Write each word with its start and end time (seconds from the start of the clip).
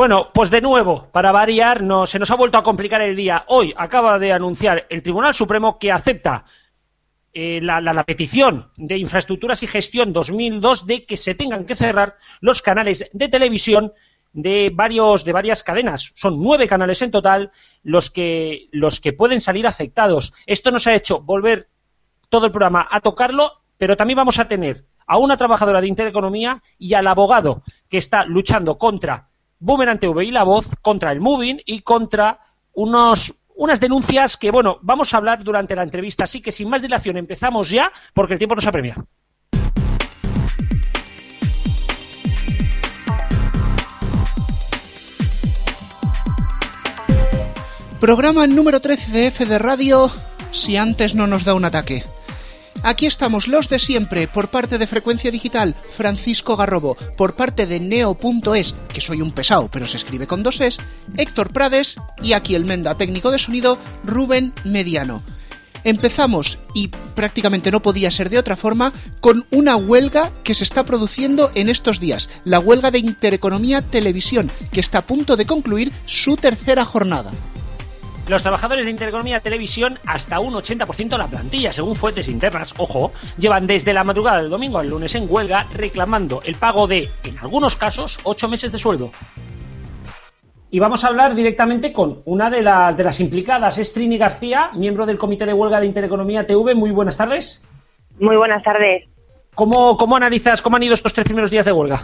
Bueno, 0.00 0.30
pues 0.32 0.48
de 0.48 0.62
nuevo, 0.62 1.10
para 1.12 1.30
variar, 1.30 1.82
no, 1.82 2.06
se 2.06 2.18
nos 2.18 2.30
ha 2.30 2.34
vuelto 2.34 2.56
a 2.56 2.62
complicar 2.62 3.02
el 3.02 3.14
día. 3.14 3.44
Hoy 3.48 3.74
acaba 3.76 4.18
de 4.18 4.32
anunciar 4.32 4.86
el 4.88 5.02
Tribunal 5.02 5.34
Supremo 5.34 5.78
que 5.78 5.92
acepta 5.92 6.46
eh, 7.34 7.60
la, 7.60 7.82
la, 7.82 8.04
petición 8.04 8.70
de 8.78 8.96
Infraestructuras 8.96 9.62
y 9.62 9.66
Gestión 9.66 10.14
2002 10.14 10.86
de 10.86 11.04
que 11.04 11.18
se 11.18 11.34
tengan 11.34 11.66
que 11.66 11.74
cerrar 11.74 12.16
los 12.40 12.62
canales 12.62 13.10
de 13.12 13.28
televisión 13.28 13.92
de 14.32 14.72
varios 14.74 15.26
de 15.26 15.32
varias 15.34 15.62
cadenas. 15.62 16.12
Son 16.14 16.42
nueve 16.42 16.66
canales 16.66 17.02
en 17.02 17.10
total 17.10 17.50
los 17.82 18.08
que 18.08 18.70
los 18.72 19.00
que 19.00 19.12
pueden 19.12 19.42
salir 19.42 19.66
afectados. 19.66 20.32
Esto 20.46 20.70
nos 20.70 20.86
ha 20.86 20.94
hecho 20.94 21.20
volver 21.20 21.68
todo 22.30 22.46
el 22.46 22.52
programa 22.52 22.88
a 22.90 23.02
tocarlo, 23.02 23.60
pero 23.76 23.98
también 23.98 24.16
vamos 24.16 24.38
a 24.38 24.48
tener 24.48 24.86
a 25.06 25.18
una 25.18 25.36
trabajadora 25.36 25.82
de 25.82 25.88
Intereconomía 25.88 26.62
y 26.78 26.94
al 26.94 27.06
abogado 27.06 27.62
que 27.90 27.98
está 27.98 28.24
luchando 28.24 28.78
contra 28.78 29.29
Boomerang 29.60 29.98
TV 29.98 30.24
y 30.24 30.30
La 30.30 30.42
Voz, 30.42 30.74
contra 30.80 31.12
el 31.12 31.20
Moving 31.20 31.60
y 31.64 31.82
contra 31.82 32.40
unos 32.72 33.34
unas 33.54 33.78
denuncias 33.78 34.38
que, 34.38 34.50
bueno, 34.50 34.78
vamos 34.80 35.12
a 35.12 35.18
hablar 35.18 35.44
durante 35.44 35.76
la 35.76 35.82
entrevista. 35.82 36.24
Así 36.24 36.40
que 36.40 36.50
sin 36.50 36.70
más 36.70 36.80
dilación 36.80 37.18
empezamos 37.18 37.68
ya 37.68 37.92
porque 38.14 38.32
el 38.32 38.38
tiempo 38.38 38.54
nos 38.54 38.66
apremia. 38.66 38.96
Programa 48.00 48.46
número 48.46 48.80
13 48.80 49.12
de 49.12 49.26
F 49.26 49.44
de 49.44 49.58
Radio, 49.58 50.10
si 50.52 50.78
antes 50.78 51.14
no 51.14 51.26
nos 51.26 51.44
da 51.44 51.52
un 51.52 51.66
ataque. 51.66 52.02
Aquí 52.82 53.04
estamos 53.04 53.46
los 53.46 53.68
de 53.68 53.78
siempre, 53.78 54.26
por 54.26 54.48
parte 54.48 54.78
de 54.78 54.86
Frecuencia 54.86 55.30
Digital, 55.30 55.74
Francisco 55.96 56.56
Garrobo, 56.56 56.96
por 57.18 57.34
parte 57.34 57.66
de 57.66 57.78
Neo.es, 57.78 58.74
que 58.92 59.02
soy 59.02 59.20
un 59.20 59.32
pesado, 59.32 59.68
pero 59.70 59.86
se 59.86 59.98
escribe 59.98 60.26
con 60.26 60.42
dos 60.42 60.62
es, 60.62 60.78
Héctor 61.18 61.52
Prades 61.52 61.96
y 62.22 62.32
aquí 62.32 62.54
el 62.54 62.64
Menda 62.64 62.94
técnico 62.94 63.30
de 63.30 63.38
sonido, 63.38 63.78
Rubén 64.04 64.54
Mediano. 64.64 65.22
Empezamos, 65.84 66.58
y 66.74 66.88
prácticamente 66.88 67.70
no 67.70 67.80
podía 67.80 68.10
ser 68.10 68.30
de 68.30 68.38
otra 68.38 68.56
forma, 68.56 68.92
con 69.20 69.46
una 69.50 69.76
huelga 69.76 70.30
que 70.42 70.54
se 70.54 70.64
está 70.64 70.84
produciendo 70.84 71.50
en 71.54 71.68
estos 71.68 72.00
días, 72.00 72.30
la 72.44 72.60
huelga 72.60 72.90
de 72.90 72.98
Intereconomía 72.98 73.82
Televisión, 73.82 74.50
que 74.72 74.80
está 74.80 74.98
a 74.98 75.06
punto 75.06 75.36
de 75.36 75.46
concluir 75.46 75.92
su 76.06 76.36
tercera 76.36 76.86
jornada. 76.86 77.30
Los 78.30 78.44
trabajadores 78.44 78.84
de 78.84 78.92
Intereconomía 78.92 79.40
Televisión, 79.40 79.98
hasta 80.06 80.38
un 80.38 80.54
80% 80.54 81.08
de 81.08 81.18
la 81.18 81.26
plantilla, 81.26 81.72
según 81.72 81.96
fuentes 81.96 82.28
internas, 82.28 82.72
ojo, 82.78 83.10
llevan 83.36 83.66
desde 83.66 83.92
la 83.92 84.04
madrugada 84.04 84.40
del 84.40 84.50
domingo 84.50 84.78
al 84.78 84.88
lunes 84.88 85.16
en 85.16 85.26
huelga 85.28 85.66
reclamando 85.74 86.40
el 86.44 86.54
pago 86.54 86.86
de, 86.86 87.10
en 87.24 87.36
algunos 87.40 87.74
casos, 87.74 88.20
ocho 88.22 88.46
meses 88.46 88.70
de 88.70 88.78
sueldo. 88.78 89.10
Y 90.70 90.78
vamos 90.78 91.02
a 91.02 91.08
hablar 91.08 91.34
directamente 91.34 91.92
con 91.92 92.22
una 92.24 92.50
de, 92.50 92.62
la, 92.62 92.92
de 92.92 93.02
las 93.02 93.18
implicadas, 93.18 93.78
es 93.78 93.92
Trini 93.92 94.16
García, 94.16 94.70
miembro 94.74 95.06
del 95.06 95.18
Comité 95.18 95.44
de 95.44 95.52
Huelga 95.52 95.80
de 95.80 95.86
Intereconomía 95.86 96.46
TV. 96.46 96.76
Muy 96.76 96.92
buenas 96.92 97.16
tardes. 97.16 97.64
Muy 98.20 98.36
buenas 98.36 98.62
tardes. 98.62 99.08
¿Cómo, 99.56 99.96
cómo 99.96 100.14
analizas, 100.14 100.62
cómo 100.62 100.76
han 100.76 100.84
ido 100.84 100.94
estos 100.94 101.14
tres 101.14 101.24
primeros 101.24 101.50
días 101.50 101.66
de 101.66 101.72
huelga? 101.72 102.00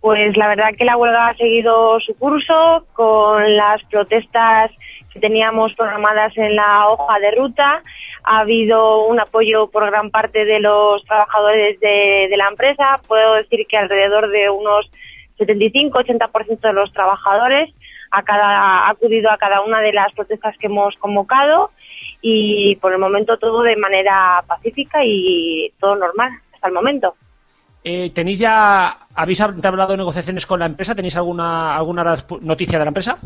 Pues 0.00 0.36
la 0.36 0.48
verdad 0.48 0.74
que 0.76 0.84
la 0.84 0.96
huelga 0.96 1.28
ha 1.28 1.34
seguido 1.34 1.98
su 2.00 2.14
curso 2.14 2.86
con 2.92 3.56
las 3.56 3.82
protestas 3.90 4.70
que 5.12 5.18
teníamos 5.18 5.74
programadas 5.74 6.36
en 6.36 6.54
la 6.54 6.88
hoja 6.88 7.18
de 7.18 7.32
ruta. 7.32 7.82
Ha 8.24 8.40
habido 8.40 9.06
un 9.06 9.18
apoyo 9.18 9.68
por 9.68 9.90
gran 9.90 10.10
parte 10.10 10.44
de 10.44 10.60
los 10.60 11.02
trabajadores 11.04 11.80
de, 11.80 12.28
la 12.36 12.48
empresa. 12.48 13.00
Puedo 13.08 13.34
decir 13.34 13.66
que 13.68 13.76
alrededor 13.76 14.30
de 14.30 14.50
unos 14.50 14.88
75-80% 15.38 16.60
de 16.60 16.72
los 16.72 16.92
trabajadores 16.92 17.74
a 18.10 18.22
cada, 18.22 18.86
ha 18.86 18.90
acudido 18.90 19.30
a 19.30 19.36
cada 19.36 19.62
una 19.62 19.80
de 19.80 19.92
las 19.92 20.12
protestas 20.14 20.56
que 20.58 20.66
hemos 20.66 20.94
convocado 20.96 21.70
y 22.22 22.76
por 22.76 22.92
el 22.92 22.98
momento 22.98 23.36
todo 23.38 23.62
de 23.62 23.76
manera 23.76 24.42
pacífica 24.46 25.00
y 25.04 25.72
todo 25.80 25.96
normal 25.96 26.30
hasta 26.54 26.68
el 26.68 26.74
momento. 26.74 27.14
Eh, 27.84 28.10
¿Tenéis 28.10 28.38
ya, 28.38 29.06
habéis 29.14 29.40
hablado 29.40 29.92
de 29.92 29.98
negociaciones 29.98 30.46
con 30.46 30.60
la 30.60 30.66
empresa? 30.66 30.94
¿Tenéis 30.94 31.16
alguna, 31.16 31.76
alguna 31.76 32.16
noticia 32.40 32.78
de 32.78 32.84
la 32.84 32.90
empresa? 32.90 33.18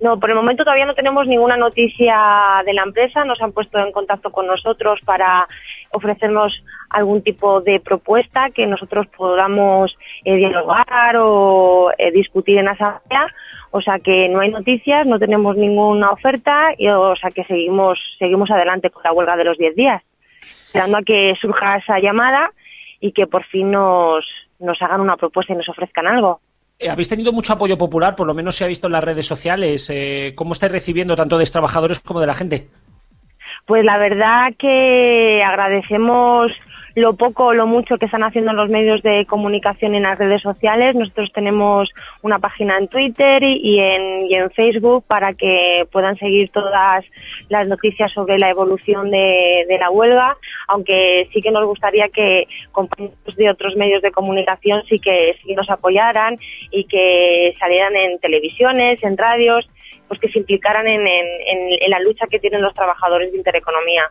No, 0.00 0.20
por 0.20 0.30
el 0.30 0.36
momento 0.36 0.62
todavía 0.62 0.86
no 0.86 0.94
tenemos 0.94 1.26
ninguna 1.26 1.56
noticia 1.56 2.62
de 2.64 2.72
la 2.72 2.82
empresa. 2.84 3.24
Nos 3.24 3.40
han 3.42 3.52
puesto 3.52 3.78
en 3.78 3.90
contacto 3.90 4.30
con 4.30 4.46
nosotros 4.46 5.00
para 5.04 5.46
ofrecernos 5.90 6.52
algún 6.90 7.22
tipo 7.22 7.60
de 7.60 7.80
propuesta 7.80 8.50
que 8.50 8.66
nosotros 8.66 9.06
podamos 9.16 9.96
eh, 10.24 10.36
dialogar 10.36 11.16
o 11.16 11.90
eh, 11.98 12.12
discutir 12.12 12.58
en 12.58 12.68
asamblea. 12.68 13.26
O 13.70 13.80
sea 13.80 13.98
que 13.98 14.28
no 14.28 14.40
hay 14.40 14.50
noticias, 14.50 15.06
no 15.06 15.18
tenemos 15.18 15.56
ninguna 15.56 16.10
oferta, 16.10 16.70
y, 16.78 16.88
o 16.88 17.14
sea 17.16 17.30
que 17.30 17.44
seguimos, 17.44 17.98
seguimos 18.18 18.50
adelante 18.50 18.88
con 18.88 19.02
la 19.02 19.12
huelga 19.12 19.36
de 19.36 19.44
los 19.44 19.58
10 19.58 19.76
días, 19.76 20.02
esperando 20.40 20.96
a 20.96 21.02
que 21.02 21.34
surja 21.38 21.76
esa 21.76 21.98
llamada 21.98 22.50
y 23.00 23.12
que 23.12 23.26
por 23.26 23.44
fin 23.44 23.70
nos, 23.70 24.24
nos 24.58 24.80
hagan 24.82 25.00
una 25.00 25.16
propuesta 25.16 25.52
y 25.52 25.56
nos 25.56 25.68
ofrezcan 25.68 26.06
algo. 26.06 26.40
Eh, 26.78 26.90
Habéis 26.90 27.08
tenido 27.08 27.32
mucho 27.32 27.52
apoyo 27.52 27.76
popular, 27.76 28.14
por 28.14 28.26
lo 28.26 28.34
menos 28.34 28.56
se 28.56 28.64
ha 28.64 28.68
visto 28.68 28.86
en 28.86 28.92
las 28.92 29.04
redes 29.04 29.26
sociales. 29.26 29.90
Eh, 29.90 30.32
¿Cómo 30.36 30.52
estáis 30.52 30.72
recibiendo 30.72 31.16
tanto 31.16 31.36
de 31.36 31.42
los 31.42 31.52
trabajadores 31.52 32.00
como 32.00 32.20
de 32.20 32.26
la 32.26 32.34
gente? 32.34 32.68
Pues 33.66 33.84
la 33.84 33.98
verdad 33.98 34.54
que 34.58 35.42
agradecemos 35.44 36.52
lo 36.98 37.14
poco 37.14 37.46
o 37.46 37.54
lo 37.54 37.66
mucho 37.66 37.96
que 37.96 38.06
están 38.06 38.22
haciendo 38.22 38.52
los 38.52 38.68
medios 38.68 39.02
de 39.02 39.24
comunicación 39.26 39.94
en 39.94 40.02
las 40.02 40.18
redes 40.18 40.42
sociales. 40.42 40.94
Nosotros 40.94 41.30
tenemos 41.32 41.88
una 42.22 42.38
página 42.38 42.76
en 42.78 42.88
Twitter 42.88 43.42
y 43.42 43.78
en, 43.78 44.26
y 44.26 44.34
en 44.34 44.50
Facebook 44.50 45.04
para 45.06 45.34
que 45.34 45.84
puedan 45.92 46.16
seguir 46.16 46.50
todas 46.50 47.04
las 47.48 47.68
noticias 47.68 48.12
sobre 48.12 48.38
la 48.38 48.50
evolución 48.50 49.10
de, 49.10 49.78
la 49.78 49.90
huelga, 49.90 50.36
aunque 50.66 51.28
sí 51.32 51.40
que 51.40 51.50
nos 51.50 51.64
gustaría 51.64 52.08
que 52.08 52.46
compañeros 52.72 53.36
de 53.36 53.50
otros 53.50 53.76
medios 53.76 54.02
de 54.02 54.10
comunicación 54.10 54.82
sí 54.88 54.98
que, 54.98 55.36
sí 55.42 55.54
nos 55.54 55.70
apoyaran 55.70 56.36
y 56.70 56.84
que 56.84 57.54
salieran 57.58 57.94
en 57.94 58.18
televisiones, 58.18 59.02
en 59.04 59.16
radios, 59.16 59.68
pues 60.08 60.18
que 60.20 60.28
se 60.28 60.38
implicaran 60.38 60.88
en, 60.88 61.06
en 61.06 61.90
la 61.90 62.00
lucha 62.00 62.26
que 62.28 62.40
tienen 62.40 62.62
los 62.62 62.74
trabajadores 62.74 63.30
de 63.30 63.38
Intereconomía. 63.38 64.10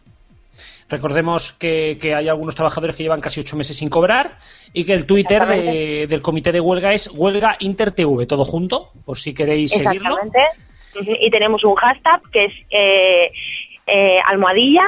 Recordemos 0.89 1.51
que, 1.51 1.97
que, 1.99 2.15
hay 2.15 2.29
algunos 2.29 2.55
trabajadores 2.55 2.95
que 2.95 3.03
llevan 3.03 3.19
casi 3.19 3.41
ocho 3.41 3.57
meses 3.57 3.77
sin 3.77 3.89
cobrar 3.89 4.37
y 4.73 4.85
que 4.85 4.93
el 4.93 5.05
Twitter 5.05 5.45
de, 5.45 6.07
del 6.07 6.21
comité 6.21 6.51
de 6.51 6.61
huelga 6.61 6.93
es 6.93 7.11
huelga 7.13 7.57
InterTV, 7.59 8.25
todo 8.25 8.45
junto, 8.45 8.91
por 9.05 9.17
si 9.17 9.33
queréis 9.33 9.71
seguirlo. 9.71 10.17
Y 11.19 11.29
tenemos 11.29 11.63
un 11.63 11.75
hashtag 11.75 12.21
que 12.31 12.45
es 12.45 12.53
eh, 12.71 13.31
eh, 13.85 14.19
almohadilla 14.25 14.85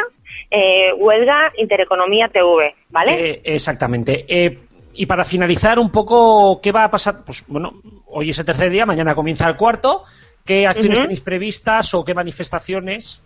eh, 0.51 0.93
huelga 0.93 1.51
Intereconomía 1.57 2.27
TV, 2.29 2.75
¿vale? 2.89 3.31
Eh, 3.31 3.41
exactamente. 3.43 4.25
Eh, 4.27 4.57
y 4.93 5.05
para 5.05 5.23
finalizar 5.23 5.77
un 5.79 5.91
poco, 5.91 6.59
¿qué 6.61 6.71
va 6.71 6.85
a 6.85 6.91
pasar? 6.91 7.23
Pues 7.25 7.45
bueno, 7.47 7.81
hoy 8.07 8.31
es 8.31 8.39
el 8.39 8.45
tercer 8.45 8.71
día, 8.71 8.85
mañana 8.85 9.13
comienza 9.13 9.47
el 9.47 9.55
cuarto. 9.55 10.03
¿Qué 10.43 10.65
acciones 10.65 10.97
uh 10.97 11.01
-huh. 11.01 11.05
tenéis 11.05 11.21
previstas 11.21 11.93
o 11.93 12.03
qué 12.03 12.15
manifestaciones? 12.15 13.21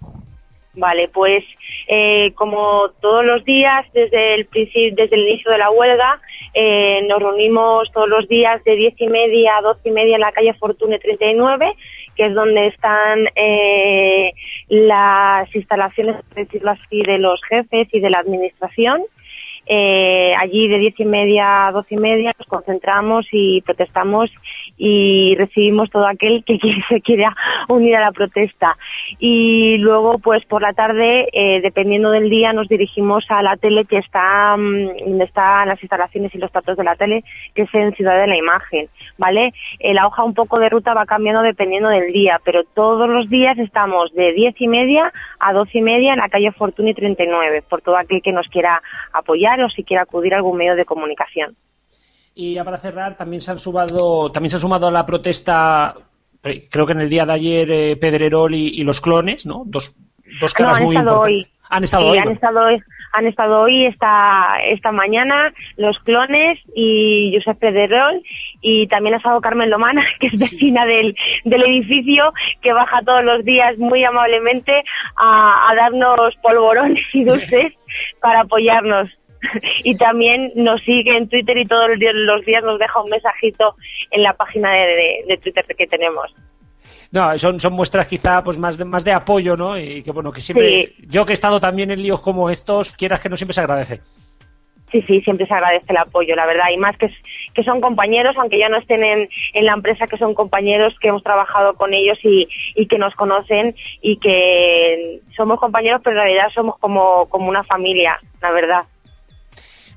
Vale, 0.76 1.08
pues 1.08 1.44
eh, 1.88 2.32
como 2.34 2.90
todos 3.00 3.24
los 3.24 3.44
días, 3.46 3.86
desde 3.94 4.36
el, 4.36 4.48
desde 4.52 5.16
el 5.16 5.28
inicio 5.28 5.52
de 5.52 5.60
la 5.60 5.70
huelga, 5.70 6.20
eh, 6.56 7.06
nos 7.08 7.20
reunimos 7.20 7.92
todos 7.92 8.10
los 8.10 8.28
días 8.28 8.64
de 8.64 8.76
diez 8.76 8.94
y 9.00 9.08
media 9.08 9.58
a 9.58 9.62
doce 9.62 9.90
y 9.90 9.92
media 9.92 10.16
en 10.16 10.22
la 10.22 10.32
calle 10.32 10.54
Fortune 10.56 10.98
39, 10.98 11.74
que 12.16 12.26
es 12.26 12.34
donde 12.34 12.68
están 12.68 13.26
eh, 13.36 14.34
las 14.68 15.54
instalaciones, 15.56 16.16
por 16.24 16.36
decirlo 16.44 16.72
así, 16.72 17.02
de 17.04 17.20
los 17.20 17.40
jefes 17.48 17.88
y 17.92 18.00
de 18.00 18.10
la 18.10 18.20
administración. 18.20 19.04
Eh, 19.66 20.34
allí 20.38 20.68
de 20.68 20.78
diez 20.78 21.00
y 21.00 21.06
media 21.06 21.68
a 21.68 21.72
doce 21.72 21.96
y 21.96 21.98
media 21.98 22.34
nos 22.38 22.48
concentramos 22.48 23.26
y 23.32 23.62
protestamos 23.62 24.30
y 24.78 25.36
recibimos 25.36 25.90
todo 25.90 26.08
aquel 26.08 26.44
que 26.44 26.58
se 26.90 27.02
quiera 27.02 27.36
unir 27.68 27.96
a 27.96 28.02
la 28.02 28.12
protesta. 28.12 28.76
Y 29.20 29.78
luego, 29.78 30.18
pues 30.20 30.46
por 30.46 30.62
la 30.62 30.74
tarde, 30.74 31.28
eh, 31.32 31.62
dependiendo 31.62 32.12
del 32.12 32.30
día, 32.30 32.54
nos 32.54 32.68
dirigimos 32.68 33.26
a 33.30 33.42
la 33.42 33.56
tele 33.58 33.86
que 33.86 33.98
está, 33.98 34.56
um, 34.56 34.88
donde 35.06 35.26
están 35.26 35.68
las 35.68 35.82
instalaciones 35.82 36.34
y 36.34 36.38
los 36.38 36.52
datos 36.52 36.78
de 36.78 36.84
la 36.84 36.96
tele, 36.96 37.24
que 37.54 37.64
es 37.64 37.74
en 37.74 37.94
Ciudad 37.94 38.20
de 38.20 38.28
la 38.28 38.38
Imagen, 38.38 38.88
¿vale? 39.18 39.54
Eh, 39.80 39.94
la 39.94 40.08
hoja 40.08 40.24
un 40.24 40.34
poco 40.34 40.60
de 40.60 40.70
ruta 40.70 40.94
va 40.94 41.06
cambiando 41.06 41.42
dependiendo 41.42 41.90
del 41.90 42.12
día, 42.12 42.40
pero 42.44 42.64
todos 42.64 43.08
los 43.10 43.30
días 43.30 43.58
estamos 43.60 44.14
de 44.14 44.34
diez 44.34 44.56
y 44.60 44.68
media 44.68 45.12
a 45.40 45.54
doce 45.54 45.80
y 45.80 45.82
media 45.82 46.14
en 46.14 46.20
la 46.20 46.30
calle 46.30 46.52
Fortuny 46.52 46.94
39, 46.94 47.64
por 47.70 47.82
todo 47.82 47.98
aquel 47.98 48.22
que 48.22 48.32
nos 48.32 48.48
quiera 48.48 48.82
apoyar 49.12 49.62
o 49.64 49.70
si 49.70 49.84
quiere 49.84 50.02
acudir 50.02 50.34
a 50.34 50.38
algún 50.38 50.58
medio 50.58 50.76
de 50.76 50.86
comunicación. 50.86 51.56
Y 52.36 52.56
ya 52.56 52.64
para 52.64 52.78
cerrar, 52.78 53.16
también 53.16 53.42
se 53.42 53.52
han 53.52 53.60
sumado, 53.60 54.32
también 54.32 54.50
se 54.50 54.56
ha 54.56 54.60
sumado 54.60 54.88
a 54.88 54.92
la 54.92 55.06
protesta, 55.06 55.96
creo 56.42 56.86
que 56.86 56.94
en 56.94 57.02
el 57.02 57.10
día 57.10 57.26
de 57.26 57.34
ayer, 57.34 57.72
eh, 57.72 57.96
Pedrerol 57.96 58.56
y, 58.56 58.70
y, 58.70 58.84
los 58.84 59.02
clones, 59.02 59.46
¿no? 59.46 59.64
Dos, 59.66 59.96
dos 60.40 60.54
caras 60.54 60.74
no, 60.74 60.78
han 60.78 60.84
muy 60.86 60.96
estado 60.96 61.16
importantes. 61.16 61.48
Hoy. 61.48 61.54
Han 61.70 61.84
estado 61.84 62.04
sí, 62.04 62.10
hoy. 62.10 62.18
Han 62.18 62.32
estado 62.32 62.66
hoy. 62.66 62.84
han 63.14 63.28
estado 63.28 63.62
hoy, 63.62 63.86
esta, 63.86 64.58
esta 64.66 64.92
mañana, 64.92 65.54
los 65.78 65.98
clones 66.00 66.60
y 66.76 67.36
Josep 67.36 67.60
Pederol 67.60 68.22
y 68.62 68.88
también 68.88 69.14
ha 69.14 69.18
estado 69.18 69.42
Carmen 69.42 69.70
Lomana, 69.70 70.04
que 70.20 70.28
es 70.28 70.40
vecina 70.40 70.86
del, 70.86 71.16
del 71.46 71.64
edificio, 71.64 72.34
que 72.62 72.74
baja 72.74 73.02
todos 73.06 73.24
los 73.24 73.46
días 73.46 73.78
muy 73.78 74.04
amablemente 74.04 74.84
a, 75.16 75.70
a 75.70 75.76
darnos 75.76 76.36
polvorones 76.42 77.04
y 77.14 77.24
dulces 77.26 77.74
para 78.20 78.42
apoyarnos. 78.42 79.10
y 79.84 79.96
también 79.96 80.52
nos 80.56 80.82
sigue 80.82 81.16
en 81.16 81.28
Twitter 81.28 81.58
y 81.58 81.66
todos 81.66 81.90
los 82.00 82.46
días 82.46 82.64
nos 82.64 82.80
deja 82.80 83.02
un 83.02 83.10
mensajito 83.10 83.76
en 84.12 84.24
la 84.24 84.34
página 84.34 84.72
de, 84.74 85.24
de, 85.28 85.38
Twitter 85.38 85.66
que 85.78 85.88
tenemos. 85.88 86.34
No, 87.12 87.38
son, 87.38 87.60
son 87.60 87.74
muestras 87.74 88.08
quizá 88.08 88.44
pues 88.44 88.58
más 88.58 88.78
de, 88.78 88.86
más 88.86 89.06
de 89.06 89.14
apoyo, 89.14 89.56
¿no? 89.56 89.78
Y 89.78 90.02
que 90.02 90.12
bueno, 90.12 90.32
que 90.32 90.42
siempre, 90.42 90.94
yo 91.00 91.26
que 91.26 91.34
he 91.34 91.36
estado 91.36 91.60
también 91.60 91.92
en 91.92 92.02
líos 92.02 92.22
como 92.22 92.50
estos, 92.50 92.96
quieras 92.96 93.20
que 93.20 93.30
no 93.30 93.36
siempre 93.36 93.54
se 93.54 93.62
agradece. 93.62 94.02
Sí, 94.92 95.02
sí, 95.08 95.22
siempre 95.22 95.48
se 95.48 95.54
agradece 95.54 95.88
el 95.90 95.98
apoyo, 95.98 96.36
la 96.36 96.46
verdad, 96.46 96.66
y 96.72 96.78
más 96.78 96.96
que, 96.98 97.10
que 97.56 97.64
son 97.64 97.82
compañeros, 97.82 98.36
aunque 98.38 98.60
ya 98.60 98.70
no 98.70 98.78
estén 98.78 99.04
en, 99.04 99.28
en 99.54 99.66
la 99.66 99.74
empresa, 99.74 100.06
que 100.06 100.18
son 100.18 100.36
compañeros 100.36 100.94
que 101.00 101.08
hemos 101.08 101.24
trabajado 101.24 101.74
con 101.74 101.96
ellos 101.96 102.20
y, 102.22 102.48
y 102.76 102.86
que 102.86 103.00
nos 103.00 103.16
conocen 103.16 103.76
y 104.02 104.18
que 104.18 105.20
somos 105.36 105.60
compañeros, 105.60 106.02
pero 106.04 106.16
en 106.18 106.24
realidad 106.24 106.50
somos 106.54 106.78
como, 106.78 107.28
como 107.30 107.50
una 107.50 107.64
familia, 107.64 108.20
la 108.40 108.52
verdad. 108.52 108.84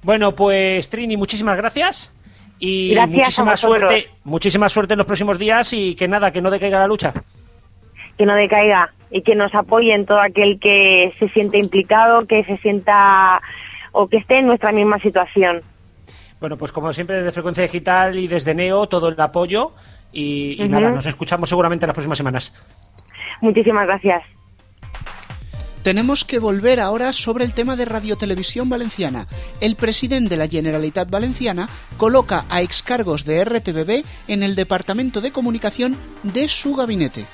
Bueno, 0.02 0.34
pues 0.34 0.88
Trini, 0.90 1.16
muchísimas 1.16 1.56
gracias. 1.56 2.14
Y 2.58 2.96
muchísima 3.08 3.56
suerte, 3.56 4.08
muchísima 4.24 4.68
suerte 4.68 4.94
en 4.94 4.98
los 4.98 5.06
próximos 5.06 5.38
días 5.38 5.72
y 5.72 5.94
que 5.94 6.08
nada, 6.08 6.30
que 6.32 6.40
no 6.40 6.50
decaiga 6.50 6.78
la 6.78 6.86
lucha. 6.86 7.12
Que 8.16 8.24
no 8.24 8.34
decaiga 8.34 8.92
y 9.10 9.22
que 9.22 9.34
nos 9.34 9.54
apoyen 9.54 10.06
todo 10.06 10.20
aquel 10.20 10.58
que 10.58 11.12
se 11.18 11.28
siente 11.28 11.58
implicado, 11.58 12.26
que 12.26 12.44
se 12.44 12.56
sienta 12.58 13.40
o 13.92 14.08
que 14.08 14.16
esté 14.18 14.38
en 14.38 14.46
nuestra 14.46 14.72
misma 14.72 14.98
situación. 15.00 15.60
Bueno, 16.40 16.56
pues 16.56 16.72
como 16.72 16.92
siempre 16.92 17.16
desde 17.16 17.32
Frecuencia 17.32 17.62
Digital 17.62 18.18
y 18.18 18.26
desde 18.26 18.54
Neo, 18.54 18.86
todo 18.88 19.08
el 19.08 19.20
apoyo 19.20 19.72
y, 20.12 20.56
nada, 20.68 20.90
nos 20.90 21.06
escuchamos 21.06 21.48
seguramente 21.48 21.84
en 21.84 21.88
las 21.88 21.94
próximas 21.94 22.18
semanas. 22.18 22.66
Muchísimas 23.42 23.86
gracias 23.86 24.22
tenemos 25.86 26.24
que 26.24 26.40
volver 26.40 26.80
ahora 26.80 27.12
sobre 27.12 27.44
el 27.44 27.54
tema 27.54 27.76
de 27.76 27.84
Radiotelevisión 27.84 28.68
Valenciana. 28.68 29.28
El 29.60 29.76
presidente 29.76 30.30
de 30.30 30.36
la 30.36 30.48
Generalitat 30.48 31.08
Valenciana 31.08 31.68
coloca 31.96 32.44
a 32.48 32.60
excargos 32.60 33.24
de 33.24 33.44
RTBB 33.44 34.04
en 34.26 34.42
el 34.42 34.56
Departamento 34.56 35.20
de 35.20 35.30
Comunicación 35.30 35.96
de 36.24 36.48
su 36.48 36.74
gabinete. 36.74 37.24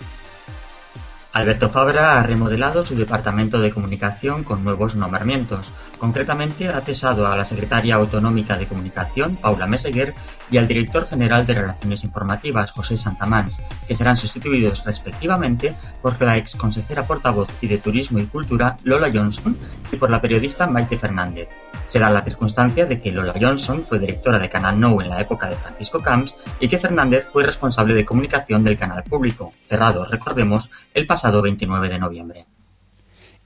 Alberto 1.32 1.70
Fabra 1.70 2.20
ha 2.20 2.22
remodelado 2.24 2.84
su 2.84 2.94
departamento 2.94 3.58
de 3.58 3.70
comunicación 3.70 4.44
con 4.44 4.62
nuevos 4.64 4.96
nombramientos. 4.96 5.70
Concretamente, 6.02 6.68
ha 6.68 6.80
cesado 6.80 7.28
a 7.28 7.36
la 7.36 7.44
secretaria 7.44 7.94
autonómica 7.94 8.58
de 8.58 8.66
comunicación, 8.66 9.36
Paula 9.36 9.68
Meseguer, 9.68 10.12
y 10.50 10.58
al 10.58 10.66
director 10.66 11.06
general 11.06 11.46
de 11.46 11.54
Relaciones 11.54 12.02
Informativas, 12.02 12.72
José 12.72 12.96
Santamans, 12.96 13.60
que 13.86 13.94
serán 13.94 14.16
sustituidos 14.16 14.84
respectivamente 14.84 15.76
por 16.02 16.20
la 16.20 16.36
ex 16.36 16.56
consejera 16.56 17.06
portavoz 17.06 17.48
y 17.60 17.68
de 17.68 17.78
Turismo 17.78 18.18
y 18.18 18.26
Cultura, 18.26 18.76
Lola 18.82 19.12
Johnson, 19.14 19.56
y 19.92 19.96
por 19.96 20.10
la 20.10 20.20
periodista 20.20 20.66
Maite 20.66 20.98
Fernández. 20.98 21.48
Será 21.86 22.10
la 22.10 22.24
circunstancia 22.24 22.84
de 22.84 23.00
que 23.00 23.12
Lola 23.12 23.34
Johnson 23.40 23.86
fue 23.88 24.00
directora 24.00 24.40
de 24.40 24.48
Canal 24.48 24.80
No 24.80 25.00
en 25.00 25.08
la 25.08 25.20
época 25.20 25.50
de 25.50 25.54
Francisco 25.54 26.02
Camps 26.02 26.36
y 26.58 26.66
que 26.66 26.78
Fernández 26.78 27.28
fue 27.32 27.44
responsable 27.44 27.94
de 27.94 28.04
comunicación 28.04 28.64
del 28.64 28.76
canal 28.76 29.04
público, 29.04 29.52
cerrado, 29.62 30.04
recordemos, 30.04 30.68
el 30.94 31.06
pasado 31.06 31.42
29 31.42 31.88
de 31.88 31.98
noviembre. 32.00 32.46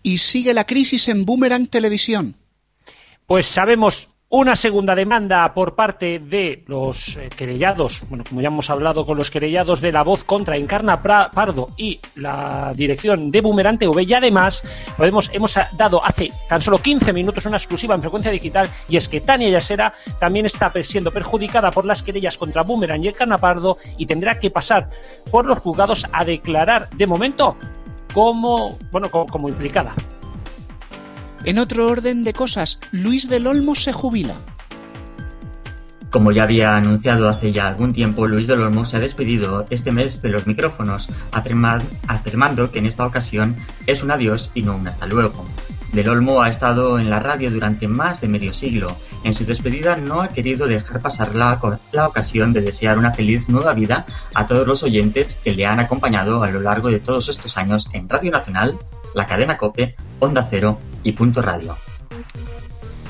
Y 0.03 0.17
sigue 0.17 0.55
la 0.55 0.65
crisis 0.65 1.09
en 1.09 1.27
Boomerang 1.27 1.67
Televisión. 1.67 2.35
Pues 3.27 3.47
sabemos 3.47 4.11
una 4.29 4.55
segunda 4.55 4.95
demanda 4.95 5.53
por 5.53 5.75
parte 5.75 6.21
de 6.21 6.63
los 6.69 7.17
eh, 7.17 7.29
querellados, 7.29 8.03
bueno, 8.09 8.23
como 8.29 8.41
ya 8.41 8.47
hemos 8.47 8.71
hablado 8.71 9.05
con 9.05 9.19
los 9.19 9.33
querellados 9.33 9.81
de 9.81 9.91
la 9.91 10.05
voz 10.05 10.23
contra 10.23 10.57
Encarna 10.57 11.03
Pardo 11.03 11.71
y 11.77 11.99
la 12.15 12.73
dirección 12.77 13.33
de 13.33 13.41
Boomerang 13.41 13.79
TV, 13.79 14.05
y 14.05 14.15
además 14.15 14.63
podemos, 14.97 15.29
hemos 15.33 15.59
dado 15.77 16.05
hace 16.05 16.31
tan 16.49 16.63
solo 16.63 16.79
15 16.79 17.13
minutos 17.13 17.47
una 17.47 17.57
exclusiva 17.57 17.97
en 17.97 18.01
frecuencia 18.01 18.31
digital, 18.31 18.69
y 18.89 18.97
es 18.97 19.09
que 19.09 19.21
Tania 19.21 19.51
Yasera 19.51 19.93
también 20.21 20.47
está 20.47 20.73
siendo 20.85 21.11
perjudicada 21.11 21.73
por 21.73 21.85
las 21.85 22.05
querellas 22.05 22.39
contra 22.39 22.63
Boomerang 22.63 23.03
y 23.03 23.09
Encarna 23.09 23.39
Pardo 23.39 23.79
y 23.99 24.07
tendrá 24.07 24.39
que 24.39 24.51
pasar 24.51 24.89
por 25.33 25.47
los 25.47 25.59
juzgados 25.59 26.07
a 26.13 26.25
declarar 26.25 26.89
de 26.91 27.09
momento 27.09 27.57
como, 28.15 28.79
bueno, 28.93 29.11
como 29.11 29.49
implicada. 29.49 29.95
En 31.47 31.61
otro 31.61 31.87
orden 31.87 32.25
de 32.25 32.33
cosas, 32.33 32.81
Luis 32.91 33.29
del 33.29 33.47
Olmo 33.47 33.77
se 33.77 33.93
jubila. 33.93 34.35
Como 36.11 36.33
ya 36.33 36.43
había 36.43 36.77
anunciado 36.77 37.29
hace 37.29 37.53
ya 37.53 37.69
algún 37.69 37.93
tiempo, 37.93 38.27
Luis 38.27 38.49
del 38.49 38.63
Olmo 38.63 38.85
se 38.85 38.97
ha 38.97 39.01
despedido 39.01 39.65
este 39.71 39.93
mes 39.93 40.23
de 40.23 40.31
los 40.31 40.49
micrófonos, 40.49 41.09
afirmando 41.31 42.73
que 42.73 42.81
en 42.81 42.87
esta 42.87 43.07
ocasión 43.07 43.55
es 43.87 44.03
un 44.03 44.11
adiós 44.11 44.51
y 44.55 44.63
no 44.63 44.75
un 44.75 44.89
hasta 44.89 45.07
luego. 45.07 45.47
Del 45.97 46.11
Olmo 46.11 46.43
ha 46.43 46.51
estado 46.51 46.99
en 46.99 47.09
la 47.09 47.21
radio 47.21 47.51
durante 47.51 47.89
más 47.89 48.21
de 48.21 48.29
medio 48.29 48.53
siglo. 48.53 48.99
En 49.25 49.33
su 49.33 49.47
despedida 49.47 49.97
no 49.97 50.21
ha 50.21 50.29
querido 50.29 50.67
dejar 50.67 51.01
pasar 51.01 51.35
la, 51.35 51.59
la, 51.91 52.07
ocasión 52.07 52.53
de 52.53 52.61
desear 52.61 52.99
una 52.99 53.15
feliz 53.15 53.49
nueva 53.49 53.73
vida 53.73 54.05
a 54.35 54.47
todos 54.47 54.67
los 54.67 54.83
oyentes 54.83 55.37
que 55.43 55.55
le 55.55 55.65
han 55.65 55.81
acompañado 55.81 56.43
a 56.43 56.51
lo 56.51 56.61
largo 56.61 56.91
de 56.91 57.01
todos 57.01 57.31
estos 57.31 57.57
años 57.57 57.89
en 57.95 58.11
Radio 58.11 58.31
Nacional, 58.31 58.79
la 59.15 59.25
cadena 59.25 59.57
Cope, 59.57 59.97
Onda 60.21 60.43
Cero 60.43 60.79
y 61.03 61.13
Punto 61.13 61.41
Radio. 61.41 61.75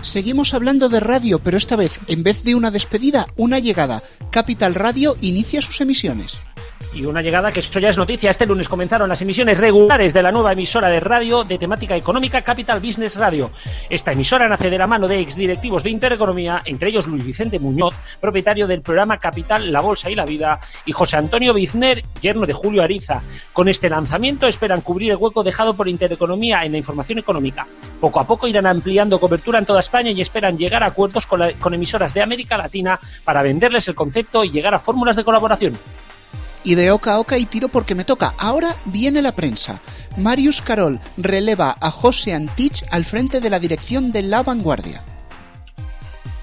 Seguimos 0.02 0.54
hablando 0.54 0.88
de 0.88 1.00
radio, 1.00 1.40
pero 1.40 1.56
esta 1.56 1.74
vez, 1.74 1.98
en 2.06 2.22
vez 2.22 2.44
de 2.44 2.54
una 2.54 2.70
despedida, 2.70 3.26
una 3.34 3.58
llegada. 3.58 4.00
Capital 4.30 4.76
Radio 4.76 5.16
inicia 5.20 5.60
sus 5.60 5.80
emisiones. 5.80 6.38
Y 6.94 7.05
una 7.05 7.20
llegada 7.20 7.52
que 7.52 7.61
esto 7.61 7.78
ya 7.78 7.90
es 7.90 7.99
noticia. 7.99 8.31
Este 8.31 8.46
lunes 8.46 8.69
comenzaron 8.69 9.08
las 9.08 9.20
emisiones 9.20 9.58
regulares 9.58 10.14
de 10.14 10.23
la 10.23 10.32
nueva 10.32 10.52
emisora 10.52 10.88
de 10.88 11.00
radio 11.00 11.44
de 11.44 11.58
temática 11.58 11.94
económica 11.94 12.40
Capital 12.40 12.81
Business 12.81 13.17
Radio. 13.17 13.50
Esta 13.90 14.12
emisora 14.12 14.49
nace 14.49 14.70
de 14.70 14.78
la 14.78 14.87
mano 14.87 15.06
de 15.06 15.20
exdirectivos 15.20 15.82
de 15.82 15.90
Intereconomía, 15.90 16.62
entre 16.64 16.88
ellos 16.88 17.06
Luis 17.06 17.25
Vicente 17.25 17.58
Muñoz, 17.58 17.94
propietario 18.20 18.67
del 18.67 18.81
programa 18.81 19.19
Capital, 19.19 19.73
La 19.73 19.81
Bolsa 19.81 20.11
y 20.11 20.14
la 20.14 20.25
Vida, 20.25 20.58
y 20.87 20.93
José 20.93 21.19
Antonio 21.19 21.52
Bizner, 21.52 22.02
yerno 22.20 22.46
de 22.46 22.55
Julio 22.55 22.82
Ariza. 22.82 23.22
Con 23.52 23.69
este 23.69 23.90
lanzamiento 23.90 24.46
esperan 24.46 24.81
cubrir 24.81 25.11
el 25.11 25.19
hueco 25.19 25.43
dejado 25.43 25.75
por 25.75 25.88
Intereconomía 25.88 26.62
en 26.62 26.72
la 26.72 26.79
información 26.79 27.19
económica. 27.19 27.67
Poco 28.00 28.20
a 28.20 28.26
poco 28.26 28.49
irán 28.49 28.67
ampliando 28.67 29.20
cobertura 29.20 29.58
en 29.58 29.67
toda 29.67 29.81
España 29.81 30.12
y 30.12 30.20
esperan 30.22 30.56
llegar 30.56 30.82
a 30.82 30.87
acuerdos 30.87 31.26
con 31.26 31.75
emisoras 31.75 32.14
de 32.14 32.22
América 32.22 32.56
Latina 32.56 32.99
para 33.25 33.43
venderles 33.43 33.88
el 33.88 33.94
concepto 33.94 34.44
y 34.44 34.50
llegar 34.50 34.75
a 34.75 34.79
fórmulas 34.79 35.17
de 35.17 35.25
colaboración 35.25 35.79
y 36.66 36.74
de 36.74 36.90
oca 36.90 37.12
a 37.12 37.20
oca 37.20 37.38
y 37.38 37.46
tiro 37.46 37.68
porque 37.68 37.94
me 37.94 38.04
toca. 38.04 38.34
Ahora 38.36 38.74
viene 38.84 39.22
la 39.22 39.32
prensa. 39.32 39.81
Marius 40.19 40.60
Carol 40.60 41.00
releva 41.17 41.76
a 41.81 41.91
José 41.91 42.34
Antich 42.34 42.84
al 42.91 43.05
frente 43.05 43.41
de 43.41 43.48
la 43.48 43.60
dirección 43.60 44.10
de 44.10 44.22
La 44.22 44.43
Vanguardia. 44.43 45.00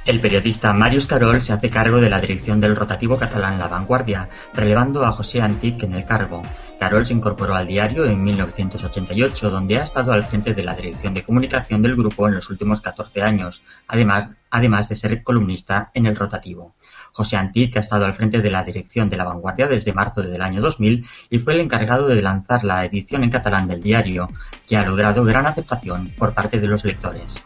El 0.05 0.21
periodista 0.21 0.73
Marius 0.73 1.07
Carol 1.07 1.41
se 1.41 1.53
hace 1.53 1.69
cargo 1.69 1.99
de 1.99 2.09
la 2.09 2.19
dirección 2.19 2.61
del 2.61 2.75
rotativo 2.75 3.17
catalán 3.17 3.59
La 3.59 3.67
Vanguardia, 3.67 4.29
relevando 4.53 5.05
a 5.05 5.11
José 5.11 5.41
Antich 5.41 5.83
en 5.83 5.93
el 5.93 6.05
cargo. 6.05 6.41
Carol 6.79 7.05
se 7.05 7.13
incorporó 7.13 7.55
al 7.55 7.67
diario 7.67 8.05
en 8.05 8.21
1988, 8.23 9.49
donde 9.49 9.77
ha 9.77 9.83
estado 9.83 10.11
al 10.11 10.25
frente 10.25 10.53
de 10.53 10.63
la 10.63 10.75
dirección 10.75 11.13
de 11.13 11.23
comunicación 11.23 11.81
del 11.81 11.95
grupo 11.95 12.27
en 12.27 12.35
los 12.35 12.49
últimos 12.49 12.81
14 12.81 13.21
años, 13.21 13.61
además, 13.87 14.31
además 14.49 14.89
de 14.89 14.97
ser 14.97 15.23
columnista 15.23 15.91
en 15.93 16.05
el 16.05 16.15
rotativo. 16.15 16.75
José 17.13 17.37
Antic 17.37 17.77
ha 17.77 17.79
estado 17.79 18.05
al 18.05 18.13
frente 18.13 18.41
de 18.41 18.51
la 18.51 18.63
dirección 18.63 19.09
de 19.09 19.17
La 19.17 19.23
Vanguardia 19.23 19.67
desde 19.67 19.93
marzo 19.93 20.23
del 20.23 20.41
año 20.41 20.61
2000 20.61 21.05
y 21.29 21.39
fue 21.39 21.53
el 21.53 21.61
encargado 21.61 22.07
de 22.07 22.21
lanzar 22.21 22.63
la 22.63 22.83
edición 22.83 23.23
en 23.23 23.29
catalán 23.29 23.67
del 23.67 23.81
diario, 23.81 24.29
que 24.67 24.75
ha 24.75 24.83
logrado 24.83 25.23
gran 25.23 25.45
aceptación 25.45 26.11
por 26.17 26.33
parte 26.33 26.59
de 26.59 26.67
los 26.67 26.83
lectores. 26.83 27.41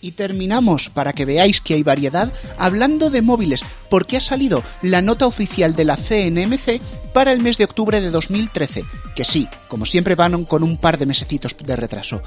Y 0.00 0.12
terminamos, 0.12 0.90
para 0.90 1.12
que 1.12 1.24
veáis 1.24 1.60
que 1.60 1.74
hay 1.74 1.82
variedad, 1.82 2.32
hablando 2.58 3.08
de 3.10 3.22
móviles, 3.22 3.64
porque 3.88 4.16
ha 4.16 4.20
salido 4.20 4.62
la 4.82 5.00
nota 5.00 5.26
oficial 5.26 5.74
de 5.74 5.84
la 5.84 5.96
CNMC 5.96 6.80
para 7.14 7.32
el 7.32 7.40
mes 7.40 7.56
de 7.58 7.64
octubre 7.64 8.00
de 8.00 8.10
2013, 8.10 8.84
que 9.14 9.24
sí, 9.24 9.48
como 9.68 9.86
siempre 9.86 10.14
van 10.14 10.44
con 10.44 10.62
un 10.62 10.76
par 10.76 10.98
de 10.98 11.06
mesecitos 11.06 11.56
de 11.56 11.76
retraso. 11.76 12.20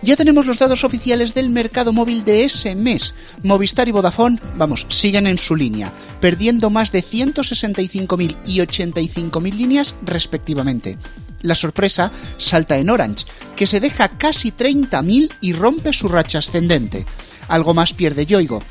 Ya 0.00 0.14
tenemos 0.14 0.46
los 0.46 0.58
datos 0.58 0.84
oficiales 0.84 1.34
del 1.34 1.50
mercado 1.50 1.92
móvil 1.92 2.22
de 2.22 2.44
ese 2.44 2.76
mes. 2.76 3.14
Movistar 3.42 3.88
y 3.88 3.92
Vodafone, 3.92 4.38
vamos, 4.56 4.86
siguen 4.88 5.26
en 5.26 5.38
su 5.38 5.56
línea, 5.56 5.92
perdiendo 6.20 6.70
más 6.70 6.92
de 6.92 7.02
165.000 7.02 8.36
y 8.46 8.58
85.000 8.58 9.54
líneas 9.54 9.96
respectivamente. 10.02 10.98
La 11.42 11.56
sorpresa 11.56 12.12
salta 12.36 12.78
en 12.78 12.90
Orange, 12.90 13.26
que 13.56 13.66
se 13.66 13.80
deja 13.80 14.08
casi 14.08 14.52
30.000 14.52 15.32
y 15.40 15.52
rompe 15.52 15.92
su 15.92 16.08
racha 16.08 16.38
ascendente. 16.38 17.04
Algo 17.48 17.74
más 17.74 17.92
pierde 17.92 18.26
Yoigo, 18.26 18.62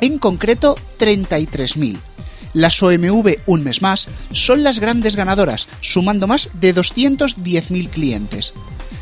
en 0.00 0.18
concreto 0.18 0.76
33.000. 0.98 1.98
Las 2.54 2.82
OMV, 2.82 3.38
un 3.46 3.64
mes 3.64 3.80
más, 3.80 4.08
son 4.32 4.62
las 4.62 4.78
grandes 4.78 5.16
ganadoras, 5.16 5.68
sumando 5.80 6.26
más 6.26 6.50
de 6.54 6.74
210.000 6.74 7.88
clientes. 7.88 8.52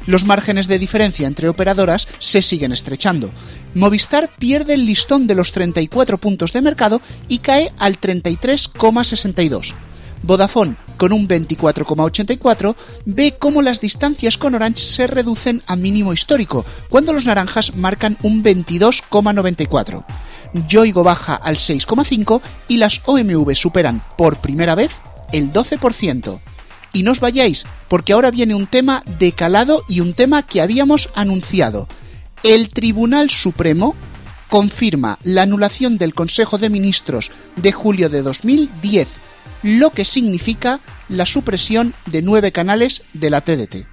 Los 0.06 0.24
márgenes 0.24 0.66
de 0.66 0.78
diferencia 0.78 1.26
entre 1.26 1.48
operadoras 1.48 2.08
se 2.18 2.42
siguen 2.42 2.72
estrechando. 2.72 3.30
Movistar 3.74 4.30
pierde 4.38 4.74
el 4.74 4.86
listón 4.86 5.26
de 5.26 5.34
los 5.34 5.52
34 5.52 6.18
puntos 6.18 6.52
de 6.52 6.62
mercado 6.62 7.00
y 7.28 7.38
cae 7.38 7.72
al 7.78 8.00
33,62. 8.00 9.74
Vodafone, 10.22 10.74
con 10.96 11.12
un 11.12 11.26
24,84, 11.26 12.74
ve 13.06 13.34
cómo 13.38 13.62
las 13.62 13.80
distancias 13.80 14.36
con 14.36 14.54
Orange 14.54 14.84
se 14.84 15.06
reducen 15.06 15.62
a 15.66 15.76
mínimo 15.76 16.12
histórico, 16.12 16.64
cuando 16.88 17.12
los 17.12 17.24
naranjas 17.24 17.74
marcan 17.76 18.18
un 18.22 18.42
22,94. 18.42 20.04
Yoigo 20.68 21.02
baja 21.02 21.36
al 21.36 21.56
6,5 21.56 22.40
y 22.68 22.76
las 22.78 23.00
OMV 23.06 23.54
superan 23.54 24.02
por 24.18 24.36
primera 24.36 24.74
vez 24.74 24.90
el 25.32 25.52
12%. 25.52 26.38
Y 26.92 27.02
no 27.02 27.12
os 27.12 27.20
vayáis, 27.20 27.64
porque 27.88 28.12
ahora 28.12 28.30
viene 28.30 28.54
un 28.54 28.66
tema 28.66 29.02
de 29.18 29.32
calado 29.32 29.82
y 29.88 30.00
un 30.00 30.14
tema 30.14 30.42
que 30.42 30.60
habíamos 30.60 31.10
anunciado. 31.14 31.88
El 32.42 32.68
Tribunal 32.70 33.30
Supremo 33.30 33.94
confirma 34.48 35.18
la 35.22 35.42
anulación 35.42 35.98
del 35.98 36.14
Consejo 36.14 36.58
de 36.58 36.70
Ministros 36.70 37.30
de 37.56 37.72
julio 37.72 38.08
de 38.08 38.22
2010 38.22 39.08
lo 39.62 39.90
que 39.90 40.04
significa 40.04 40.80
la 41.08 41.26
supresión 41.26 41.94
de 42.06 42.22
nueve 42.22 42.52
canales 42.52 43.02
de 43.12 43.30
la 43.30 43.42
TDT. 43.42 43.86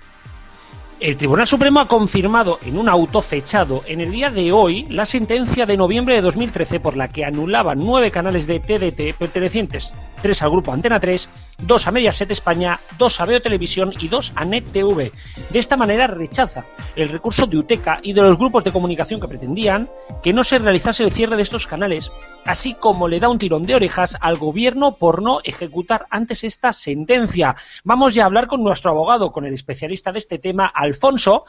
El 1.00 1.16
Tribunal 1.16 1.46
Supremo 1.46 1.80
ha 1.80 1.88
confirmado 1.88 2.58
en 2.66 2.76
un 2.76 2.90
auto 2.90 3.22
fechado 3.22 3.84
en 3.86 4.02
el 4.02 4.10
día 4.10 4.32
de 4.32 4.52
hoy 4.52 4.88
la 4.90 5.06
sentencia 5.06 5.68
de 5.68 5.78
noviembre 5.78 6.16
de 6.16 6.22
2013 6.22 6.80
por 6.80 6.98
la 6.98 7.08
que 7.08 7.24
anulaba 7.24 7.76
nueve 7.76 8.10
canales 8.10 8.48
de 8.48 8.60
TDT 8.60 9.16
pertenecientes, 9.16 9.94
tres 10.24 10.42
al 10.42 10.50
grupo 10.50 10.74
Antena 10.74 11.00
3, 11.00 11.56
dos 11.60 11.86
a 11.86 11.92
Mediaset 11.92 12.32
España, 12.32 12.80
dos 12.98 13.22
a 13.22 13.26
Veo 13.26 13.40
Televisión 13.40 13.94
y 14.00 14.08
dos 14.08 14.34
a 14.36 14.44
Net 14.44 14.72
TV. 14.72 15.12
De 15.52 15.60
esta 15.60 15.78
manera 15.78 16.08
rechaza 16.08 16.66
el 16.96 17.10
recurso 17.10 17.46
de 17.46 17.58
UTECA 17.58 18.00
y 18.02 18.14
de 18.14 18.24
los 18.24 18.36
grupos 18.36 18.64
de 18.64 18.72
comunicación 18.72 19.22
que 19.22 19.28
pretendían 19.28 19.88
que 20.24 20.34
no 20.34 20.44
se 20.44 20.58
realizase 20.58 21.04
el 21.04 21.12
cierre 21.12 21.36
de 21.36 21.44
estos 21.44 21.68
canales, 21.68 22.12
así 22.48 22.74
como 22.74 23.08
le 23.08 23.20
da 23.20 23.30
un 23.30 23.38
tirón 23.38 23.64
de 23.64 23.76
orejas 23.76 24.18
al 24.20 24.38
gobierno 24.38 24.96
por 24.96 25.22
no 25.22 25.40
ejecutar 25.44 26.08
antes 26.10 26.44
esta 26.44 26.74
sentencia. 26.74 27.56
Vamos 27.84 28.16
ya 28.16 28.24
a 28.24 28.26
hablar 28.28 28.48
con 28.48 28.64
nuestro 28.64 28.92
abogado, 28.92 29.32
con 29.32 29.46
el 29.46 29.54
especialista 29.54 30.12
de 30.12 30.20
este 30.20 30.40
tema, 30.40 30.66
Alfonso, 30.66 31.46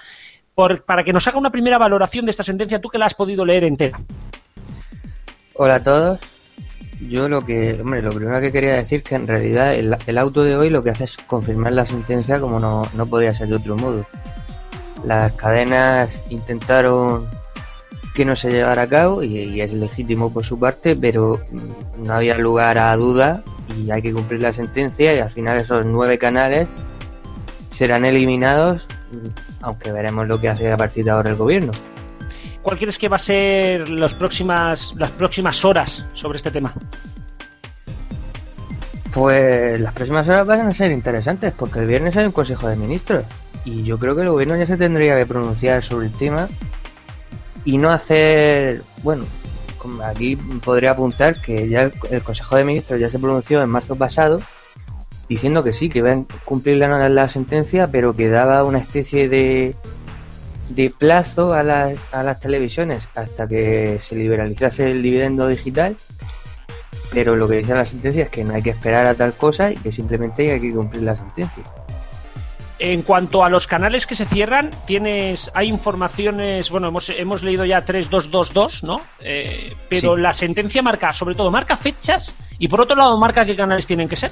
para 0.55 1.05
que 1.05 1.13
nos 1.13 1.27
haga 1.29 1.39
una 1.39 1.51
primera 1.51 1.79
valoración 1.79 2.25
de 2.25 2.33
esta 2.33 2.43
sentencia, 2.43 2.81
tú 2.81 2.89
que 2.89 2.99
la 2.99 3.07
has 3.07 3.15
podido 3.15 3.45
leer 3.45 3.65
entera. 3.65 3.99
Hola 5.55 5.77
a 5.77 5.83
todos. 5.83 6.19
Yo 7.01 7.29
lo 7.29 7.43
que, 7.43 7.81
hombre, 7.81 8.03
lo 8.03 8.11
primero 8.11 8.41
que 8.41 8.51
quería 8.51 8.75
decir 8.75 9.05
que 9.05 9.15
en 9.15 9.29
realidad 9.29 9.75
el, 9.75 10.19
auto 10.19 10.43
de 10.43 10.57
hoy 10.57 10.69
lo 10.69 10.83
que 10.83 10.91
hace 10.91 11.05
es 11.05 11.17
confirmar 11.17 11.73
la 11.73 11.87
sentencia 11.87 12.41
como 12.41 12.59
no, 12.59 12.83
no 12.95 13.07
podía 13.07 13.33
ser 13.33 13.49
de 13.49 13.55
otro 13.55 13.77
modo. 13.77 14.05
Las 15.05 15.31
cadenas 15.33 16.11
intentaron 16.29 17.29
que 18.19 18.25
no 18.25 18.35
se 18.35 18.51
llevara 18.51 18.83
a 18.83 18.89
cabo 18.89 19.23
y, 19.23 19.39
y, 19.39 19.61
es 19.61 19.73
legítimo 19.73 20.33
por 20.33 20.45
su 20.45 20.59
parte, 20.59 20.97
pero 20.97 21.41
no 22.01 22.13
había 22.13 22.37
lugar 22.37 22.77
a 22.77 22.97
duda 22.97 23.45
y 23.79 23.93
hay 23.93 24.03
que 24.03 24.13
cumplir 24.13 24.43
la 24.43 24.53
sentencia 24.53 25.15
y 25.15 25.21
al 25.21 25.31
final 25.31 25.57
esos 25.57 25.87
nueve 25.87 26.19
canales 26.19 26.67
serán 27.71 28.05
eliminados 28.05 28.89
aunque 29.61 29.93
veremos 29.93 30.27
lo 30.27 30.41
que 30.41 30.49
hace 30.49 30.73
a 30.73 30.77
partir 30.77 31.05
de 31.05 31.13
ahora 31.13 31.31
el 31.31 31.37
gobierno. 31.37 31.71
¿Cuál 32.61 32.77
crees 32.77 32.99
que 32.99 33.09
va 33.09 33.15
a 33.15 33.21
ser 33.21 33.89
las 33.89 34.15
próximas, 34.15 34.97
las 34.97 35.13
próximas 35.13 35.65
horas 35.65 36.05
sobre 36.13 36.39
este 36.39 36.51
tema? 36.51 36.75
Pues 39.13 39.79
las 39.79 39.93
próximas 39.93 40.29
horas 40.29 40.45
van 40.45 40.67
a 40.67 40.73
ser 40.73 40.91
interesantes 40.91 41.53
porque 41.57 41.79
el 41.79 41.87
viernes 41.87 42.17
hay 42.17 42.27
un 42.27 42.33
Consejo 42.33 42.67
de 42.67 42.75
Ministros 42.75 43.25
y 43.65 43.85
yo 43.85 43.97
creo 43.97 44.17
que 44.17 44.23
el 44.23 44.31
gobierno 44.31 44.57
ya 44.57 44.67
se 44.67 44.77
tendría 44.77 45.17
que 45.17 45.25
pronunciar 45.25 45.85
sobre 45.85 46.07
el 46.07 46.13
tema 46.15 46.49
y 47.65 47.79
no 47.79 47.91
hacer, 47.91 48.83
bueno, 49.03 49.25
aquí 50.05 50.37
podría 50.37 50.93
apuntar 50.93 51.41
que 51.41 51.69
ya 51.69 51.91
el 52.11 52.23
Consejo 52.23 52.57
de 52.57 52.65
Ministros 52.65 53.01
ya 53.01 53.11
se 53.11 53.19
pronunció 53.19 53.63
en 53.63 53.69
marzo 53.69 53.97
pasado 53.97 54.41
diciendo 55.29 55.63
que 55.63 55.73
sí, 55.73 55.89
que 55.89 55.99
iban 55.99 56.27
a 56.29 56.45
cumplir 56.45 56.79
la, 56.79 57.09
la 57.09 57.29
sentencia, 57.29 57.91
pero 57.91 58.17
que 58.17 58.29
daba 58.29 58.65
una 58.65 58.79
especie 58.79 59.29
de, 59.29 59.75
de 60.71 60.91
plazo 60.91 61.53
a, 61.53 61.61
a 61.61 62.23
las 62.23 62.41
televisiones 62.41 63.09
hasta 63.15 63.47
que 63.47 63.99
se 64.01 64.17
liberalizase 64.17 64.91
el 64.91 65.03
dividendo 65.03 65.47
digital. 65.47 65.97
Pero 67.13 67.37
lo 67.37 67.49
que 67.49 67.57
dice 67.57 67.75
la 67.75 67.87
sentencia 67.87 68.25
es 68.25 68.29
que 68.29 68.45
no 68.45 68.55
hay 68.55 68.63
que 68.63 68.71
esperar 68.71 69.07
a 69.07 69.15
tal 69.15 69.33
cosa 69.33 69.71
y 69.71 69.77
que 69.77 69.93
simplemente 69.93 70.51
hay 70.51 70.61
que 70.61 70.73
cumplir 70.73 71.03
la 71.03 71.17
sentencia. 71.17 71.65
En 72.81 73.03
cuanto 73.03 73.43
a 73.43 73.51
los 73.51 73.67
canales 73.67 74.07
que 74.07 74.15
se 74.15 74.25
cierran, 74.25 74.71
tienes, 74.87 75.51
hay 75.55 75.69
informaciones, 75.69 76.71
bueno, 76.71 76.89
hemos, 76.89 77.11
hemos 77.11 77.43
leído 77.43 77.65
ya 77.65 77.85
3222, 77.85 78.85
¿no? 78.85 79.01
Eh, 79.21 79.73
pero 79.89 80.17
la 80.17 80.33
sentencia 80.33 80.81
marca, 80.81 81.13
sobre 81.13 81.35
todo, 81.35 81.51
marca 81.51 81.77
fechas 81.77 82.37
y 82.59 82.69
por 82.69 82.81
otro 82.81 82.97
lado 82.97 83.19
marca 83.19 83.45
qué 83.45 83.57
canales 83.57 83.87
tienen 83.87 84.09
que 84.09 84.15
ser. 84.17 84.31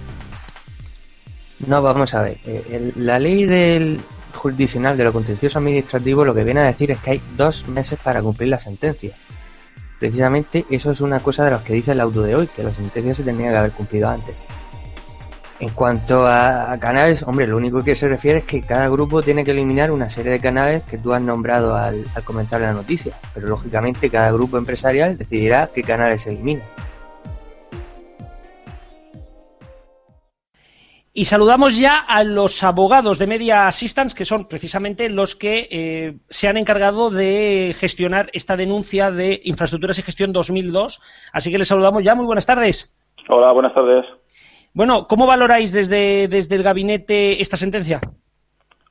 No, 1.67 1.83
vamos 1.83 2.15
a 2.15 2.23
ver. 2.23 2.39
Eh, 2.45 2.93
la 2.97 3.19
ley 3.19 3.47
del 3.47 4.01
jurisdiccional 4.33 4.97
de 4.97 5.05
lo 5.05 5.13
contencioso 5.13 5.59
administrativo 5.59 6.25
lo 6.25 6.35
que 6.35 6.45
viene 6.45 6.61
a 6.61 6.65
decir 6.65 6.91
es 6.91 6.99
que 7.01 7.13
hay 7.13 7.23
dos 7.37 7.67
meses 7.69 7.99
para 8.03 8.23
cumplir 8.23 8.51
la 8.51 8.61
sentencia. 8.61 9.17
Precisamente 9.99 10.67
eso 10.71 10.91
es 10.91 11.01
una 11.01 11.21
cosa 11.21 11.45
de 11.45 11.51
los 11.53 11.63
que 11.63 11.73
dice 11.73 11.93
el 11.93 12.01
auto 12.01 12.23
de 12.23 12.35
hoy, 12.35 12.47
que 12.49 12.63
la 12.63 12.73
sentencia 12.73 13.15
se 13.15 13.23
tenía 13.23 13.51
que 13.51 13.57
haber 13.57 13.73
cumplido 13.73 14.09
antes. 14.09 14.37
En 15.59 15.71
cuanto 15.71 16.27
a, 16.27 16.77
canales, 16.79 17.23
hombre, 17.23 17.47
lo 17.47 17.57
único 17.57 17.83
que 17.83 17.97
se 17.97 18.09
refiere 18.09 18.41
es 18.41 18.45
que 18.45 18.61
cada 18.61 18.89
grupo 18.89 19.23
tiene 19.23 19.45
que 19.45 19.53
eliminar 19.53 19.91
una 19.91 20.11
serie 20.11 20.33
de 20.33 20.41
canales 20.41 20.83
que 20.83 20.99
tú 20.99 21.15
has 21.15 21.23
nombrado 21.23 21.75
al, 21.75 22.05
al 22.15 22.25
comentar 22.25 22.61
la 22.61 22.73
noticia, 22.73 23.15
pero 23.33 23.49
lógicamente 23.49 24.11
cada 24.11 24.31
grupo 24.33 24.59
empresarial 24.59 25.17
decidirá 25.17 25.71
qué 25.75 25.83
canales 25.83 26.23
se 26.23 26.31
eliminan. 26.31 26.67
Y 31.19 31.25
saludamos 31.25 31.79
ya 31.79 31.99
a 31.99 32.23
los 32.25 32.63
abogados 32.63 33.19
de 33.19 33.27
Media 33.27 33.67
Assistance, 33.67 34.15
que 34.15 34.27
son 34.27 34.49
precisamente 34.49 35.09
los 35.09 35.35
que 35.35 35.67
eh, 35.71 36.19
se 36.29 36.47
han 36.47 36.59
encargado 36.59 37.09
de 37.09 37.75
gestionar 37.75 38.29
esta 38.35 38.55
denuncia 38.55 39.11
de 39.11 39.41
infraestructuras 39.45 39.99
y 39.99 40.03
gestión 40.03 40.35
2002. 40.35 41.01
Así 41.33 41.51
que 41.51 41.57
les 41.57 41.69
saludamos 41.69 42.05
ya. 42.05 42.15
Muy 42.15 42.27
buenas 42.27 42.45
tardes. 42.45 42.99
Hola, 43.31 43.51
buenas 43.53 43.73
tardes. 43.73 44.05
Bueno, 44.77 45.07
¿cómo 45.09 45.27
valoráis 45.27 45.73
desde, 45.73 46.29
desde 46.29 46.55
el 46.55 46.63
gabinete 46.63 47.41
esta 47.41 47.57
sentencia? 47.57 47.99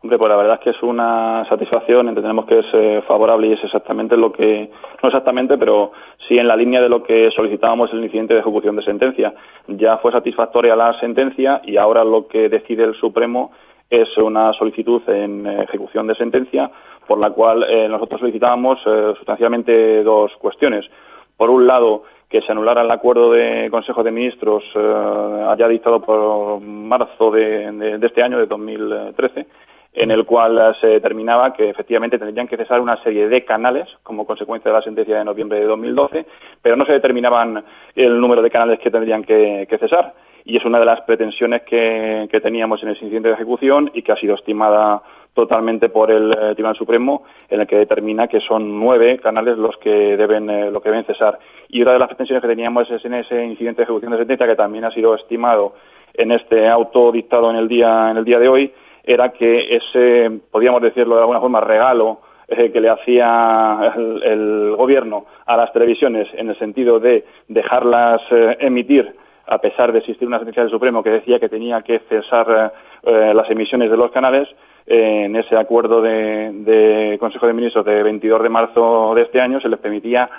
Hombre, 0.02 0.18
pues 0.18 0.30
la 0.32 0.36
verdad 0.36 0.56
es 0.56 0.62
que 0.62 0.70
es 0.72 0.82
una 0.82 1.48
satisfacción, 1.48 2.10
entendemos 2.10 2.48
que 2.48 2.58
es 2.58 2.66
eh, 2.74 3.04
favorable 3.08 3.50
y 3.50 3.54
es 3.54 3.64
exactamente 3.64 4.18
lo 4.18 4.32
que, 4.32 4.72
no 5.04 5.10
exactamente, 5.10 5.60
pero 5.60 5.92
sí 6.28 6.40
en 6.40 6.48
la 6.48 6.56
línea 6.56 6.82
de 6.82 6.90
lo 6.90 7.04
que 7.04 7.30
solicitábamos 7.36 7.94
el 7.94 8.04
incidente 8.04 8.34
de 8.34 8.40
ejecución 8.40 8.76
de 8.76 8.84
sentencia. 8.84 9.36
Ya 9.68 9.98
fue 9.98 10.12
satisfactoria 10.12 10.76
la 10.76 11.00
sentencia 11.00 11.62
y 11.64 11.78
ahora 11.78 12.04
lo 12.04 12.28
que 12.28 12.50
decide 12.50 12.84
el 12.84 12.96
Supremo 12.96 13.52
es 13.88 14.08
una 14.18 14.54
solicitud 14.54 15.04
en 15.08 15.46
eh, 15.46 15.66
ejecución 15.66 16.08
de 16.08 16.16
sentencia 16.16 16.72
por 17.08 17.20
la 17.20 17.30
cual 17.30 17.64
eh, 17.70 17.88
nosotros 17.88 18.22
solicitábamos 18.22 18.80
sustancialmente 19.20 20.02
dos 20.02 20.32
cuestiones. 20.40 20.84
Por 21.38 21.52
un 21.52 21.68
lado, 21.68 22.06
que 22.30 22.42
se 22.42 22.52
anulara 22.52 22.82
el 22.82 22.92
acuerdo 22.92 23.32
de 23.32 23.70
Consejo 23.70 24.04
de 24.04 24.12
Ministros 24.12 24.64
allá 24.76 25.68
dictado 25.68 26.02
por 26.02 26.60
marzo 26.62 27.32
de, 27.32 27.72
de 27.98 28.08
este 28.08 28.24
año, 28.24 28.40
de 28.40 28.48
2013, 28.48 29.46
en 29.96 30.12
el 30.12 30.26
cual 30.26 30.58
eh, 30.58 30.74
se 30.82 30.88
determinaba 30.88 31.54
que 31.54 31.70
efectivamente 31.70 32.20
tendrían 32.20 32.48
que 32.48 32.58
cesar 32.58 32.82
una 32.82 33.02
serie 33.02 33.30
de 33.30 33.46
canales 33.46 33.88
como 34.04 34.26
consecuencia 34.26 34.70
de 34.70 34.78
la 34.78 34.84
sentencia 34.84 35.18
de 35.18 35.26
noviembre 35.26 35.60
de 35.60 35.66
2012, 35.66 36.26
pero 36.62 36.76
no 36.76 36.86
se 36.86 36.92
determinaban 36.92 37.64
el 37.96 38.20
número 38.20 38.42
de 38.42 38.52
canales 38.52 38.80
que 38.80 38.92
tendrían 38.92 39.24
que, 39.24 39.66
cesar. 39.80 40.14
Y 40.44 40.58
es 40.58 40.66
una 40.66 40.80
de 40.80 40.86
las 40.86 41.02
pretensiones 41.02 41.64
que, 41.64 42.28
teníamos 42.44 42.84
en 42.84 42.90
el 42.90 42.98
incidente 43.02 43.30
de 43.30 43.36
ejecución 43.36 43.90
y 43.94 44.04
que 44.04 44.12
ha 44.12 44.18
sido 44.18 44.36
estimada 44.36 45.02
totalmente 45.36 45.90
por 45.90 46.10
el 46.10 46.32
eh, 46.32 46.54
Tribunal 46.56 46.76
Supremo, 46.76 47.24
en 47.50 47.62
el 47.62 47.68
que 47.68 47.76
determina 47.76 48.28
que 48.28 48.40
son 48.40 48.80
nueve 48.80 49.20
canales 49.20 49.58
los 49.58 49.78
que 49.78 50.18
deben, 50.18 50.50
eh, 50.50 50.72
lo 50.72 50.82
que 50.82 50.90
deben 50.90 51.06
cesar. 51.06 51.38
Y 51.70 51.82
otra 51.82 51.94
de 51.94 52.00
las 52.00 52.08
pretensiones 52.08 52.42
que 52.42 52.48
teníamos 52.48 52.90
es 52.90 53.04
en 53.06 53.14
ese 53.14 53.46
incidente 53.46 53.82
de 53.82 53.84
ejecución 53.84 54.14
de 54.14 54.18
sentencia, 54.18 54.48
que 54.48 54.56
también 54.56 54.86
ha 54.86 54.92
sido 54.92 55.14
estimado 55.14 55.76
en 56.14 56.32
este 56.32 56.68
auto 56.68 57.12
dictado 57.12 57.52
en 57.52 57.58
el 57.58 57.68
día, 57.68 58.10
en 58.10 58.18
el 58.18 58.26
día 58.26 58.40
de 58.40 58.48
hoy, 58.48 58.74
era 59.04 59.30
que 59.30 59.76
ese, 59.76 60.32
podríamos 60.50 60.82
decirlo 60.82 61.16
de 61.16 61.22
alguna 61.22 61.42
forma, 61.42 61.60
regalo 61.60 62.22
eh, 62.48 62.72
que 62.72 62.80
le 62.80 62.90
hacía 62.90 63.94
el, 64.24 64.74
gobierno 64.78 65.26
a 65.46 65.58
las 65.58 65.74
televisiones 65.74 66.28
en 66.34 66.50
el 66.50 66.58
sentido 66.58 67.00
de 67.00 67.26
dejarlas 67.48 68.22
eh, 68.32 68.58
emitir 68.60 69.14
a 69.48 69.58
pesar 69.60 69.92
de 69.92 70.00
existir 70.00 70.28
una 70.28 70.38
sentencia 70.38 70.64
del 70.64 70.72
Supremo 70.72 71.04
que 71.04 71.12
decía 71.12 71.40
que 71.40 71.50
tenía 71.50 71.82
que 71.82 72.00
cesar 72.10 72.74
eh, 73.04 73.34
las 73.34 73.50
emisiones 73.50 73.92
de 73.92 73.98
los 73.98 74.12
canales, 74.12 74.48
en 74.88 75.36
ese 75.36 75.58
acuerdo 75.58 76.02
de, 76.02 77.18
Consejo 77.20 77.48
de 77.48 77.54
Ministros 77.54 77.86
de 77.86 78.04
22 78.04 78.44
de 78.44 78.50
marzo 78.50 79.14
de 79.16 79.24
este 79.24 79.42
año 79.42 79.60
se 79.60 79.70
les 79.70 79.80
permitía 79.80 80.30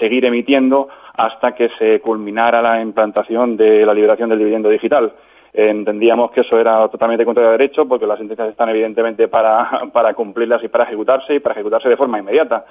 seguir 0.00 0.24
emitiendo 0.24 0.88
hasta 1.14 1.52
que 1.52 1.68
se 1.78 2.00
culminara 2.00 2.60
la 2.62 2.80
implantación 2.80 3.56
de 3.56 3.86
la 3.86 3.94
liberación 3.94 4.28
del 4.28 4.38
dividendo 4.38 4.68
digital. 4.68 5.12
entendíamos 5.52 6.30
que 6.32 6.42
eso 6.42 6.58
era 6.58 6.88
totalmente 6.88 7.24
contra 7.24 7.44
el 7.44 7.58
derecho 7.58 7.86
porque 7.86 8.06
las 8.06 8.18
sentencias 8.18 8.48
están 8.48 8.68
evidentemente 8.68 9.28
para, 9.28 9.82
para 9.92 10.14
cumplirlas 10.14 10.62
y 10.64 10.68
para 10.68 10.84
ejecutarse 10.84 11.34
y 11.34 11.40
para 11.40 11.54
ejecutarse 11.54 11.88
de 11.88 11.96
forma 11.96 12.18
inmediata, 12.18 12.64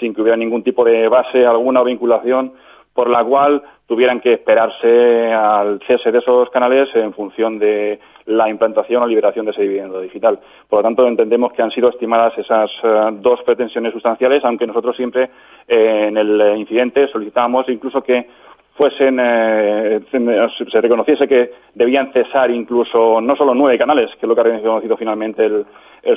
sin 0.00 0.14
que 0.14 0.22
hubiera 0.22 0.36
ningún 0.36 0.62
tipo 0.62 0.84
de 0.84 1.08
base 1.08 1.46
alguna 1.46 1.82
o 1.82 1.84
vinculación 1.84 2.52
por 2.94 3.08
la 3.08 3.24
cual 3.24 3.62
tuvieran 3.86 4.20
que 4.20 4.34
esperarse 4.34 5.32
al 5.32 5.80
cese 5.86 6.12
de 6.12 6.18
esos 6.18 6.50
canales 6.50 6.88
en 6.94 7.12
función 7.12 7.58
de 7.58 7.98
la 8.26 8.48
implantación 8.48 9.02
o 9.02 9.06
liberación 9.06 9.44
de 9.46 9.52
ese 9.52 9.62
dividendo 9.62 10.00
digital. 10.00 10.38
Por 10.68 10.80
lo 10.80 10.82
tanto, 10.82 11.06
entendemos 11.06 11.52
que 11.52 11.62
han 11.62 11.70
sido 11.70 11.88
estimadas 11.88 12.36
esas 12.38 12.70
eh, 12.82 13.10
dos 13.14 13.40
pretensiones 13.44 13.92
sustanciales, 13.92 14.44
aunque 14.44 14.66
nosotros 14.66 14.96
siempre 14.96 15.30
eh, 15.68 16.06
en 16.08 16.16
el 16.16 16.58
incidente 16.58 17.08
solicitábamos 17.08 17.68
incluso 17.68 18.02
que 18.02 18.26
fuesen 18.74 19.18
eh, 19.20 20.00
se 20.10 20.80
reconociese 20.80 21.28
que 21.28 21.50
debían 21.74 22.12
cesar 22.12 22.50
incluso 22.50 23.20
no 23.20 23.36
solo 23.36 23.54
nueve 23.54 23.78
canales, 23.78 24.10
que 24.12 24.26
es 24.26 24.28
lo 24.28 24.34
que 24.34 24.40
ha 24.40 24.44
reconocido 24.44 24.96
finalmente 24.96 25.44
el, 25.44 25.66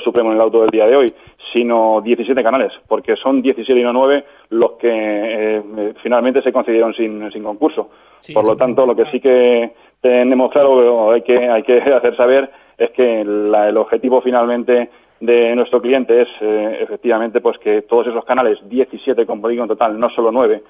Supremo 0.02 0.30
en 0.30 0.34
el 0.34 0.42
auto 0.42 0.62
del 0.62 0.70
día 0.70 0.84
de 0.84 0.96
hoy, 0.96 1.06
sino 1.52 2.00
17 2.02 2.42
canales, 2.42 2.72
porque 2.88 3.14
son 3.14 3.40
17 3.40 3.78
y 3.78 3.84
no 3.84 3.92
9 3.92 4.24
los 4.50 4.72
que 4.72 4.88
eh, 4.90 5.62
finalmente 6.02 6.42
se 6.42 6.52
concedieron 6.52 6.92
sin, 6.92 7.30
sin 7.30 7.44
concurso. 7.44 7.90
Por 8.34 8.48
lo 8.48 8.56
tanto, 8.56 8.84
lo 8.84 8.96
que 8.96 9.04
sí 9.12 9.20
que 9.20 9.70
tenemos 10.00 10.50
claro, 10.52 11.12
hay 11.12 11.22
que, 11.22 11.36
hay 11.36 11.62
que 11.62 11.78
hacer 11.94 12.16
saber, 12.16 12.50
es 12.78 12.90
que 12.90 13.20
el 13.20 13.76
objetivo 13.76 14.20
finalmente 14.20 14.90
de 15.20 15.56
nuestro 15.56 15.80
cliente 15.80 16.22
es 16.22 16.28
eh, 16.40 16.78
efectivamente 16.82 17.40
pues 17.40 17.58
que 17.58 17.82
todos 17.82 18.06
esos 18.06 18.24
canales, 18.24 18.58
17 18.68 19.24
como 19.26 19.48
digo 19.48 19.62
en 19.62 19.68
total, 19.68 19.98
no 19.98 20.10
solo 20.10 20.30
9, 20.30 20.62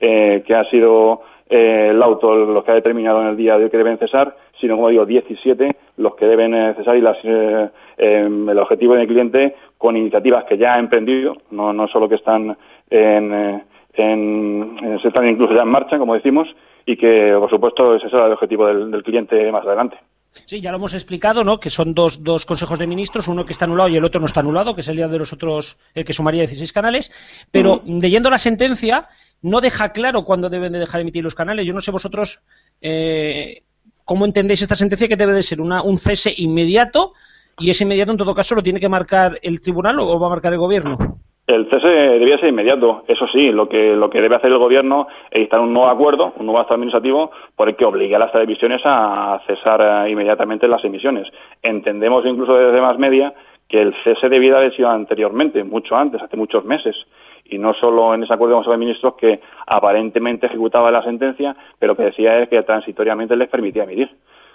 eh, 0.00 0.42
que 0.44 0.54
ha 0.54 0.64
sido 0.64 1.22
eh, 1.48 1.90
el 1.90 2.02
auto 2.02 2.34
los 2.34 2.64
que 2.64 2.72
ha 2.72 2.74
determinado 2.74 3.20
en 3.22 3.28
el 3.28 3.36
día 3.36 3.56
de 3.56 3.64
hoy 3.64 3.70
que 3.70 3.76
deben 3.76 3.98
cesar, 3.98 4.34
sino, 4.60 4.74
como 4.74 4.88
digo, 4.88 5.06
17 5.06 5.76
los 5.98 6.16
que 6.16 6.26
deben 6.26 6.54
eh, 6.54 6.74
cesar 6.76 6.96
y 6.96 7.00
las, 7.00 7.18
em, 7.22 8.48
el 8.48 8.58
objetivo 8.58 8.94
del 8.94 9.06
cliente 9.06 9.54
con 9.78 9.96
iniciativas 9.96 10.44
que 10.44 10.58
ya 10.58 10.74
ha 10.74 10.78
emprendido, 10.80 11.36
no, 11.52 11.72
no 11.72 11.86
solo 11.86 12.08
que 12.08 12.16
están 12.16 12.56
en, 12.90 13.62
en, 13.94 14.98
se 15.00 15.08
están 15.08 15.28
incluso 15.28 15.54
ya 15.54 15.62
en 15.62 15.68
marcha, 15.68 15.98
como 15.98 16.14
decimos, 16.14 16.48
y 16.86 16.96
que, 16.96 17.34
por 17.38 17.50
supuesto, 17.50 17.94
ese 17.94 18.08
será 18.08 18.26
el 18.26 18.32
objetivo 18.32 18.66
del, 18.66 18.90
del 18.90 19.02
cliente 19.02 19.50
más 19.52 19.64
adelante. 19.64 19.98
Sí, 20.46 20.60
ya 20.60 20.70
lo 20.70 20.78
hemos 20.78 20.94
explicado, 20.94 21.44
¿no? 21.44 21.60
Que 21.60 21.68
son 21.68 21.94
dos, 21.94 22.24
dos 22.24 22.46
consejos 22.46 22.78
de 22.78 22.86
ministros, 22.86 23.28
uno 23.28 23.44
que 23.44 23.52
está 23.52 23.66
anulado 23.66 23.90
y 23.90 23.96
el 23.96 24.04
otro 24.04 24.18
no 24.18 24.26
está 24.26 24.40
anulado, 24.40 24.74
que 24.74 24.80
es 24.80 24.88
el 24.88 24.96
día 24.96 25.06
de 25.06 25.18
los 25.18 25.32
otros, 25.34 25.78
el 25.94 26.06
que 26.06 26.14
sumaría 26.14 26.40
16 26.40 26.72
canales. 26.72 27.46
Pero 27.50 27.82
leyendo 27.84 28.30
la 28.30 28.38
sentencia, 28.38 29.08
no 29.42 29.60
deja 29.60 29.90
claro 29.90 30.24
cuándo 30.24 30.48
deben 30.48 30.72
de 30.72 30.78
dejar 30.78 31.02
emitir 31.02 31.22
los 31.22 31.34
canales. 31.34 31.66
Yo 31.66 31.74
no 31.74 31.82
sé 31.82 31.90
vosotros 31.90 32.44
eh, 32.80 33.64
cómo 34.04 34.24
entendéis 34.24 34.62
esta 34.62 34.74
sentencia, 34.74 35.06
que 35.06 35.16
debe 35.16 35.34
de 35.34 35.42
ser 35.42 35.60
una, 35.60 35.82
un 35.82 35.98
cese 35.98 36.32
inmediato 36.38 37.12
y 37.58 37.68
ese 37.68 37.84
inmediato, 37.84 38.12
en 38.12 38.18
todo 38.18 38.34
caso, 38.34 38.54
lo 38.54 38.62
tiene 38.62 38.80
que 38.80 38.88
marcar 38.88 39.38
el 39.42 39.60
tribunal 39.60 40.00
o 40.00 40.18
va 40.18 40.28
a 40.28 40.30
marcar 40.30 40.54
el 40.54 40.58
gobierno. 40.58 41.20
El 41.52 41.68
cese 41.68 41.86
debía 41.86 42.38
ser 42.38 42.48
inmediato. 42.48 43.04
Eso 43.06 43.26
sí, 43.26 43.50
lo 43.50 43.68
que, 43.68 43.94
lo 43.94 44.08
que 44.08 44.22
debe 44.22 44.36
hacer 44.36 44.50
el 44.50 44.58
Gobierno 44.58 45.06
es 45.30 45.40
dictar 45.40 45.60
un 45.60 45.74
nuevo 45.74 45.90
acuerdo, 45.90 46.32
un 46.36 46.46
nuevo 46.46 46.60
acto 46.60 46.72
administrativo, 46.74 47.30
por 47.54 47.68
el 47.68 47.76
que 47.76 47.84
obligue 47.84 48.16
a 48.16 48.18
las 48.18 48.32
televisiones 48.32 48.80
a 48.84 49.38
cesar 49.46 50.06
eh, 50.06 50.10
inmediatamente 50.10 50.66
las 50.66 50.82
emisiones. 50.82 51.28
Entendemos 51.62 52.24
incluso 52.24 52.54
desde 52.54 52.80
más 52.80 52.98
media 52.98 53.34
que 53.68 53.82
el 53.82 53.94
cese 54.02 54.30
debía 54.30 54.56
haber 54.56 54.74
sido 54.74 54.88
anteriormente, 54.88 55.62
mucho 55.62 55.94
antes, 55.94 56.22
hace 56.22 56.36
muchos 56.36 56.64
meses. 56.64 56.96
Y 57.44 57.58
no 57.58 57.74
solo 57.74 58.14
en 58.14 58.22
ese 58.22 58.32
acuerdo 58.32 58.54
Consejo 58.54 58.72
de 58.72 58.78
Ministros 58.78 59.14
que 59.16 59.40
aparentemente 59.66 60.46
ejecutaba 60.46 60.90
la 60.90 61.02
sentencia, 61.02 61.54
pero 61.78 61.94
que 61.94 62.04
decía 62.04 62.46
que 62.46 62.62
transitoriamente 62.62 63.36
les 63.36 63.50
permitía 63.50 63.84
emitir. 63.84 64.08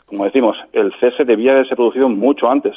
Como 0.07 0.23
decimos, 0.23 0.57
el 0.73 0.91
cese 0.99 1.25
debía 1.25 1.51
haberse 1.51 1.75
producido 1.75 2.09
mucho 2.09 2.49
antes. 2.49 2.75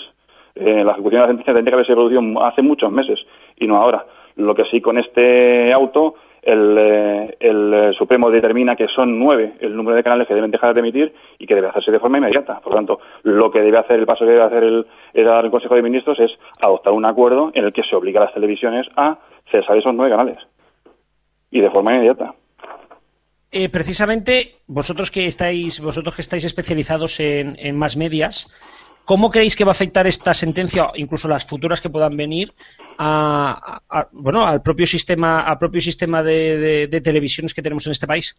Eh, 0.56 0.84
la 0.84 0.92
ejecución 0.92 1.20
de 1.20 1.20
la 1.20 1.26
sentencia 1.28 1.54
tendría 1.54 1.70
que 1.70 1.76
haberse 1.76 1.94
producido 1.94 2.44
hace 2.44 2.60
muchos 2.60 2.90
meses 2.90 3.18
y 3.60 3.66
no 3.68 3.76
ahora. 3.76 4.04
Lo 4.36 4.54
que 4.54 4.64
sí 4.64 4.80
con 4.80 4.98
este 4.98 5.72
auto 5.72 6.16
el, 6.42 6.76
eh, 6.78 7.36
el, 7.38 7.94
Supremo 7.96 8.30
determina 8.30 8.74
que 8.74 8.88
son 8.88 9.18
nueve 9.18 9.54
el 9.60 9.76
número 9.76 9.96
de 9.96 10.02
canales 10.02 10.26
que 10.26 10.34
deben 10.34 10.50
dejar 10.50 10.74
de 10.74 10.80
emitir 10.80 11.12
y 11.38 11.46
que 11.46 11.54
debe 11.54 11.68
hacerse 11.68 11.90
de 11.90 12.00
forma 12.00 12.18
inmediata. 12.18 12.60
Por 12.60 12.72
lo 12.72 12.78
tanto, 12.78 13.00
lo 13.22 13.50
que 13.50 13.60
debe 13.60 13.78
hacer, 13.78 13.98
el 13.98 14.06
paso 14.06 14.24
que 14.24 14.32
debe 14.32 14.44
hacer 14.44 14.64
el, 14.64 14.86
el 15.12 15.50
Consejo 15.50 15.74
de 15.74 15.82
Ministros 15.82 16.18
es 16.18 16.30
adoptar 16.60 16.92
un 16.92 17.04
acuerdo 17.04 17.50
en 17.54 17.64
el 17.64 17.72
que 17.72 17.82
se 17.82 17.94
obliga 17.94 18.20
a 18.20 18.24
las 18.24 18.34
televisiones 18.34 18.86
a 18.96 19.18
cesar 19.50 19.76
esos 19.76 19.94
nueve 19.94 20.10
canales 20.16 20.38
y 21.50 21.60
de 21.60 21.70
forma 21.70 21.94
inmediata. 21.94 22.34
Eh, 23.52 23.68
precisamente 23.68 24.60
vosotros 24.68 25.10
que 25.10 25.26
estáis 25.26 25.80
vosotros 25.80 26.14
que 26.14 26.22
estáis 26.22 26.44
especializados 26.44 27.18
en, 27.18 27.56
en 27.58 27.76
más 27.76 27.96
medias 27.96 28.48
¿Cómo 29.04 29.30
creéis 29.30 29.56
que 29.56 29.64
va 29.64 29.70
a 29.70 29.72
afectar 29.72 30.06
esta 30.06 30.34
sentencia, 30.34 30.88
incluso 30.94 31.28
las 31.28 31.48
futuras 31.48 31.80
que 31.80 31.90
puedan 31.90 32.16
venir, 32.16 32.50
a, 32.98 33.80
bueno, 34.12 34.46
al 34.46 34.62
propio 34.62 34.86
sistema, 34.86 35.40
al 35.40 35.58
propio 35.58 35.80
sistema 35.80 36.22
de, 36.22 36.88
televisiones 37.02 37.54
que 37.54 37.62
tenemos 37.62 37.86
en 37.86 37.92
este 37.92 38.06
país? 38.06 38.34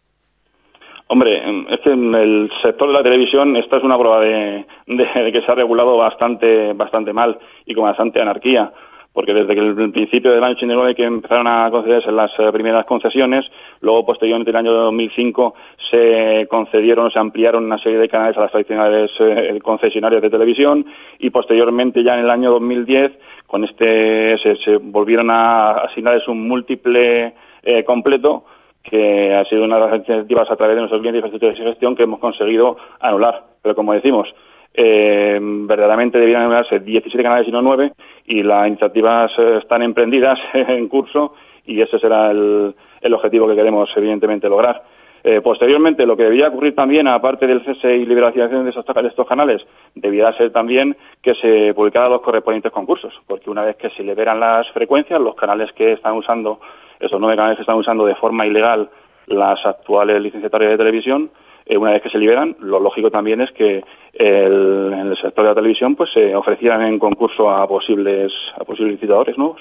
Hombre, 1.08 1.42
es 1.68 1.80
que 1.80 1.90
en 1.90 2.14
el 2.14 2.50
sector 2.62 2.88
de 2.88 2.94
la 2.94 3.02
televisión 3.02 3.54
esta 3.56 3.76
es 3.76 3.84
una 3.84 3.98
prueba 3.98 4.20
de, 4.20 4.64
que 4.86 5.42
se 5.44 5.52
ha 5.52 5.54
regulado 5.54 5.98
bastante, 5.98 6.72
bastante 6.72 7.12
mal 7.12 7.38
y 7.66 7.74
con 7.74 7.84
bastante 7.84 8.20
anarquía 8.20 8.72
porque 9.12 9.34
desde 9.34 9.52
el 9.52 9.92
principio 9.92 10.32
del 10.32 10.42
año 10.42 10.54
89 10.54 10.94
que 10.94 11.04
empezaron 11.04 11.46
a 11.46 11.70
concederse 11.70 12.10
las 12.10 12.30
eh, 12.38 12.50
primeras 12.52 12.86
concesiones, 12.86 13.44
luego 13.80 14.06
posteriormente 14.06 14.50
en 14.50 14.56
el 14.56 14.66
año 14.66 14.72
2005 14.72 15.54
se 15.90 16.46
concedieron, 16.48 17.10
se 17.10 17.18
ampliaron 17.18 17.64
una 17.64 17.78
serie 17.78 17.98
de 17.98 18.08
canales 18.08 18.36
a 18.36 18.42
las 18.42 18.50
tradicionales 18.50 19.10
eh, 19.20 19.58
concesionarias 19.62 20.22
de 20.22 20.30
televisión 20.30 20.86
y 21.18 21.30
posteriormente 21.30 22.02
ya 22.02 22.14
en 22.14 22.20
el 22.20 22.30
año 22.30 22.50
2010 22.52 23.12
con 23.46 23.64
este 23.64 24.38
se, 24.38 24.76
volvieron 24.78 25.30
a 25.30 25.72
asignarles 25.72 26.26
un 26.28 26.48
múltiple 26.48 27.34
eh, 27.62 27.84
completo 27.84 28.44
que 28.82 29.34
ha 29.34 29.44
sido 29.44 29.64
una 29.64 29.76
de 29.76 29.82
las 29.82 29.94
iniciativas 29.94 30.50
a 30.50 30.56
través 30.56 30.74
de 30.74 30.80
nuestros 30.80 31.02
bienes 31.02 31.22
de 31.22 31.54
gestión 31.54 31.94
que 31.94 32.02
hemos 32.02 32.18
conseguido 32.18 32.76
anular. 32.98 33.44
Pero 33.62 33.76
como 33.76 33.92
decimos, 33.92 34.26
eh, 34.74 35.38
verdaderamente 35.40 36.18
debieran 36.18 36.44
anularse 36.44 36.80
17 36.80 37.22
canales 37.22 37.46
y 37.46 37.50
no 37.50 37.60
9 37.60 37.92
y 38.26 38.42
las 38.42 38.68
iniciativas 38.68 39.30
eh, 39.38 39.58
están 39.60 39.82
emprendidas 39.82 40.38
en 40.54 40.88
curso 40.88 41.34
y 41.66 41.80
ese 41.80 41.98
será 41.98 42.30
el, 42.30 42.74
objetivo 43.12 43.48
que 43.48 43.54
queremos 43.54 43.90
evidentemente 43.96 44.48
lograr. 44.48 44.82
Eh, 45.24 45.40
posteriormente, 45.40 46.04
lo 46.04 46.16
que 46.16 46.24
debía 46.24 46.48
ocurrir 46.48 46.74
también, 46.74 47.06
aparte 47.06 47.46
del 47.46 47.64
cese 47.64 47.96
y 47.96 48.06
liberación 48.06 48.64
de 48.64 48.70
estos, 48.70 48.84
estos 49.04 49.28
canales, 49.28 49.62
debía 49.94 50.32
ser 50.32 50.50
también 50.50 50.96
que 51.22 51.34
se 51.36 51.72
publicaran 51.74 52.10
los 52.10 52.22
correspondientes 52.22 52.72
concursos, 52.72 53.14
porque 53.28 53.48
una 53.48 53.62
vez 53.62 53.76
que 53.76 53.90
se 53.90 54.02
liberan 54.02 54.40
las 54.40 54.68
frecuencias, 54.72 55.20
los 55.20 55.36
canales 55.36 55.70
que 55.74 55.92
están 55.92 56.14
usando, 56.14 56.58
esos 56.98 57.20
nueve 57.20 57.36
canales 57.36 57.56
que 57.56 57.62
están 57.62 57.76
usando 57.76 58.04
de 58.04 58.16
forma 58.16 58.46
ilegal 58.46 58.90
las 59.26 59.64
actuales 59.64 60.20
licenciatarias 60.20 60.72
de 60.72 60.78
televisión, 60.78 61.30
eh, 61.66 61.76
una 61.76 61.92
vez 61.92 62.02
que 62.02 62.10
se 62.10 62.18
liberan, 62.18 62.56
lo 62.60 62.80
lógico 62.80 63.10
también 63.10 63.40
es 63.40 63.50
que 63.52 63.82
el, 64.14 64.92
en 64.92 65.06
el 65.08 65.16
sector 65.16 65.44
de 65.44 65.50
la 65.50 65.54
televisión 65.54 65.96
pues 65.96 66.10
se 66.12 66.34
ofrecieran 66.34 66.82
en 66.82 66.98
concurso 66.98 67.50
a 67.50 67.66
posibles 67.66 68.32
a 68.56 68.64
posibles 68.64 68.94
licitadores 68.94 69.36
nuevos. 69.38 69.60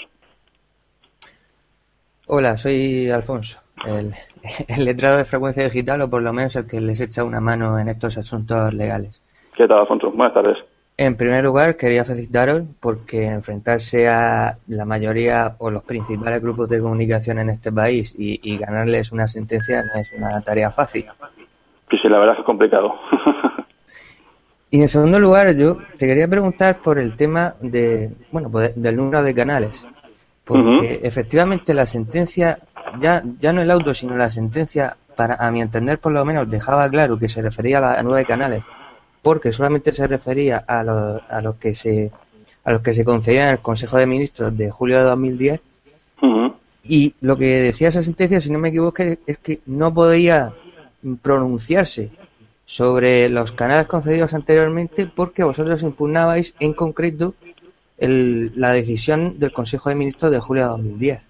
Hola, 2.28 2.58
soy 2.58 3.10
Alfonso, 3.10 3.60
el, 3.86 4.14
el, 4.68 4.86
letrado 4.86 5.18
de 5.18 5.26
frecuencia 5.26 5.64
digital 5.64 6.02
o 6.02 6.10
por 6.10 6.24
lo 6.24 6.34
menos 6.34 6.56
el 6.56 6.68
que 6.68 6.80
les 6.82 7.02
echa 7.02 7.24
una 7.24 7.42
mano 7.42 7.78
en 7.78 7.90
estos 7.90 8.18
asuntos 8.18 8.74
legales. 8.74 9.22
¿Qué 9.56 9.68
tal, 9.68 9.80
Alfonso? 9.80 10.12
Buenas 10.12 10.34
tardes. 10.34 10.58
En 10.98 11.18
primer 11.18 11.44
lugar, 11.44 11.78
quería 11.78 12.06
felicitaros 12.06 12.64
porque 12.80 13.26
enfrentarse 13.26 14.08
a 14.08 14.58
la 14.68 14.86
mayoría 14.86 15.56
o 15.58 15.72
los 15.72 15.84
principales 15.84 16.42
grupos 16.42 16.70
de 16.70 16.80
comunicación 16.80 17.40
en 17.40 17.50
este 17.50 17.72
país 17.72 18.14
y, 18.18 18.40
y 18.44 18.58
ganarles 18.58 19.12
una 19.12 19.28
sentencia 19.28 19.84
no 19.84 20.00
es 20.00 20.14
una 20.14 20.40
tarea 20.42 20.70
fácil. 20.70 21.06
Sí, 21.92 21.98
sí, 22.02 22.08
la 22.08 22.20
verdad 22.20 22.34
es 22.34 22.38
que 22.38 22.42
es 22.42 22.46
complicado. 22.46 22.96
y 24.72 24.80
en 24.80 24.88
segundo 24.88 25.20
lugar, 25.20 25.54
yo 25.54 25.78
te 25.98 26.08
quería 26.08 26.28
preguntar 26.28 26.78
por 26.78 26.98
el 26.98 27.18
tema 27.18 27.56
de, 27.60 28.14
bueno, 28.32 28.50
pues 28.50 28.72
del 28.82 28.96
número 28.96 29.22
de 29.22 29.36
canales. 29.36 29.86
Porque 30.46 31.02
efectivamente 31.04 31.74
la 31.74 31.86
sentencia, 31.86 32.60
ya, 33.00 33.24
ya 33.40 33.52
no 33.52 33.62
el 33.62 33.70
auto, 33.70 33.94
sino 33.94 34.16
la 34.16 34.32
sentencia, 34.32 34.96
para 35.16 35.36
a 35.36 35.52
mi 35.52 35.62
entender 35.62 36.00
por 36.00 36.14
lo 36.14 36.24
menos, 36.24 36.50
dejaba 36.50 36.90
claro 36.90 37.20
que 37.20 37.30
se 37.30 37.42
refería 37.42 37.78
a, 37.80 38.02
nueve 38.04 38.26
canales, 38.26 38.64
porque 39.22 39.52
solamente 39.52 39.92
se 39.92 40.08
refería 40.08 40.58
a 40.66 40.84
los, 40.84 41.22
a 41.30 41.42
los 41.42 41.56
que 41.56 41.74
se 41.74 42.12
a 42.64 42.72
los 42.72 42.82
que 42.82 42.94
se 42.94 43.04
concedían 43.04 43.48
en 43.48 43.54
el 43.54 43.60
Consejo 43.60 43.98
de 43.98 44.06
Ministros 44.06 44.58
de 44.58 44.72
julio 44.72 44.98
de 45.00 45.04
2010. 45.04 45.62
Y 46.84 47.14
lo 47.22 47.38
que 47.38 47.46
decía 47.62 47.90
esa 47.90 48.02
sentencia, 48.02 48.42
si 48.42 48.52
no 48.52 48.60
me 48.60 48.70
equivoco, 48.70 49.04
es 49.26 49.38
que 49.38 49.60
no 49.66 49.94
podía 49.94 50.54
pronunciarse 51.22 52.12
sobre 52.66 53.30
los 53.30 53.52
canales 53.52 53.88
concedidos 53.88 54.34
anteriormente 54.34 55.06
porque 55.06 55.44
vosotros 55.44 55.84
impugnabais 55.84 56.56
en 56.60 56.74
concreto 56.74 57.34
la 57.98 58.72
decisión 58.72 59.38
del 59.38 59.52
Consejo 59.52 59.90
de 59.90 59.96
Ministros 59.96 60.32
de 60.32 60.40
julio 60.40 60.64
de 60.64 60.70
2010. 60.70 61.22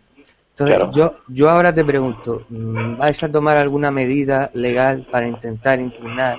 Entonces, 0.52 0.96
yo, 0.96 1.14
yo 1.28 1.50
ahora 1.50 1.74
te 1.74 1.84
pregunto, 1.84 2.42
mm, 2.50 2.98
¿vais 2.98 3.24
a 3.24 3.32
tomar 3.32 3.58
alguna 3.58 3.90
medida 3.90 4.52
legal 4.54 5.06
para 5.12 5.28
intentar 5.28 5.80
impugnar 5.80 6.38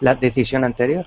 la 0.00 0.14
decisión 0.14 0.64
anterior? 0.64 1.06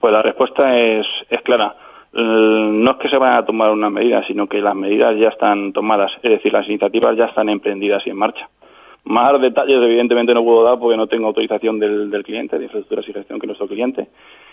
Pues 0.00 0.12
la 0.12 0.22
respuesta 0.22 0.76
es, 0.76 1.06
es 1.28 1.42
clara. 1.42 1.76
No 2.14 2.90
es 2.90 2.96
que 2.98 3.08
se 3.08 3.16
vayan 3.16 3.38
a 3.38 3.44
tomar 3.44 3.70
unas 3.70 3.90
medidas, 3.90 4.26
sino 4.26 4.46
que 4.46 4.60
las 4.60 4.74
medidas 4.74 5.16
ya 5.18 5.28
están 5.28 5.72
tomadas, 5.72 6.10
es 6.22 6.30
decir, 6.30 6.52
las 6.52 6.66
iniciativas 6.68 7.16
ya 7.16 7.26
están 7.26 7.48
emprendidas 7.48 8.02
y 8.06 8.10
en 8.10 8.16
marcha. 8.16 8.48
Más 9.04 9.40
detalles, 9.40 9.82
evidentemente, 9.82 10.32
no 10.32 10.44
puedo 10.44 10.62
dar 10.62 10.78
porque 10.78 10.96
no 10.96 11.08
tengo 11.08 11.26
autorización 11.26 11.78
del, 11.78 12.10
del 12.10 12.22
cliente, 12.22 12.56
de 12.56 12.64
infraestructuras 12.64 13.08
y 13.08 13.12
gestión 13.12 13.40
que 13.40 13.46
nuestro 13.46 13.66
cliente, 13.66 14.08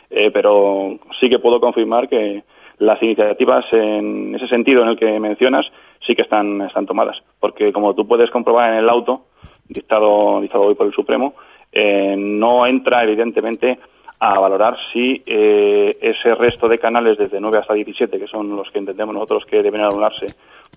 eh, 0.10 0.32
pero 0.32 0.98
sí 1.20 1.30
que 1.30 1.40
puedo 1.40 1.60
confirmar 1.60 2.10
que 2.10 2.44
las 2.80 3.02
iniciativas 3.04 3.66
en 3.72 4.34
ese 4.36 4.48
sentido 4.48 4.82
en 4.82 4.90
el 4.90 4.98
que 4.98 5.20
mencionas 5.20 5.66
sí 6.06 6.16
que 6.16 6.24
están, 6.24 6.62
están 6.62 6.86
tomadas, 6.86 7.18
porque 7.40 7.72
como 7.72 7.94
tú 7.94 8.08
puedes 8.08 8.32
comprobar 8.32 8.72
en 8.74 8.80
el 8.80 8.90
auto, 8.90 9.26
dictado, 9.68 10.42
dictado 10.42 10.64
hoy 10.64 10.76
por 10.76 10.88
el 10.88 10.94
Supremo, 10.94 11.36
eh, 11.72 12.16
no 12.18 12.66
entra, 12.66 13.04
evidentemente, 13.04 13.78
a 14.20 14.40
valorar 14.40 14.76
si 14.92 15.22
eh, 15.26 15.98
ese 16.02 16.36
resto 16.36 16.68
de 16.68 16.80
canales 16.80 17.18
desde 17.18 17.40
9 17.40 17.60
hasta 17.60 17.74
17, 17.74 18.20
que 18.20 18.28
son 18.28 18.56
los 18.56 18.70
que 18.72 18.80
entendemos 18.80 19.14
nosotros 19.14 19.46
que 19.46 19.62
deben 19.62 19.82
anularse 19.82 20.28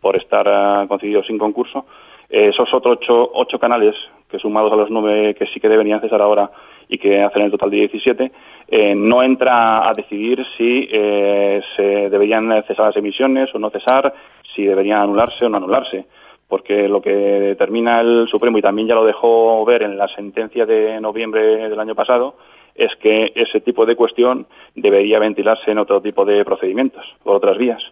por 0.01 0.17
estar 0.17 0.47
uh, 0.47 0.87
concedidos 0.87 1.27
sin 1.27 1.39
concurso, 1.39 1.87
esos 2.33 2.73
otros 2.73 2.99
ocho, 2.99 3.31
ocho 3.35 3.59
canales, 3.59 3.95
que 4.31 4.39
sumados 4.39 4.73
a 4.73 4.77
los 4.77 4.91
nueve 4.91 5.35
que 5.35 5.47
sí 5.47 5.61
que 5.61 5.69
deberían 5.69 6.01
cesar 6.01 6.23
ahora 6.23 6.51
y 6.89 6.97
que 6.99 7.23
hacen 7.23 7.43
el 7.43 7.51
total 7.51 7.71
de 7.71 7.77
17, 7.77 8.33
eh, 8.69 8.95
no 8.95 9.23
entra 9.23 9.87
a 9.87 9.93
decidir 9.93 10.45
si 10.57 10.89
eh, 10.91 11.61
se 11.77 12.09
deberían 12.09 12.49
cesar 12.67 12.87
las 12.87 12.97
emisiones 12.97 13.55
o 13.55 13.59
no 13.59 13.71
cesar, 13.71 14.13
si 14.55 14.65
deberían 14.65 15.03
anularse 15.03 15.45
o 15.45 15.49
no 15.51 15.59
anularse. 15.59 16.07
Porque 16.49 16.89
lo 16.89 17.01
que 17.01 17.11
determina 17.11 18.01
el 18.01 18.27
Supremo, 18.31 18.59
y 18.59 18.63
también 18.63 18.89
ya 18.89 18.95
lo 18.95 19.05
dejó 19.05 19.65
ver 19.65 19.83
en 19.83 19.97
la 19.97 20.09
sentencia 20.09 20.67
de 20.67 21.01
noviembre 21.01 21.69
del 21.69 21.81
año 21.81 21.95
pasado, 21.95 22.35
es 22.75 22.95
que 22.97 23.33
ese 23.35 23.61
tipo 23.61 23.87
de 23.87 23.97
cuestión 23.97 24.47
debería 24.75 25.19
ventilarse 25.19 25.71
en 25.71 25.79
otro 25.79 26.01
tipo 26.01 26.25
de 26.25 26.45
procedimientos, 26.45 27.05
por 27.23 27.37
otras 27.37 27.59
vías. 27.59 27.83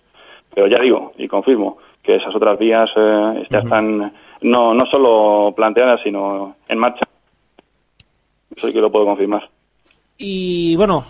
Pero 0.55 0.66
ya 0.66 0.79
digo 0.79 1.12
y 1.16 1.29
confirmo 1.29 1.79
que 2.11 2.16
esas 2.16 2.35
otras 2.35 2.59
vías 2.59 2.90
eh, 2.96 3.46
ya 3.51 3.59
están 3.61 4.12
no, 4.42 4.75
no 4.75 4.87
solo 4.87 5.53
planteadas, 5.55 6.01
sino 6.03 6.57
en 6.68 6.79
marcha. 6.79 7.07
Eso 8.55 8.73
que 8.73 8.81
lo 8.81 8.90
puedo 8.90 9.05
confirmar. 9.05 9.49
Y 10.18 10.75
bueno, 10.77 11.05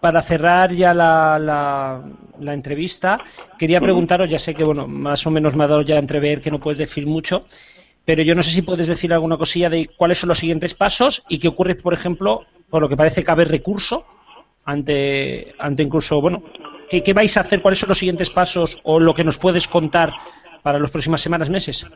para 0.00 0.22
cerrar 0.22 0.72
ya 0.72 0.94
la, 0.94 1.38
la, 1.38 2.02
la 2.40 2.54
entrevista, 2.54 3.20
quería 3.58 3.80
preguntaros, 3.80 4.30
ya 4.30 4.38
sé 4.38 4.54
que 4.54 4.64
bueno, 4.64 4.86
más 4.88 5.26
o 5.26 5.30
menos 5.30 5.54
me 5.54 5.64
ha 5.64 5.68
dado 5.68 5.82
ya 5.82 5.96
a 5.96 6.00
entrever 6.00 6.40
que 6.40 6.50
no 6.50 6.58
puedes 6.58 6.78
decir 6.78 7.06
mucho, 7.06 7.44
pero 8.04 8.22
yo 8.22 8.34
no 8.34 8.42
sé 8.42 8.50
si 8.50 8.62
puedes 8.62 8.86
decir 8.86 9.12
alguna 9.12 9.36
cosilla 9.36 9.68
de 9.68 9.88
cuáles 9.94 10.18
son 10.18 10.28
los 10.28 10.38
siguientes 10.38 10.74
pasos 10.74 11.22
y 11.28 11.38
qué 11.38 11.48
ocurre, 11.48 11.74
por 11.74 11.92
ejemplo, 11.92 12.44
por 12.70 12.80
lo 12.80 12.88
que 12.88 12.96
parece 12.96 13.22
cabe 13.22 13.44
recurso 13.44 14.04
ante, 14.64 15.54
ante 15.58 15.82
incluso, 15.82 16.20
bueno, 16.20 16.42
¿qué, 16.90 17.02
¿qué 17.02 17.12
vais 17.14 17.36
a 17.36 17.40
hacer? 17.40 17.62
¿Cuáles 17.62 17.78
son 17.78 17.88
los 17.88 17.98
siguientes 17.98 18.30
pasos 18.30 18.80
o 18.82 19.00
lo 19.00 19.14
que 19.14 19.24
nos 19.24 19.38
puedes 19.38 19.68
contar 19.68 20.10
para 20.62 20.78
las 20.78 20.90
próximas 20.90 21.20
semanas, 21.20 21.48
meses? 21.48 21.90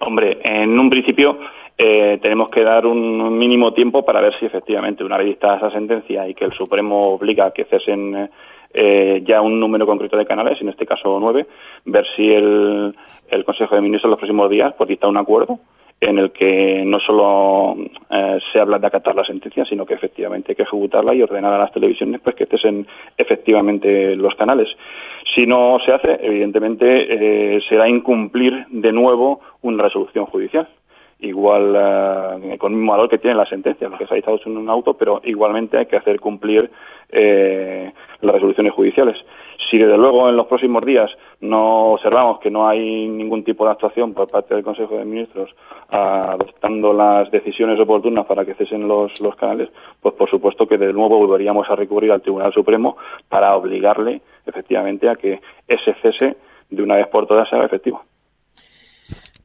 Hombre, 0.00 0.38
en 0.42 0.78
un 0.78 0.90
principio 0.90 1.38
eh, 1.78 2.18
tenemos 2.20 2.50
que 2.50 2.62
dar 2.62 2.84
un 2.84 3.38
mínimo 3.38 3.72
tiempo 3.72 4.04
para 4.04 4.20
ver 4.20 4.38
si 4.38 4.44
efectivamente 4.46 5.02
una 5.04 5.16
vez 5.16 5.28
dictada 5.28 5.56
esa 5.56 5.70
sentencia 5.70 6.28
y 6.28 6.34
que 6.34 6.44
el 6.44 6.52
Supremo 6.52 7.14
obliga 7.14 7.46
a 7.46 7.50
que 7.52 7.64
cesen 7.64 8.28
eh, 8.74 9.22
ya 9.24 9.40
un 9.40 9.58
número 9.58 9.86
concreto 9.86 10.16
de 10.16 10.26
canales, 10.26 10.60
en 10.60 10.68
este 10.68 10.86
caso 10.86 11.18
nueve, 11.18 11.46
ver 11.86 12.04
si 12.14 12.30
el, 12.30 12.94
Consejo 13.46 13.74
de 13.74 13.80
Ministros 13.80 14.08
en 14.08 14.10
los 14.10 14.18
próximos 14.18 14.50
días 14.50 14.74
pues 14.76 14.90
un 15.02 15.16
acuerdo 15.16 15.58
en 16.00 16.18
el 16.18 16.32
que 16.32 16.82
no 16.86 16.98
solo 16.98 17.76
eh, 18.10 18.38
se 18.52 18.58
habla 18.58 18.78
de 18.78 18.86
acatar 18.86 19.14
la 19.14 19.24
sentencia, 19.24 19.64
sino 19.66 19.84
que 19.84 19.94
efectivamente 19.94 20.52
hay 20.52 20.56
que 20.56 20.62
ejecutarla 20.62 21.14
y 21.14 21.22
ordenar 21.22 21.52
a 21.52 21.58
las 21.58 21.72
televisiones 21.72 22.20
pues 22.22 22.34
que 22.36 22.46
cesen 22.46 22.86
efectivamente 23.18 24.16
los 24.16 24.34
canales. 24.34 24.68
Si 25.34 25.46
no 25.46 25.78
se 25.84 25.92
hace, 25.92 26.18
evidentemente 26.22 27.56
eh, 27.56 27.60
será 27.68 27.88
incumplir 27.88 28.66
de 28.70 28.92
nuevo 28.92 29.40
una 29.62 29.82
resolución 29.82 30.24
judicial 30.26 30.66
igual 31.22 31.74
eh, 31.76 32.58
con 32.58 32.72
el 32.72 32.78
mismo 32.78 32.92
valor 32.92 33.08
que 33.08 33.18
tiene 33.18 33.36
la 33.36 33.46
sentencia, 33.46 33.88
porque 33.88 34.06
se 34.06 34.14
ha 34.14 34.16
dictado 34.16 34.40
en 34.44 34.56
un 34.56 34.68
auto, 34.68 34.94
pero 34.94 35.20
igualmente 35.24 35.78
hay 35.78 35.86
que 35.86 35.96
hacer 35.96 36.20
cumplir 36.20 36.70
eh, 37.10 37.92
las 38.20 38.34
resoluciones 38.34 38.72
judiciales. 38.72 39.16
Si 39.70 39.78
desde 39.78 39.96
luego 39.96 40.28
en 40.28 40.36
los 40.36 40.46
próximos 40.46 40.84
días 40.84 41.10
no 41.40 41.92
observamos 41.92 42.40
que 42.40 42.50
no 42.50 42.68
hay 42.68 43.06
ningún 43.08 43.44
tipo 43.44 43.64
de 43.64 43.70
actuación 43.70 44.14
por 44.14 44.28
parte 44.28 44.54
del 44.54 44.64
Consejo 44.64 44.96
de 44.96 45.04
Ministros 45.04 45.54
adoptando 45.88 46.92
las 46.92 47.30
decisiones 47.30 47.78
oportunas 47.78 48.26
para 48.26 48.44
que 48.44 48.54
cesen 48.54 48.88
los, 48.88 49.20
los 49.20 49.36
canales, 49.36 49.68
pues 50.00 50.14
por 50.14 50.28
supuesto 50.28 50.66
que 50.66 50.78
de 50.78 50.92
nuevo 50.92 51.18
volveríamos 51.18 51.68
a 51.70 51.76
recurrir 51.76 52.10
al 52.10 52.22
Tribunal 52.22 52.52
Supremo 52.52 52.96
para 53.28 53.54
obligarle 53.56 54.22
efectivamente 54.46 55.08
a 55.08 55.16
que 55.16 55.40
ese 55.68 55.94
cese 56.02 56.36
de 56.68 56.82
una 56.82 56.96
vez 56.96 57.08
por 57.08 57.26
todas 57.26 57.48
sea 57.48 57.64
efectivo. 57.64 58.02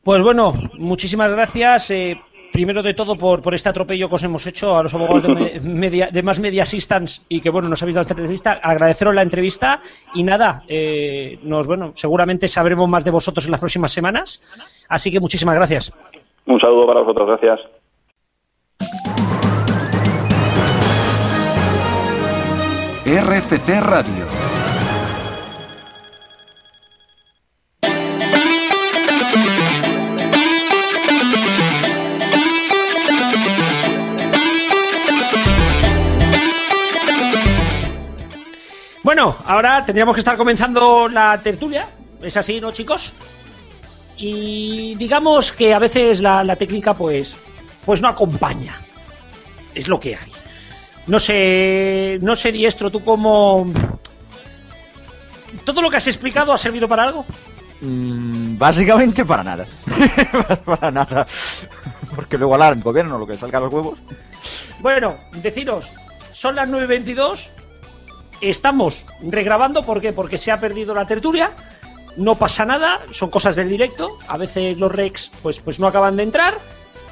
Pues 0.05 0.21
bueno, 0.21 0.53
muchísimas 0.77 1.31
gracias. 1.31 1.89
Eh, 1.89 2.21
primero 2.53 2.83
de 2.83 2.93
todo 2.93 3.17
por, 3.17 3.41
por 3.41 3.55
este 3.55 3.69
atropello 3.69 4.07
que 4.07 4.13
os 4.15 4.23
hemos 4.23 4.45
hecho 4.45 4.77
a 4.77 4.83
los 4.83 4.93
abogados 4.93 5.23
de, 5.23 5.33
me- 5.33 5.59
media, 5.81 6.09
de 6.11 6.21
más 6.21 6.39
media 6.39 6.61
assistance 6.61 7.23
y 7.27 7.41
que 7.41 7.49
bueno 7.49 7.67
nos 7.69 7.81
habéis 7.81 7.95
dado 7.95 8.01
esta 8.03 8.13
entrevista. 8.13 8.59
Agradeceros 8.61 9.15
la 9.15 9.23
entrevista 9.23 9.81
y 10.13 10.21
nada, 10.21 10.61
eh, 10.67 11.39
nos 11.41 11.65
bueno 11.65 11.91
seguramente 11.95 12.47
sabremos 12.47 12.87
más 12.87 13.03
de 13.03 13.09
vosotros 13.09 13.45
en 13.45 13.51
las 13.51 13.59
próximas 13.59 13.91
semanas. 13.91 14.85
Así 14.89 15.11
que 15.11 15.19
muchísimas 15.19 15.55
gracias. 15.55 15.91
Un 16.45 16.59
saludo 16.59 16.85
para 16.85 16.99
vosotros, 17.01 17.27
gracias. 17.27 17.59
RFC 23.05 23.81
Radio. 23.81 24.44
Bueno, 39.25 39.43
ahora 39.47 39.83
tendríamos 39.83 40.13
que 40.13 40.19
estar 40.19 40.37
comenzando 40.37 41.07
la 41.07 41.41
tertulia. 41.41 41.89
Es 42.21 42.37
así, 42.37 42.61
¿no, 42.61 42.71
chicos? 42.71 43.15
Y 44.17 44.93
digamos 44.99 45.51
que 45.51 45.73
a 45.73 45.79
veces 45.79 46.21
la, 46.21 46.43
la 46.43 46.55
técnica, 46.55 46.93
pues, 46.93 47.35
pues 47.83 48.03
no 48.03 48.07
acompaña. 48.07 48.79
Es 49.73 49.87
lo 49.87 49.99
que 49.99 50.15
hay. 50.15 50.31
No 51.07 51.17
sé, 51.17 52.19
no 52.21 52.35
sé, 52.35 52.51
diestro, 52.51 52.91
tú 52.91 53.03
como. 53.03 53.73
¿Todo 55.63 55.81
lo 55.81 55.89
que 55.89 55.97
has 55.97 56.05
explicado 56.05 56.53
ha 56.53 56.57
servido 56.59 56.87
para 56.87 57.05
algo? 57.05 57.25
Mm, 57.81 58.59
básicamente 58.59 59.25
para 59.25 59.43
nada. 59.43 59.65
para 60.65 60.91
nada. 60.91 61.25
Porque 62.15 62.37
luego 62.37 62.63
en 62.63 62.81
gobierno 62.81 63.17
lo 63.17 63.25
que 63.25 63.37
salga 63.37 63.57
a 63.57 63.61
los 63.61 63.73
huevos. 63.73 63.97
Bueno, 64.81 65.15
deciros, 65.41 65.91
son 66.29 66.53
las 66.53 66.69
9.22, 66.69 67.49
estamos 68.41 69.05
regrabando, 69.21 69.85
¿por 69.85 70.01
qué? 70.01 70.13
Porque 70.13 70.37
se 70.37 70.51
ha 70.51 70.59
perdido 70.59 70.93
la 70.93 71.05
tertulia, 71.07 71.51
no 72.17 72.35
pasa 72.35 72.65
nada, 72.65 73.01
son 73.11 73.29
cosas 73.29 73.55
del 73.55 73.69
directo, 73.69 74.17
a 74.27 74.37
veces 74.37 74.77
los 74.77 74.91
recs 74.91 75.31
pues, 75.43 75.59
pues 75.59 75.79
no 75.79 75.87
acaban 75.87 76.15
de 76.15 76.23
entrar, 76.23 76.57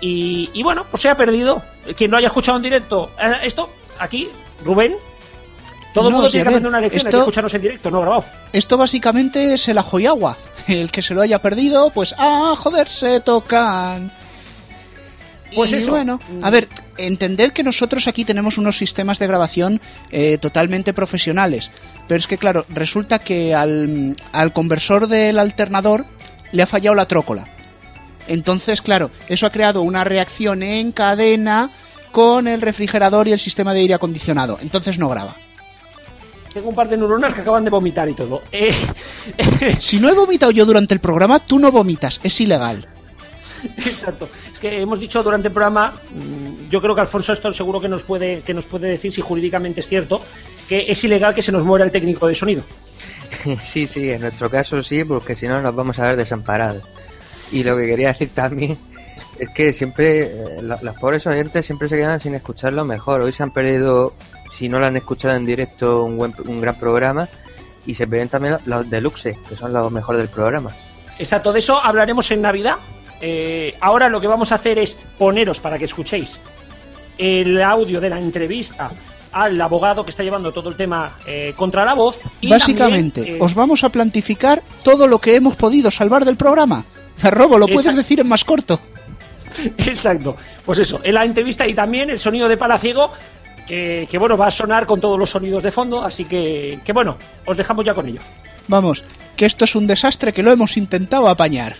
y, 0.01 0.49
y 0.53 0.63
bueno, 0.63 0.85
pues 0.91 1.01
se 1.01 1.09
ha 1.09 1.15
perdido. 1.17 1.61
Quien 1.95 2.11
no 2.11 2.17
haya 2.17 2.27
escuchado 2.27 2.57
en 2.57 2.63
directo, 2.63 3.11
eh, 3.21 3.33
esto, 3.43 3.69
aquí, 3.99 4.29
Rubén, 4.65 4.95
todo 5.93 6.07
el 6.07 6.11
No, 6.11 6.17
mundo 6.17 6.29
tiene 6.31 6.43
que 6.43 6.49
aprender 6.49 6.69
una 6.69 6.81
lección, 6.81 6.99
hay 7.01 7.07
esto- 7.07 7.17
que 7.17 7.19
escucharnos 7.21 7.53
en 7.53 7.61
directo, 7.61 7.91
no 7.91 8.01
grabado. 8.01 8.25
Esto 8.51 8.77
básicamente 8.77 9.53
es 9.53 9.67
el 9.67 9.77
ajo 9.77 9.99
y 9.99 10.05
agua. 10.07 10.37
El 10.67 10.91
que 10.91 11.01
se 11.01 11.13
lo 11.13 11.21
haya 11.21 11.39
perdido, 11.41 11.89
pues 11.91 12.15
ah, 12.17 12.55
joder, 12.57 12.87
se 12.87 13.19
tocan. 13.19 14.11
Pues 15.55 15.71
Y 15.71 15.75
eso. 15.75 15.91
bueno, 15.91 16.19
a 16.41 16.49
ver, 16.49 16.67
entended 16.97 17.51
que 17.51 17.63
nosotros 17.63 18.07
aquí 18.07 18.25
tenemos 18.25 18.57
unos 18.57 18.77
sistemas 18.77 19.19
de 19.19 19.27
grabación 19.27 19.81
eh, 20.11 20.37
totalmente 20.37 20.93
profesionales. 20.93 21.71
Pero 22.07 22.17
es 22.17 22.27
que, 22.27 22.37
claro, 22.37 22.65
resulta 22.69 23.19
que 23.19 23.53
al, 23.55 24.15
al 24.31 24.53
conversor 24.53 25.07
del 25.07 25.39
alternador 25.39 26.05
le 26.51 26.63
ha 26.63 26.67
fallado 26.67 26.95
la 26.95 27.07
trócola. 27.07 27.47
Entonces, 28.27 28.81
claro, 28.81 29.11
eso 29.27 29.45
ha 29.45 29.51
creado 29.51 29.81
una 29.81 30.03
reacción 30.03 30.63
en 30.63 30.91
cadena 30.91 31.69
con 32.11 32.47
el 32.47 32.61
refrigerador 32.61 33.27
y 33.27 33.33
el 33.33 33.39
sistema 33.39 33.73
de 33.73 33.81
aire 33.81 33.93
acondicionado. 33.95 34.57
Entonces 34.61 34.99
no 34.99 35.09
graba. 35.09 35.35
Tengo 36.53 36.69
un 36.69 36.75
par 36.75 36.87
de 36.87 36.95
neuronas 36.95 37.33
que 37.33 37.41
acaban 37.41 37.63
de 37.63 37.71
vomitar 37.71 38.07
y 38.07 38.13
todo. 38.13 38.43
Eh, 38.51 38.71
Si 39.79 39.99
no 39.99 40.09
he 40.09 40.13
vomitado 40.13 40.51
yo 40.51 40.65
durante 40.65 40.93
el 40.93 40.99
programa, 40.99 41.39
tú 41.39 41.57
no 41.57 41.71
vomitas. 41.71 42.19
Es 42.23 42.39
ilegal. 42.39 42.87
Exacto. 43.85 44.27
Es 44.51 44.59
que 44.59 44.81
hemos 44.81 44.99
dicho 44.99 45.21
durante 45.23 45.47
el 45.47 45.53
programa, 45.53 45.93
mm, 46.11 46.69
yo 46.69 46.81
creo 46.81 46.93
que 46.95 47.01
Alfonso 47.01 47.33
esto 47.33 47.51
seguro 47.53 47.79
que 47.81 47.87
nos 47.87 48.03
puede 48.03 48.41
que 48.41 48.53
nos 48.53 48.65
puede 48.65 48.87
decir 48.89 49.11
si 49.13 49.21
jurídicamente 49.21 49.79
es 49.81 49.87
cierto 49.87 50.19
que 50.67 50.85
es 50.87 51.03
ilegal 51.03 51.33
que 51.33 51.41
se 51.41 51.51
nos 51.51 51.63
muera 51.63 51.83
el 51.85 51.91
técnico 51.91 52.27
de 52.27 52.35
sonido. 52.35 52.63
Sí, 53.59 53.87
sí, 53.87 54.09
en 54.09 54.21
nuestro 54.21 54.49
caso 54.49 54.81
sí, 54.83 55.03
porque 55.03 55.35
si 55.35 55.47
no 55.47 55.61
nos 55.61 55.75
vamos 55.75 55.99
a 55.99 56.03
ver 56.05 56.15
desamparados. 56.15 56.83
Y 57.51 57.63
lo 57.63 57.75
que 57.75 57.85
quería 57.87 58.07
decir 58.09 58.29
también 58.33 58.77
es 59.39 59.49
que 59.49 59.73
siempre, 59.73 60.21
eh, 60.23 60.61
la- 60.61 60.79
los 60.81 60.95
pobres 60.97 61.27
oyentes 61.27 61.65
siempre 61.65 61.89
se 61.89 61.97
quedan 61.97 62.19
sin 62.19 62.35
escuchar 62.35 62.71
lo 62.73 62.85
mejor. 62.85 63.21
Hoy 63.21 63.31
se 63.33 63.43
han 63.43 63.51
perdido 63.51 64.13
si 64.49 64.69
no 64.69 64.79
la 64.79 64.87
han 64.87 64.95
escuchado 64.97 65.35
en 65.35 65.45
directo, 65.45 66.03
un, 66.05 66.15
buen, 66.17 66.33
un 66.47 66.61
gran 66.61 66.79
programa. 66.79 67.27
Y 67.85 67.95
se 67.95 68.05
ven 68.05 68.29
también 68.29 68.57
los 68.65 68.89
deluxe, 68.89 69.35
que 69.49 69.55
son 69.57 69.73
los 69.73 69.91
mejores 69.91 70.19
del 70.21 70.29
programa. 70.29 70.71
Exacto, 71.19 71.51
de 71.51 71.59
eso 71.59 71.77
hablaremos 71.83 72.31
en 72.31 72.41
Navidad. 72.43 72.77
Eh, 73.25 73.73
ahora 73.79 74.09
lo 74.09 74.19
que 74.19 74.27
vamos 74.27 74.51
a 74.51 74.55
hacer 74.55 74.77
es 74.77 74.97
poneros 75.17 75.61
para 75.61 75.79
que 75.79 75.85
escuchéis 75.85 76.41
el 77.17 77.61
audio 77.61 78.01
de 78.01 78.09
la 78.09 78.19
entrevista 78.19 78.91
al 79.31 79.59
abogado 79.61 80.03
que 80.03 80.11
está 80.11 80.23
llevando 80.23 80.51
todo 80.51 80.67
el 80.67 80.75
tema 80.75 81.17
eh, 81.25 81.53
contra 81.55 81.85
la 81.85 81.93
voz. 81.93 82.23
Y 82.41 82.49
Básicamente, 82.49 83.21
también, 83.21 83.37
eh, 83.37 83.45
os 83.45 83.55
vamos 83.55 83.85
a 83.85 83.89
plantificar 83.89 84.61
todo 84.83 85.07
lo 85.07 85.19
que 85.19 85.37
hemos 85.37 85.55
podido 85.55 85.89
salvar 85.89 86.25
del 86.25 86.35
programa. 86.35 86.83
Ferrobo, 87.15 87.57
lo 87.57 87.67
puedes 87.67 87.95
decir 87.95 88.19
en 88.19 88.27
más 88.27 88.43
corto. 88.43 88.77
Exacto. 89.77 90.35
Pues 90.65 90.79
eso, 90.79 90.99
en 91.01 91.13
la 91.13 91.23
entrevista 91.23 91.65
y 91.65 91.73
también 91.73 92.09
el 92.09 92.19
sonido 92.19 92.49
de 92.49 92.57
Palaciego, 92.57 93.09
que, 93.65 94.05
que 94.11 94.17
bueno, 94.17 94.35
va 94.35 94.47
a 94.47 94.51
sonar 94.51 94.85
con 94.85 94.99
todos 94.99 95.17
los 95.17 95.29
sonidos 95.29 95.63
de 95.63 95.71
fondo, 95.71 96.03
así 96.03 96.25
que, 96.25 96.79
que 96.83 96.91
bueno, 96.91 97.15
os 97.45 97.55
dejamos 97.55 97.85
ya 97.85 97.93
con 97.93 98.05
ello. 98.05 98.19
Vamos, 98.67 99.05
que 99.37 99.45
esto 99.45 99.63
es 99.63 99.77
un 99.77 99.87
desastre 99.87 100.33
que 100.33 100.43
lo 100.43 100.51
hemos 100.51 100.75
intentado 100.75 101.29
apañar. 101.29 101.77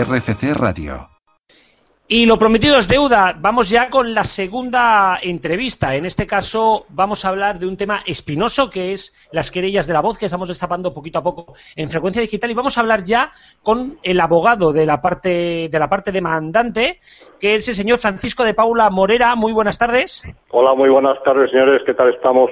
RFC 0.00 0.54
Radio. 0.54 1.06
Y 2.08 2.24
lo 2.24 2.38
prometido 2.38 2.78
es 2.78 2.88
deuda. 2.88 3.34
Vamos 3.38 3.68
ya 3.68 3.90
con 3.90 4.14
la 4.14 4.24
segunda 4.24 5.18
entrevista. 5.22 5.94
En 5.96 6.06
este 6.06 6.26
caso 6.26 6.86
vamos 6.88 7.24
a 7.24 7.28
hablar 7.28 7.58
de 7.58 7.66
un 7.66 7.76
tema 7.76 8.02
espinoso 8.06 8.70
que 8.70 8.92
es 8.92 9.28
las 9.32 9.50
querellas 9.50 9.86
de 9.86 9.92
la 9.92 10.00
voz 10.00 10.16
que 10.18 10.26
estamos 10.26 10.48
destapando 10.48 10.94
poquito 10.94 11.18
a 11.18 11.22
poco 11.22 11.52
en 11.76 11.90
frecuencia 11.90 12.22
digital 12.22 12.50
y 12.50 12.54
vamos 12.54 12.78
a 12.78 12.80
hablar 12.80 13.02
ya 13.04 13.32
con 13.62 13.98
el 14.02 14.18
abogado 14.20 14.72
de 14.72 14.86
la 14.86 15.02
parte 15.02 15.68
de 15.70 15.78
la 15.78 15.90
parte 15.90 16.10
demandante, 16.10 16.98
que 17.38 17.56
es 17.56 17.68
el 17.68 17.74
señor 17.74 17.98
Francisco 17.98 18.44
de 18.44 18.54
Paula 18.54 18.88
Morera. 18.88 19.34
Muy 19.36 19.52
buenas 19.52 19.78
tardes. 19.78 20.22
Hola, 20.50 20.74
muy 20.74 20.88
buenas 20.88 21.22
tardes, 21.22 21.50
señores. 21.50 21.82
¿Qué 21.84 21.92
tal 21.92 22.14
estamos? 22.14 22.50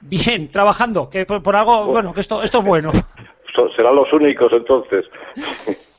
Bien, 0.00 0.50
trabajando, 0.50 1.08
que 1.08 1.24
por, 1.24 1.56
algo, 1.56 1.86
bueno, 1.86 2.12
que 2.12 2.20
esto 2.20 2.42
esto 2.42 2.58
es 2.58 2.64
bueno. 2.64 2.92
Serán 3.76 3.96
los 3.96 4.12
únicos 4.12 4.52
entonces. 4.52 5.06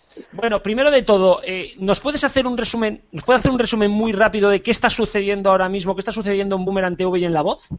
Bueno, 0.45 0.61
primero 0.61 0.91
de 0.91 1.01
todo, 1.01 1.39
eh, 1.43 1.71
¿nos 1.79 1.99
puedes 2.01 2.23
hacer 2.23 2.45
un 2.45 2.55
resumen, 2.55 2.99
nos 3.11 3.25
puede 3.25 3.39
hacer 3.39 3.51
un 3.51 3.57
resumen 3.57 3.89
muy 3.89 4.11
rápido 4.11 4.51
de 4.51 4.61
qué 4.61 4.69
está 4.69 4.91
sucediendo 4.91 5.49
ahora 5.49 5.69
mismo, 5.69 5.95
qué 5.95 6.01
está 6.01 6.11
sucediendo 6.11 6.55
en 6.55 6.65
Boomerang 6.65 6.95
TV 6.95 7.17
y 7.17 7.25
en 7.25 7.33
La 7.33 7.41
Voz? 7.41 7.69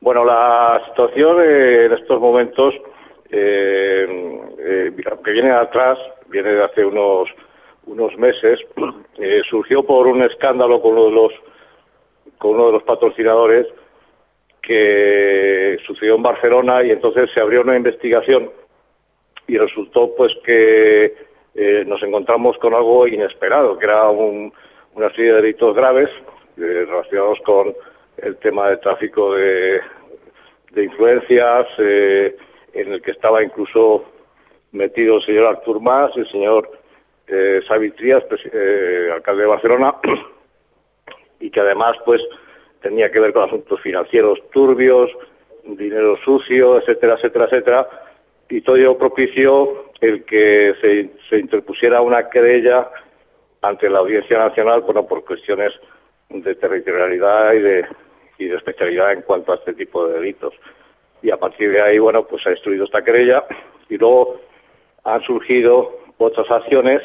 Bueno, 0.00 0.24
la 0.24 0.80
situación 0.88 1.42
en 1.42 1.92
estos 1.92 2.18
momentos, 2.18 2.72
eh, 3.30 4.06
eh, 4.58 4.92
que 5.22 5.30
viene 5.30 5.50
atrás, 5.50 5.98
viene 6.28 6.52
de 6.52 6.64
hace 6.64 6.86
unos 6.86 7.28
unos 7.84 8.16
meses, 8.16 8.60
eh, 9.18 9.42
surgió 9.50 9.82
por 9.82 10.06
un 10.06 10.22
escándalo 10.22 10.80
con 10.80 10.92
uno 10.92 11.04
de 11.04 11.12
los 11.12 11.32
con 12.38 12.52
uno 12.52 12.68
de 12.68 12.72
los 12.72 12.82
patrocinadores 12.84 13.66
que 14.62 15.76
sucedió 15.86 16.14
en 16.14 16.22
Barcelona 16.22 16.82
y 16.82 16.92
entonces 16.92 17.28
se 17.34 17.40
abrió 17.40 17.60
una 17.60 17.76
investigación 17.76 18.50
y 19.48 19.58
resultó 19.58 20.14
pues 20.16 20.32
que 20.46 21.25
eh, 21.56 21.84
nos 21.86 22.02
encontramos 22.02 22.58
con 22.58 22.74
algo 22.74 23.06
inesperado, 23.06 23.78
que 23.78 23.86
era 23.86 24.10
una 24.10 25.10
serie 25.14 25.32
de 25.32 25.42
delitos 25.42 25.74
graves 25.74 26.10
eh, 26.58 26.84
relacionados 26.86 27.38
con 27.44 27.74
el 28.18 28.36
tema 28.36 28.68
de 28.70 28.76
tráfico 28.78 29.34
de, 29.34 29.80
influencias, 30.76 31.66
eh, 31.78 32.36
en 32.74 32.92
el 32.92 33.00
que 33.00 33.12
estaba 33.12 33.42
incluso 33.42 34.04
metido 34.72 35.16
el 35.16 35.24
señor 35.24 35.46
Artur 35.46 35.80
Mas, 35.80 36.14
el 36.16 36.30
señor 36.30 36.70
eh, 37.26 37.60
Trías, 37.96 38.24
alcalde 39.14 39.42
de 39.42 39.48
Barcelona, 39.48 39.94
y 41.40 41.50
que 41.50 41.60
además 41.60 41.96
pues 42.04 42.20
tenía 42.82 43.10
que 43.10 43.20
ver 43.20 43.32
con 43.32 43.44
asuntos 43.44 43.80
financieros 43.80 44.38
turbios, 44.50 45.10
dinero 45.64 46.18
sucio, 46.22 46.78
etcétera, 46.78 47.14
etcétera, 47.14 47.46
etcétera, 47.46 47.88
y 48.48 48.60
todo 48.60 48.76
ello 48.76 48.96
propició 48.98 49.86
el 50.00 50.24
que 50.24 50.74
se, 50.80 51.10
se 51.28 51.38
interpusiera 51.38 52.00
una 52.00 52.28
querella 52.28 52.88
ante 53.62 53.88
la 53.88 53.98
Audiencia 53.98 54.38
Nacional, 54.38 54.82
bueno, 54.82 55.06
por 55.06 55.24
cuestiones 55.24 55.72
de 56.28 56.54
territorialidad 56.54 57.52
y 57.54 57.58
de, 57.60 57.86
y 58.38 58.46
de 58.46 58.56
especialidad 58.56 59.12
en 59.12 59.22
cuanto 59.22 59.52
a 59.52 59.56
este 59.56 59.74
tipo 59.74 60.06
de 60.06 60.14
delitos. 60.14 60.54
Y 61.22 61.30
a 61.30 61.36
partir 61.36 61.70
de 61.72 61.80
ahí, 61.80 61.98
bueno, 61.98 62.24
pues 62.24 62.42
se 62.42 62.50
ha 62.50 62.52
instruido 62.52 62.84
esta 62.84 63.02
querella 63.02 63.44
y 63.88 63.96
luego 63.96 64.40
han 65.04 65.22
surgido 65.22 65.98
otras 66.18 66.50
acciones 66.50 67.02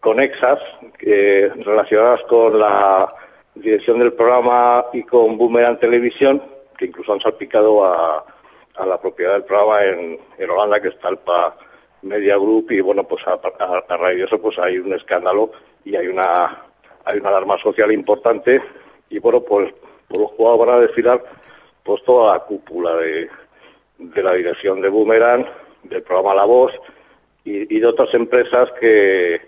conexas 0.00 0.58
eh, 1.00 1.50
relacionadas 1.56 2.20
con 2.28 2.58
la 2.58 3.08
dirección 3.54 3.98
del 3.98 4.12
programa 4.12 4.86
y 4.92 5.02
con 5.02 5.36
Boomerang 5.36 5.78
Televisión, 5.78 6.42
que 6.78 6.86
incluso 6.86 7.12
han 7.12 7.20
salpicado 7.20 7.84
a, 7.84 8.24
a 8.78 8.86
la 8.86 9.00
propiedad 9.00 9.32
del 9.34 9.44
programa 9.44 9.84
en, 9.84 10.50
Holanda, 10.50 10.80
que 10.80 10.88
está 10.88 11.08
el 11.08 11.18
PA 11.18 11.56
Media 12.02 12.36
Group, 12.36 12.70
y 12.70 12.80
bueno, 12.80 13.04
pues 13.04 13.22
a, 13.26 13.36
raíz 13.96 14.18
de 14.18 14.24
eso 14.24 14.40
pues 14.40 14.58
hay 14.58 14.78
un 14.78 14.92
escándalo 14.94 15.50
y 15.84 15.96
hay 15.96 16.06
una, 16.06 16.62
hay 17.04 17.18
una 17.18 17.28
alarma 17.30 17.58
social 17.58 17.92
importante, 17.92 18.62
y 19.10 19.18
bueno, 19.18 19.40
pues 19.40 19.72
por 20.08 20.22
los 20.22 20.30
jugadores 20.32 20.66
van 20.66 20.76
a 20.76 20.80
desfilar 20.80 21.24
pues 21.82 22.02
toda 22.04 22.34
la 22.34 22.40
cúpula 22.40 22.96
de, 22.96 23.28
de 23.98 24.22
la 24.22 24.34
dirección 24.34 24.80
de 24.80 24.88
Boomerang, 24.88 25.46
del 25.84 26.02
programa 26.02 26.34
La 26.34 26.44
Voz 26.44 26.72
y, 27.44 27.74
y 27.74 27.80
de 27.80 27.86
otras 27.86 28.12
empresas 28.14 28.68
que, 28.80 29.40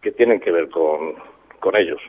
que 0.00 0.12
tienen 0.12 0.40
que 0.40 0.50
ver 0.50 0.68
con, 0.70 1.14
con 1.58 1.76
ellos. 1.76 2.00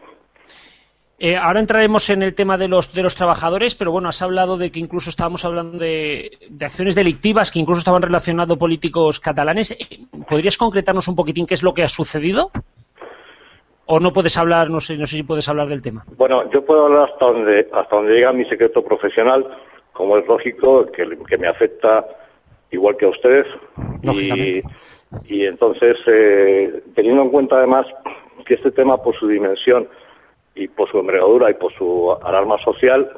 Eh, 1.23 1.37
ahora 1.37 1.59
entraremos 1.59 2.09
en 2.09 2.23
el 2.23 2.33
tema 2.33 2.57
de 2.57 2.67
los, 2.67 2.95
de 2.95 3.03
los 3.03 3.15
trabajadores, 3.15 3.75
pero 3.75 3.91
bueno, 3.91 4.09
has 4.09 4.23
hablado 4.23 4.57
de 4.57 4.71
que 4.71 4.79
incluso 4.79 5.11
estábamos 5.11 5.45
hablando 5.45 5.77
de, 5.77 6.31
acciones 6.59 6.95
delictivas 6.95 7.51
que 7.51 7.59
incluso 7.59 7.77
estaban 7.77 8.01
relacionados 8.01 8.57
políticos 8.57 9.19
catalanes. 9.19 9.77
¿Podrías 10.27 10.57
concretarnos 10.57 11.07
un 11.07 11.15
poquitín 11.15 11.45
qué 11.45 11.53
es 11.53 11.61
lo 11.61 11.75
que 11.75 11.83
ha 11.83 11.87
sucedido? 11.87 12.49
¿O 13.85 13.99
no 13.99 14.13
puedes 14.13 14.35
hablar, 14.35 14.71
no 14.71 14.79
sé, 14.79 14.97
no 14.97 15.05
sé 15.05 15.17
si 15.17 15.21
puedes 15.21 15.47
hablar 15.47 15.67
del 15.67 15.83
tema? 15.83 16.03
Bueno, 16.17 16.49
yo 16.49 16.65
puedo 16.65 16.87
hablar 16.87 17.11
hasta 17.11 17.23
donde, 17.23 17.67
hasta 17.71 17.95
donde 17.95 18.13
llega 18.15 18.33
mi 18.33 18.45
secreto 18.45 18.83
profesional, 18.83 19.45
como 19.93 20.17
es 20.17 20.25
lógico, 20.25 20.87
que, 20.87 21.03
que 21.29 21.37
me 21.37 21.47
afecta 21.47 22.03
igual 22.71 22.97
que 22.97 23.05
a 23.05 23.09
ustedes. 23.09 23.45
Y, 24.01 24.63
y, 25.27 25.45
entonces, 25.45 25.97
eh, 26.07 26.81
teniendo 26.95 27.21
en 27.21 27.29
cuenta 27.29 27.57
además 27.57 27.85
que 28.47 28.55
este 28.55 28.71
tema, 28.71 28.97
por 29.03 29.15
su 29.19 29.27
dimensión, 29.27 29.87
y 30.55 30.67
por 30.67 30.89
su 30.89 30.99
envergadura 30.99 31.49
y 31.49 31.53
por 31.55 31.73
su 31.73 32.15
alarma 32.21 32.57
social 32.63 33.09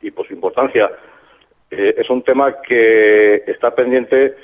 y 0.00 0.10
por 0.10 0.26
su 0.26 0.34
importancia. 0.34 0.90
Eh, 1.70 1.94
es 1.98 2.10
un 2.10 2.22
tema 2.22 2.60
que 2.62 3.36
está 3.46 3.74
pendiente 3.74 4.34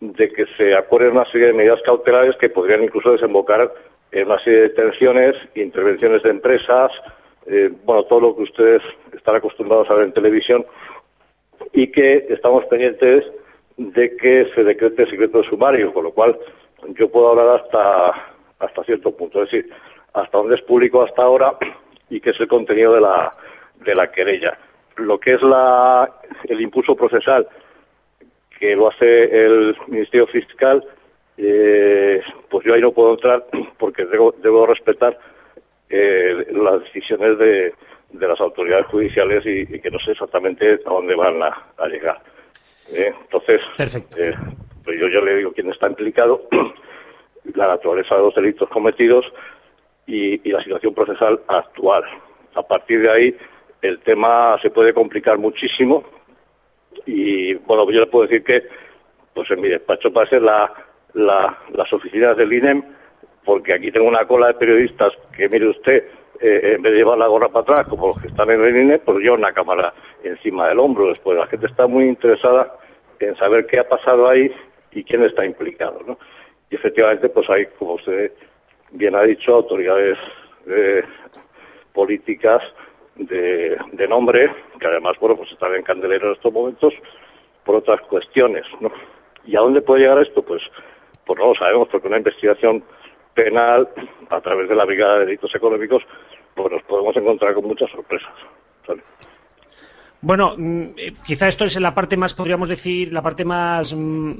de 0.00 0.28
que 0.32 0.46
se 0.56 0.74
acuerden 0.74 1.12
una 1.12 1.30
serie 1.30 1.48
de 1.48 1.52
medidas 1.52 1.80
cautelares 1.82 2.36
que 2.36 2.50
podrían 2.50 2.82
incluso 2.82 3.12
desembocar 3.12 3.72
en 4.10 4.26
una 4.26 4.38
serie 4.42 4.60
de 4.60 4.68
detenciones, 4.68 5.36
intervenciones 5.54 6.22
de 6.22 6.30
empresas, 6.30 6.90
eh, 7.46 7.70
bueno, 7.84 8.04
todo 8.04 8.20
lo 8.20 8.36
que 8.36 8.42
ustedes 8.42 8.82
están 9.14 9.36
acostumbrados 9.36 9.88
a 9.90 9.94
ver 9.94 10.04
en 10.06 10.12
televisión 10.12 10.66
y 11.72 11.90
que 11.90 12.26
estamos 12.28 12.64
pendientes 12.66 13.24
de 13.76 14.16
que 14.16 14.50
se 14.54 14.64
decrete 14.64 15.02
el 15.02 15.10
secreto 15.10 15.42
sumario, 15.44 15.92
con 15.92 16.04
lo 16.04 16.12
cual 16.12 16.36
yo 16.98 17.10
puedo 17.10 17.30
hablar 17.30 17.60
hasta 17.60 18.32
hasta 18.62 18.84
cierto 18.84 19.10
punto. 19.16 19.42
Es 19.42 19.50
decir, 19.50 19.70
hasta 20.14 20.38
donde 20.38 20.56
es 20.56 20.62
público 20.62 21.02
hasta 21.02 21.22
ahora 21.22 21.56
y 22.10 22.20
que 22.20 22.30
es 22.30 22.40
el 22.40 22.48
contenido 22.48 22.94
de 22.94 23.00
la, 23.00 23.30
de 23.84 23.92
la 23.94 24.10
querella. 24.10 24.58
Lo 24.96 25.18
que 25.18 25.34
es 25.34 25.42
la, 25.42 26.10
el 26.44 26.60
impulso 26.60 26.94
procesal, 26.94 27.48
que 28.58 28.76
lo 28.76 28.88
hace 28.88 29.44
el 29.44 29.76
Ministerio 29.88 30.26
Fiscal, 30.26 30.84
eh, 31.38 32.20
pues 32.50 32.64
yo 32.66 32.74
ahí 32.74 32.80
no 32.80 32.92
puedo 32.92 33.12
entrar 33.12 33.44
porque 33.78 34.04
debo, 34.04 34.34
debo 34.42 34.66
respetar 34.66 35.18
eh, 35.88 36.46
las 36.52 36.82
decisiones 36.82 37.38
de, 37.38 37.74
de 38.12 38.28
las 38.28 38.40
autoridades 38.40 38.86
judiciales 38.86 39.44
y, 39.46 39.80
que 39.80 39.90
no 39.90 39.98
sé 39.98 40.12
exactamente 40.12 40.78
a 40.84 40.90
dónde 40.90 41.14
van 41.14 41.42
a, 41.42 41.86
llegar. 41.88 42.20
¿eh? 42.94 43.12
entonces, 43.22 43.60
pues 44.84 45.00
yo 45.00 45.08
ya 45.08 45.20
le 45.20 45.36
digo 45.36 45.52
quién 45.52 45.70
está 45.70 45.88
implicado, 45.88 46.42
la 47.54 47.68
naturaleza 47.68 48.16
de 48.16 48.22
los 48.22 48.34
delitos 48.34 48.68
cometidos 48.68 49.24
y, 50.06 50.50
la 50.50 50.62
situación 50.62 50.94
procesal 50.94 51.40
actual. 51.48 52.04
A 52.54 52.62
partir 52.62 53.00
de 53.00 53.10
ahí, 53.10 53.36
el 53.80 53.98
tema 54.00 54.58
se 54.60 54.70
puede 54.70 54.92
complicar 54.92 55.38
muchísimo 55.38 56.04
y, 57.06 57.54
bueno, 57.54 57.90
yo 57.90 58.00
le 58.00 58.06
puedo 58.06 58.26
decir 58.26 58.44
que, 58.44 58.62
pues 59.34 59.50
en 59.50 59.60
mi 59.60 59.68
despacho 59.68 60.12
pase 60.12 60.38
la, 60.40 60.72
la, 61.14 61.58
las 61.72 61.92
oficinas 61.92 62.36
del 62.36 62.52
INEM, 62.52 62.82
porque 63.44 63.74
aquí 63.74 63.90
tengo 63.90 64.06
una 64.06 64.26
cola 64.26 64.48
de 64.48 64.54
periodistas 64.54 65.12
que, 65.36 65.48
mire 65.48 65.68
usted, 65.68 66.04
eh, 66.40 66.74
en 66.74 66.82
vez 66.82 66.92
de 66.92 66.98
llevar 66.98 67.18
la 67.18 67.26
gorra 67.26 67.48
para 67.48 67.62
atrás, 67.62 67.86
como 67.88 68.08
los 68.08 68.20
que 68.20 68.28
están 68.28 68.50
en 68.50 68.60
el 68.60 68.76
INE, 68.76 68.98
pues 68.98 69.18
lleva 69.18 69.36
una 69.36 69.52
cámara 69.52 69.92
encima 70.22 70.68
del 70.68 70.78
hombro. 70.78 71.08
Después 71.08 71.38
la 71.38 71.46
gente 71.46 71.66
está 71.66 71.86
muy 71.86 72.04
interesada 72.04 72.76
en 73.20 73.36
saber 73.36 73.66
qué 73.66 73.78
ha 73.78 73.88
pasado 73.88 74.28
ahí 74.28 74.52
y 74.92 75.04
quién 75.04 75.24
está 75.24 75.44
implicado, 75.44 76.00
¿no? 76.06 76.18
Y 76.70 76.74
efectivamente, 76.74 77.28
pues 77.28 77.48
hay, 77.50 77.66
como 77.78 77.94
usted 77.94 78.32
bien 78.92 79.14
ha 79.14 79.22
dicho, 79.22 79.54
autoridades 79.54 80.18
eh, 80.66 81.02
políticas 81.92 82.62
de, 83.16 84.08
nombre, 84.08 84.50
que 84.78 84.86
además, 84.86 85.16
bueno, 85.20 85.36
pues 85.36 85.50
están 85.52 85.74
en 85.74 85.82
candelero 85.82 86.28
en 86.28 86.34
estos 86.34 86.52
momentos 86.52 86.92
por 87.64 87.76
otras 87.76 88.00
cuestiones, 88.02 88.64
¿no? 88.80 88.90
¿Y 89.44 89.56
a 89.56 89.60
dónde 89.60 89.82
puede 89.82 90.02
llegar 90.02 90.18
esto? 90.18 90.42
Pues, 90.42 90.62
pues 91.24 91.38
no 91.38 91.48
lo 91.48 91.54
sabemos, 91.54 91.88
porque 91.88 92.08
una 92.08 92.18
investigación 92.18 92.82
penal 93.34 93.88
a 94.30 94.40
través 94.40 94.68
de 94.68 94.76
la 94.76 94.84
Brigada 94.84 95.18
de 95.18 95.26
Delitos 95.26 95.54
Económicos, 95.54 96.02
pues 96.54 96.70
nos 96.70 96.82
podemos 96.82 97.16
encontrar 97.16 97.54
con 97.54 97.64
muchas 97.64 97.90
sorpresas. 97.90 98.32
Bueno, 100.22 100.54
mm, 100.56 100.82
eh, 100.96 101.14
quizá 101.26 101.48
esto 101.48 101.64
es 101.64 101.78
la 101.80 101.92
parte 101.92 102.16
más, 102.16 102.32
podríamos 102.32 102.68
decir, 102.68 103.12
la 103.12 103.22
parte 103.22 103.44
más, 103.44 103.92
mm, 103.92 104.32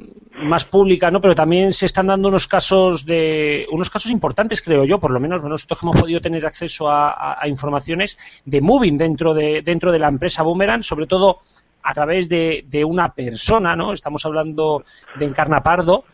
más 0.45 0.65
pública, 0.65 1.11
¿no? 1.11 1.21
Pero 1.21 1.35
también 1.35 1.73
se 1.73 1.87
están 1.87 2.07
dando 2.07 2.29
unos 2.29 2.47
casos 2.47 3.05
de, 3.05 3.67
unos 3.73 3.91
casos 3.91 4.13
importantes, 4.13 4.63
creo 4.63 4.85
yo, 4.85 5.01
por 5.01 5.11
lo 5.11 5.19
menos, 5.19 5.43
nosotros 5.43 5.83
hemos 5.83 6.01
podido 6.01 6.21
tener 6.21 6.47
acceso 6.47 6.89
a, 6.89 7.37
informaciones 7.47 8.43
de 8.45 8.61
moving 8.61 8.97
dentro 8.97 9.35
de, 9.35 9.63
dentro 9.63 9.91
de 9.91 9.99
la 9.99 10.07
empresa 10.07 10.45
Boomerang, 10.45 10.85
sobre 10.85 11.09
todo 11.09 11.39
a 11.83 11.93
través 11.93 12.29
de, 12.29 12.65
de 12.69 12.85
una 12.85 13.13
persona, 13.13 13.75
¿no? 13.75 13.93
Estamos 13.93 14.25
hablando 14.25 14.85
de 15.19 15.27
Encarna 15.27 15.65
Pardo, 15.65 16.05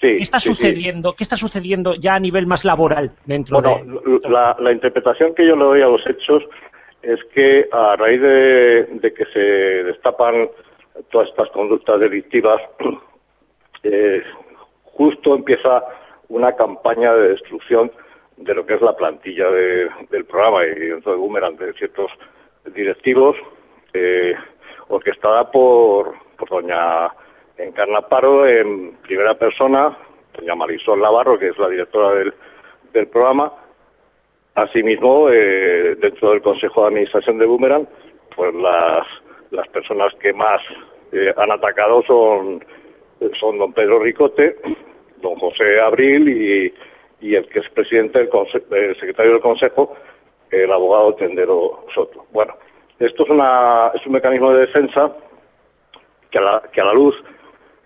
¿Qué 0.00 0.14
está 0.14 0.38
sucediendo? 0.38 1.14
¿Qué 1.14 1.24
está 1.24 1.36
sucediendo 1.36 1.94
ya 1.94 2.14
a 2.14 2.20
nivel 2.20 2.46
más 2.46 2.64
laboral 2.64 3.10
dentro 3.26 3.60
de? 3.60 3.70
La, 4.28 4.56
la 4.60 4.72
interpretación 4.72 5.34
que 5.34 5.46
yo 5.46 5.56
le 5.56 5.64
doy 5.64 5.82
a 5.82 5.86
los 5.86 6.06
hechos 6.06 6.44
es 7.02 7.22
que 7.34 7.68
a 7.70 7.96
raíz 7.96 8.20
de, 8.20 9.14
que 9.14 9.24
se 9.26 9.40
destapan 9.84 10.48
todas 11.10 11.28
estas 11.28 11.48
conductas 11.50 12.00
delictivas, 12.00 12.60
eh, 13.82 14.22
justo 14.84 15.34
empieza 15.34 15.84
una 16.28 16.54
campaña 16.56 17.14
de 17.14 17.28
destrucción 17.28 17.90
de 18.36 18.54
lo 18.54 18.66
que 18.66 18.74
es 18.74 18.82
la 18.82 18.96
plantilla 18.96 19.50
del 19.50 20.24
programa 20.26 20.64
y 20.64 20.74
dentro 20.74 21.12
de 21.12 21.18
Boomerang 21.18 21.56
de 21.56 21.72
ciertos 21.74 22.10
directivos, 22.74 23.36
eh, 23.92 24.34
orquestada 24.88 25.50
por, 25.50 26.14
por 26.36 26.48
doña 26.48 27.08
Encarna 27.56 28.02
Paro 28.02 28.46
en 28.46 28.96
primera 29.02 29.34
persona, 29.34 29.96
doña 30.36 30.54
Marisol 30.54 31.00
Navarro, 31.00 31.38
que 31.38 31.48
es 31.48 31.58
la 31.58 31.68
directora 31.68 32.14
del, 32.14 32.34
del 32.92 33.08
programa. 33.08 33.52
Asimismo, 34.58 35.30
eh, 35.30 35.94
dentro 36.00 36.30
del 36.30 36.42
Consejo 36.42 36.82
de 36.82 36.88
Administración 36.88 37.38
de 37.38 37.46
Boomerang, 37.46 37.86
pues 38.34 38.52
las, 38.56 39.06
las 39.52 39.68
personas 39.68 40.12
que 40.20 40.32
más 40.32 40.60
eh, 41.12 41.32
han 41.36 41.52
atacado 41.52 42.02
son, 42.02 42.64
son 43.38 43.58
don 43.58 43.72
Pedro 43.72 44.00
Ricote, 44.00 44.56
don 45.22 45.36
José 45.36 45.80
Abril 45.80 46.28
y, 46.28 46.74
y 47.20 47.36
el 47.36 47.48
que 47.48 47.60
es 47.60 47.68
presidente 47.70 48.18
del 48.18 48.28
el 48.72 48.96
secretario 48.96 49.32
del 49.34 49.40
Consejo, 49.40 49.94
el 50.50 50.72
abogado 50.72 51.14
Tendero 51.14 51.84
Soto. 51.94 52.26
Bueno, 52.32 52.54
esto 52.98 53.22
es, 53.22 53.30
una, 53.30 53.92
es 53.94 54.04
un 54.06 54.12
mecanismo 54.12 54.52
de 54.52 54.66
defensa 54.66 55.12
que 56.32 56.38
a 56.38 56.42
la, 56.42 56.62
que 56.72 56.80
a 56.80 56.84
la 56.84 56.94
luz 56.94 57.14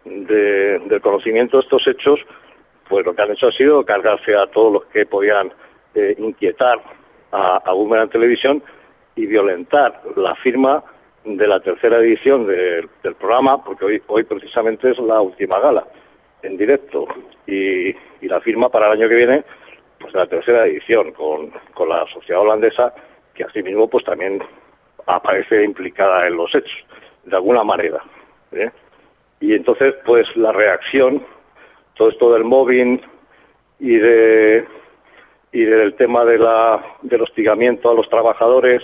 de, 0.07 0.79
del 0.79 1.01
conocimiento 1.03 1.59
de 1.59 1.65
estos 1.65 1.87
hechos, 1.87 2.19
pues 2.89 3.05
lo 3.05 3.15
que 3.15 3.21
han 3.21 3.33
hecho 3.33 3.49
ha 3.49 3.53
sido 3.53 3.85
cargarse 3.85 4.35
a 4.35 4.47
todos 4.47 4.73
los 4.73 4.85
que 4.87 5.05
podían 5.05 5.53
eh, 5.95 6.15
inquietar 6.19 6.79
a, 7.33 7.57
a 7.65 7.73
Boomerang 7.73 8.11
Televisión 8.11 8.63
y 9.17 9.27
violentar 9.27 10.01
la 10.17 10.35
firma 10.37 10.83
de 11.25 11.47
la 11.47 11.61
tercera 11.61 11.99
edición 11.99 12.47
del 12.47 13.15
programa, 13.19 13.63
porque 13.63 13.85
hoy, 13.85 14.03
hoy 14.09 14.25
precisamente 14.25 14.91
es 14.91 14.99
la 14.99 15.21
última 15.21 15.61
gala 15.61 15.85
en 16.43 16.57
directo 16.57 17.07
y, 17.47 17.91
y 17.91 18.29
la 18.29 18.41
firma 18.41 18.69
para 18.69 18.87
el 18.87 18.99
año 19.01 19.09
que 19.09 19.15
viene, 19.15 19.45
pues 20.01 20.13
la 20.15 20.27
tercera 20.27 20.67
edición 20.67 21.13
con, 21.13 21.53
con 21.75 21.89
la 21.89 22.05
sociedad 22.13 22.41
holandesa, 22.41 22.93
que 23.35 23.45
asimismo 23.45 23.89
pues 23.89 24.05
también 24.05 24.43
aparece 25.07 25.63
implicada 25.63 26.27
en 26.27 26.37
los 26.37 26.53
hechos, 26.55 26.85
de 27.25 27.37
alguna 27.37 27.63
manera. 27.63 28.03
¿eh? 28.53 28.71
Y 29.41 29.55
entonces, 29.55 29.95
pues 30.05 30.27
la 30.37 30.53
reacción, 30.53 31.25
todo 31.95 32.09
esto 32.09 32.33
del 32.33 32.45
mobbing 32.45 33.01
y 33.79 33.97
de 33.97 34.67
y 35.53 35.65
del 35.65 35.95
tema 35.95 36.25
de 36.25 36.39
la, 36.39 36.83
del 37.03 37.23
hostigamiento 37.23 37.91
a 37.91 37.95
los 37.95 38.09
trabajadores, 38.09 38.83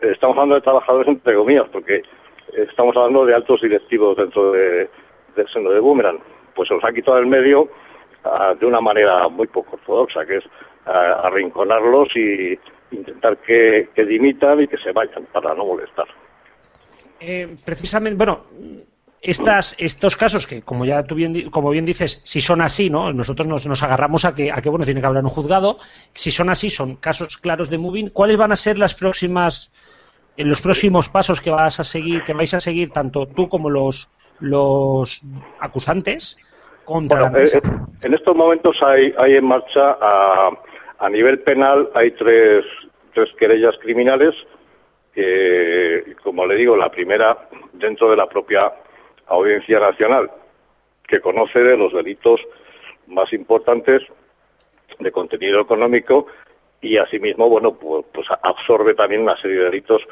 estamos 0.00 0.36
hablando 0.36 0.56
de 0.56 0.60
trabajadores 0.60 1.08
entre 1.08 1.36
comillas, 1.36 1.68
porque 1.72 2.02
estamos 2.52 2.96
hablando 2.96 3.24
de 3.24 3.34
altos 3.34 3.60
directivos 3.62 4.16
dentro 4.16 4.52
de, 4.52 4.88
del 5.36 5.48
seno 5.52 5.70
de 5.70 5.80
Boomerang. 5.80 6.18
Pues 6.54 6.68
se 6.68 6.74
los 6.74 6.84
ha 6.84 6.92
quitado 6.92 7.16
del 7.16 7.26
medio 7.26 7.68
ah, 8.24 8.54
de 8.58 8.66
una 8.66 8.80
manera 8.80 9.28
muy 9.28 9.46
poco 9.46 9.76
ortodoxa, 9.76 10.26
que 10.26 10.38
es 10.38 10.44
ah, 10.86 11.20
arrinconarlos 11.24 12.08
y 12.16 12.58
intentar 12.90 13.38
que, 13.38 13.88
que 13.94 14.04
dimitan 14.04 14.60
y 14.60 14.68
que 14.68 14.78
se 14.78 14.92
vayan 14.92 15.26
para 15.32 15.54
no 15.54 15.64
molestar. 15.64 16.06
Eh, 17.20 17.56
precisamente, 17.64 18.16
bueno, 18.16 18.44
estas, 19.24 19.74
estos 19.80 20.16
casos 20.16 20.46
que, 20.46 20.62
como 20.62 20.84
ya 20.84 21.02
tú 21.02 21.14
bien, 21.14 21.50
como 21.50 21.70
bien 21.70 21.84
dices, 21.84 22.20
si 22.24 22.42
son 22.42 22.60
así, 22.60 22.90
¿no? 22.90 23.12
Nosotros 23.12 23.48
nos, 23.48 23.66
nos 23.66 23.82
agarramos 23.82 24.24
a 24.26 24.34
que, 24.34 24.52
a 24.52 24.60
que, 24.60 24.68
bueno, 24.68 24.84
tiene 24.84 25.00
que 25.00 25.06
hablar 25.06 25.24
un 25.24 25.30
juzgado. 25.30 25.78
Si 26.12 26.30
son 26.30 26.50
así, 26.50 26.68
son 26.68 26.96
casos 26.96 27.38
claros 27.38 27.70
de 27.70 27.78
moving. 27.78 28.10
¿Cuáles 28.10 28.36
van 28.36 28.52
a 28.52 28.56
ser 28.56 28.78
las 28.78 28.94
próximas, 28.94 29.72
los 30.36 30.60
próximos 30.60 31.08
pasos 31.08 31.40
que 31.40 31.50
vas 31.50 31.80
a 31.80 31.84
seguir, 31.84 32.22
que 32.22 32.34
vais 32.34 32.52
a 32.52 32.60
seguir 32.60 32.90
tanto 32.90 33.26
tú 33.26 33.48
como 33.48 33.70
los, 33.70 34.10
los 34.40 35.22
acusantes 35.58 36.36
contra 36.84 37.30
la 37.30 37.42
eh, 37.42 37.62
en 38.02 38.12
estos 38.12 38.36
momentos 38.36 38.76
hay, 38.82 39.14
hay 39.16 39.36
en 39.36 39.46
marcha 39.46 39.96
a, 40.02 40.50
a 40.98 41.08
nivel 41.08 41.38
penal 41.38 41.88
hay 41.94 42.10
tres, 42.10 42.66
tres 43.14 43.30
querellas 43.38 43.74
criminales 43.80 44.34
que, 45.14 46.14
como 46.22 46.44
le 46.44 46.56
digo, 46.56 46.76
la 46.76 46.90
primera 46.90 47.48
dentro 47.72 48.10
de 48.10 48.16
la 48.16 48.26
propia 48.26 48.70
Audiencia 49.26 49.80
Nacional, 49.80 50.30
que 51.06 51.20
conoce 51.20 51.58
de 51.58 51.76
los 51.76 51.92
delitos 51.92 52.40
más 53.06 53.32
importantes 53.32 54.02
de 54.98 55.12
contenido 55.12 55.60
económico 55.60 56.26
y 56.80 56.98
asimismo, 56.98 57.48
bueno, 57.48 57.74
pues, 57.74 58.26
absorbe 58.42 58.94
también 58.94 59.22
una 59.22 59.36
serie 59.40 59.58
de 59.58 59.64
delitos 59.64 60.02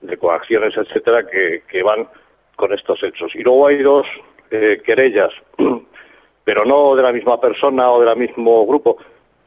de 0.00 0.16
coacciones, 0.16 0.76
etcétera, 0.76 1.26
que, 1.26 1.62
que 1.68 1.82
van 1.82 2.08
con 2.56 2.72
estos 2.72 3.02
hechos. 3.02 3.34
Y 3.34 3.42
luego 3.42 3.66
hay 3.66 3.82
dos 3.82 4.06
eh, 4.50 4.80
querellas, 4.84 5.32
pero 6.44 6.64
no 6.64 6.96
de 6.96 7.02
la 7.02 7.12
misma 7.12 7.40
persona 7.40 7.90
o 7.90 8.02
del 8.02 8.16
mismo 8.16 8.66
grupo, 8.66 8.98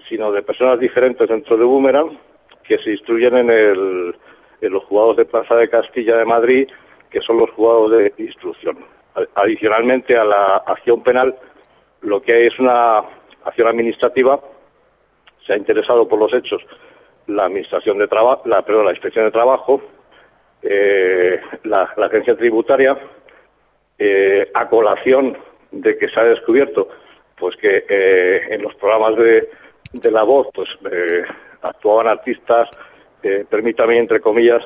sino 0.08 0.32
de 0.32 0.44
personas 0.44 0.80
diferentes 0.80 1.28
dentro 1.28 1.58
de 1.58 1.66
Boomerang, 1.66 2.18
que 2.64 2.78
se 2.80 2.92
instruyen 2.92 3.38
en, 3.38 3.50
el, 3.50 4.16
en 4.62 4.74
los 4.74 4.84
juzgados 4.86 5.18
de 5.18 5.26
Plaza 5.26 5.56
de 5.56 5.70
Castilla 5.70 6.18
de 6.18 6.26
Madrid, 6.26 6.70
que 7.10 7.22
son 7.22 7.38
los 7.38 7.50
juzgados 7.52 7.92
de 7.92 8.14
instrucción. 8.18 8.78
Adicionalmente 9.36 10.18
a 10.18 10.26
la 10.26 10.58
acción 10.66 11.02
penal, 11.02 11.36
lo 12.02 12.22
que 12.22 12.34
hay 12.34 12.48
es 12.48 12.60
una 12.60 13.00
acción 13.46 13.68
administrativa. 13.68 14.40
Se 15.46 15.54
ha 15.54 15.58
interesado 15.58 16.08
por 16.08 16.20
los 16.20 16.34
hechos 16.34 16.62
la 17.28 17.46
administración 17.46 17.98
de 17.98 18.08
trabajo, 18.08 18.44
la, 18.46 18.62
perdón, 18.64 18.86
la 18.86 18.92
inspección 18.92 19.26
de 19.26 19.32
trabajo, 19.32 19.82
eh, 20.62 21.40
la, 21.64 21.84
agencia 21.84 22.36
tributaria, 22.36 22.98
eh, 23.98 24.52
a 24.54 24.68
colación 24.68 25.38
de 25.72 25.98
que 25.98 26.10
se 26.10 26.20
ha 26.20 26.24
descubierto, 26.24 26.90
pues 27.38 27.56
que 27.58 27.86
eh, 27.88 28.42
en 28.50 28.62
los 28.62 28.76
programas 28.76 29.16
de, 29.16 29.50
de 29.94 30.12
la 30.12 30.24
voz, 30.24 30.48
pues 30.54 30.70
eh, 30.92 31.24
actuaban 31.62 32.08
artistas, 32.08 32.70
permítame 33.50 33.98
entre 33.98 34.20
comillas, 34.20 34.62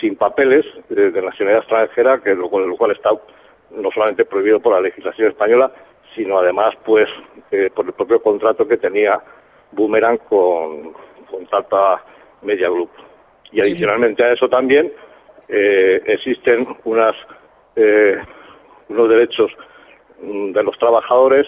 sin 0.00 0.14
papeles 0.14 0.64
de 0.88 1.10
nacionalidad 1.20 1.62
extranjera, 1.62 2.20
que 2.20 2.32
lo, 2.32 2.48
lo 2.48 2.76
cual 2.76 2.92
está 2.92 3.10
no 3.76 3.90
solamente 3.90 4.24
prohibido 4.24 4.60
por 4.60 4.74
la 4.74 4.80
legislación 4.80 5.28
española, 5.28 5.72
sino 6.14 6.38
además 6.38 6.74
pues 6.84 7.08
eh, 7.50 7.70
por 7.74 7.86
el 7.86 7.92
propio 7.92 8.22
contrato 8.22 8.66
que 8.66 8.76
tenía 8.76 9.20
Boomerang 9.72 10.18
con, 10.28 10.92
con 11.30 11.46
Tata 11.46 12.02
Media 12.42 12.68
Group. 12.68 12.90
Y 13.52 13.60
adicionalmente 13.60 14.24
a 14.24 14.32
eso 14.32 14.48
también 14.48 14.92
eh, 15.48 16.02
existen 16.06 16.66
unas, 16.84 17.14
eh, 17.76 18.16
unos 18.88 19.08
derechos 19.08 19.50
mm, 20.22 20.52
de 20.52 20.62
los 20.62 20.78
trabajadores 20.78 21.46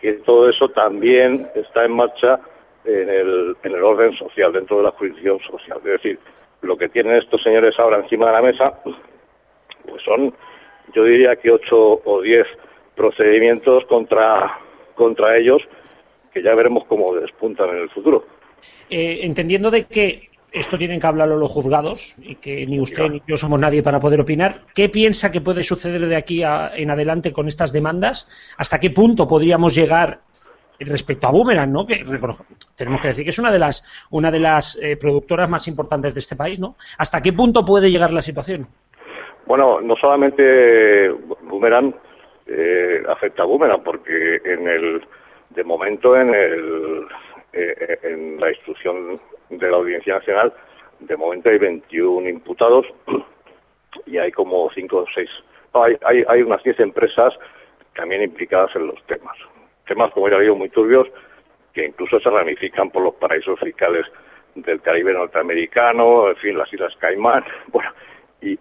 que 0.00 0.14
todo 0.24 0.48
eso 0.48 0.68
también 0.68 1.46
está 1.54 1.84
en 1.84 1.92
marcha 1.92 2.38
en 2.84 3.08
el, 3.08 3.56
en 3.62 3.74
el 3.74 3.82
orden 3.82 4.12
social, 4.18 4.52
dentro 4.52 4.76
de 4.78 4.82
la 4.82 4.90
jurisdicción 4.90 5.40
social. 5.40 5.78
Es 5.78 5.84
decir, 5.84 6.18
lo 6.60 6.76
que 6.76 6.88
tienen 6.90 7.16
estos 7.16 7.42
señores 7.42 7.74
ahora 7.78 7.98
encima 7.98 8.26
de 8.26 8.32
la 8.32 8.42
mesa, 8.42 8.82
pues 8.82 8.96
son 10.04 10.34
yo 10.94 11.04
diría 11.04 11.36
que 11.36 11.50
ocho 11.50 12.00
o 12.04 12.22
diez 12.22 12.46
procedimientos 12.94 13.84
contra, 13.86 14.58
contra 14.94 15.36
ellos 15.36 15.62
que 16.32 16.42
ya 16.42 16.54
veremos 16.54 16.84
cómo 16.86 17.14
despuntan 17.14 17.70
en 17.70 17.82
el 17.82 17.90
futuro. 17.90 18.26
Eh, 18.90 19.20
entendiendo 19.22 19.70
de 19.70 19.84
que 19.84 20.30
esto 20.54 20.78
tienen 20.78 21.00
que 21.00 21.06
hablarlo 21.06 21.36
los 21.36 21.50
juzgados 21.50 22.14
y 22.22 22.36
que 22.36 22.64
ni 22.66 22.80
usted 22.80 23.08
ni 23.10 23.22
yo 23.26 23.36
somos 23.36 23.58
nadie 23.58 23.82
para 23.82 23.98
poder 23.98 24.20
opinar. 24.20 24.62
¿Qué 24.74 24.88
piensa 24.88 25.32
que 25.32 25.40
puede 25.40 25.62
suceder 25.62 26.06
de 26.06 26.16
aquí 26.16 26.42
en 26.44 26.90
adelante 26.90 27.32
con 27.32 27.48
estas 27.48 27.72
demandas? 27.72 28.54
¿Hasta 28.56 28.78
qué 28.78 28.90
punto 28.90 29.26
podríamos 29.26 29.74
llegar 29.74 30.20
respecto 30.78 31.26
a 31.26 31.30
Boomerang, 31.30 31.72
¿no? 31.72 31.86
Que 31.86 32.04
tenemos 32.74 33.00
que 33.00 33.08
decir 33.08 33.24
que 33.24 33.30
es 33.30 33.38
una 33.38 33.50
de 33.50 33.58
las 33.58 34.06
una 34.10 34.30
de 34.30 34.40
las 34.40 34.78
eh, 34.80 34.96
productoras 34.96 35.48
más 35.48 35.66
importantes 35.68 36.14
de 36.14 36.20
este 36.20 36.36
país, 36.36 36.58
¿no? 36.58 36.76
¿Hasta 36.98 37.20
qué 37.20 37.32
punto 37.32 37.64
puede 37.64 37.90
llegar 37.90 38.12
la 38.12 38.22
situación? 38.22 38.68
Bueno, 39.46 39.80
no 39.80 39.96
solamente 39.96 41.10
Boomerang 41.42 41.94
eh, 42.46 43.02
afecta 43.08 43.42
a 43.42 43.46
Boomerang, 43.46 43.82
porque 43.82 44.40
en 44.44 44.68
el 44.68 45.06
de 45.50 45.64
momento 45.64 46.16
en 46.16 46.34
el 46.34 47.06
eh, 47.52 47.98
en 48.02 48.40
la 48.40 48.50
instrucción 48.50 49.20
de 49.50 49.70
la 49.70 49.76
Audiencia 49.76 50.14
Nacional, 50.14 50.52
de 51.00 51.16
momento 51.16 51.48
hay 51.50 51.58
21 51.58 52.28
imputados 52.28 52.86
y 54.06 54.18
hay 54.18 54.32
como 54.32 54.70
5 54.74 54.96
o 54.96 55.06
6. 55.14 55.30
hay, 55.74 55.96
hay, 56.04 56.24
hay 56.26 56.42
unas 56.42 56.62
10 56.62 56.80
empresas 56.80 57.32
también 57.94 58.22
implicadas 58.22 58.74
en 58.74 58.88
los 58.88 59.00
temas 59.04 59.36
temas, 59.86 60.12
como 60.12 60.28
ya 60.28 60.38
digo, 60.38 60.56
muy 60.56 60.68
turbios, 60.68 61.08
que 61.72 61.86
incluso 61.86 62.20
se 62.20 62.30
ramifican 62.30 62.90
por 62.90 63.02
los 63.02 63.14
paraísos 63.14 63.58
fiscales 63.60 64.06
del 64.54 64.80
Caribe 64.80 65.12
norteamericano, 65.12 66.28
en 66.28 66.36
fin, 66.36 66.58
las 66.58 66.72
Islas 66.72 66.94
Caimán, 66.98 67.44
bueno, 67.68 67.90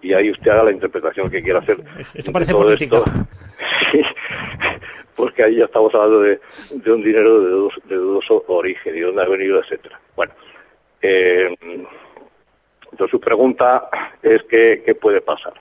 y, 0.01 0.13
ahí 0.13 0.31
usted 0.31 0.51
haga 0.51 0.63
la 0.63 0.71
interpretación 0.71 1.29
que 1.29 1.41
quiera 1.41 1.59
hacer. 1.59 1.77
Esto 2.13 2.31
parece 2.31 2.53
político. 2.53 3.03
sí, 3.91 4.01
porque 5.15 5.43
ahí 5.43 5.55
ya 5.57 5.65
estamos 5.65 5.93
hablando 5.93 6.21
de, 6.21 6.39
un 6.91 7.03
dinero 7.03 7.41
de, 7.41 7.69
de, 7.85 7.95
dudoso 7.95 8.43
origen 8.47 8.95
y 8.95 8.99
de 8.99 9.05
dónde 9.05 9.23
ha 9.23 9.27
venido, 9.27 9.59
etcétera. 9.59 9.99
Bueno, 10.15 10.33
eh, 11.01 11.55
entonces 12.91 13.11
su 13.11 13.19
pregunta 13.19 13.89
es 14.21 14.41
qué, 14.43 14.83
qué 14.85 14.95
puede 14.95 15.21
pasar. 15.21 15.53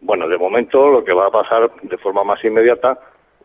Bueno, 0.00 0.28
de 0.28 0.38
momento 0.38 0.88
lo 0.88 1.04
que 1.04 1.12
va 1.12 1.26
a 1.26 1.30
pasar 1.30 1.70
de 1.82 1.98
forma 1.98 2.22
más 2.22 2.42
inmediata 2.44 2.98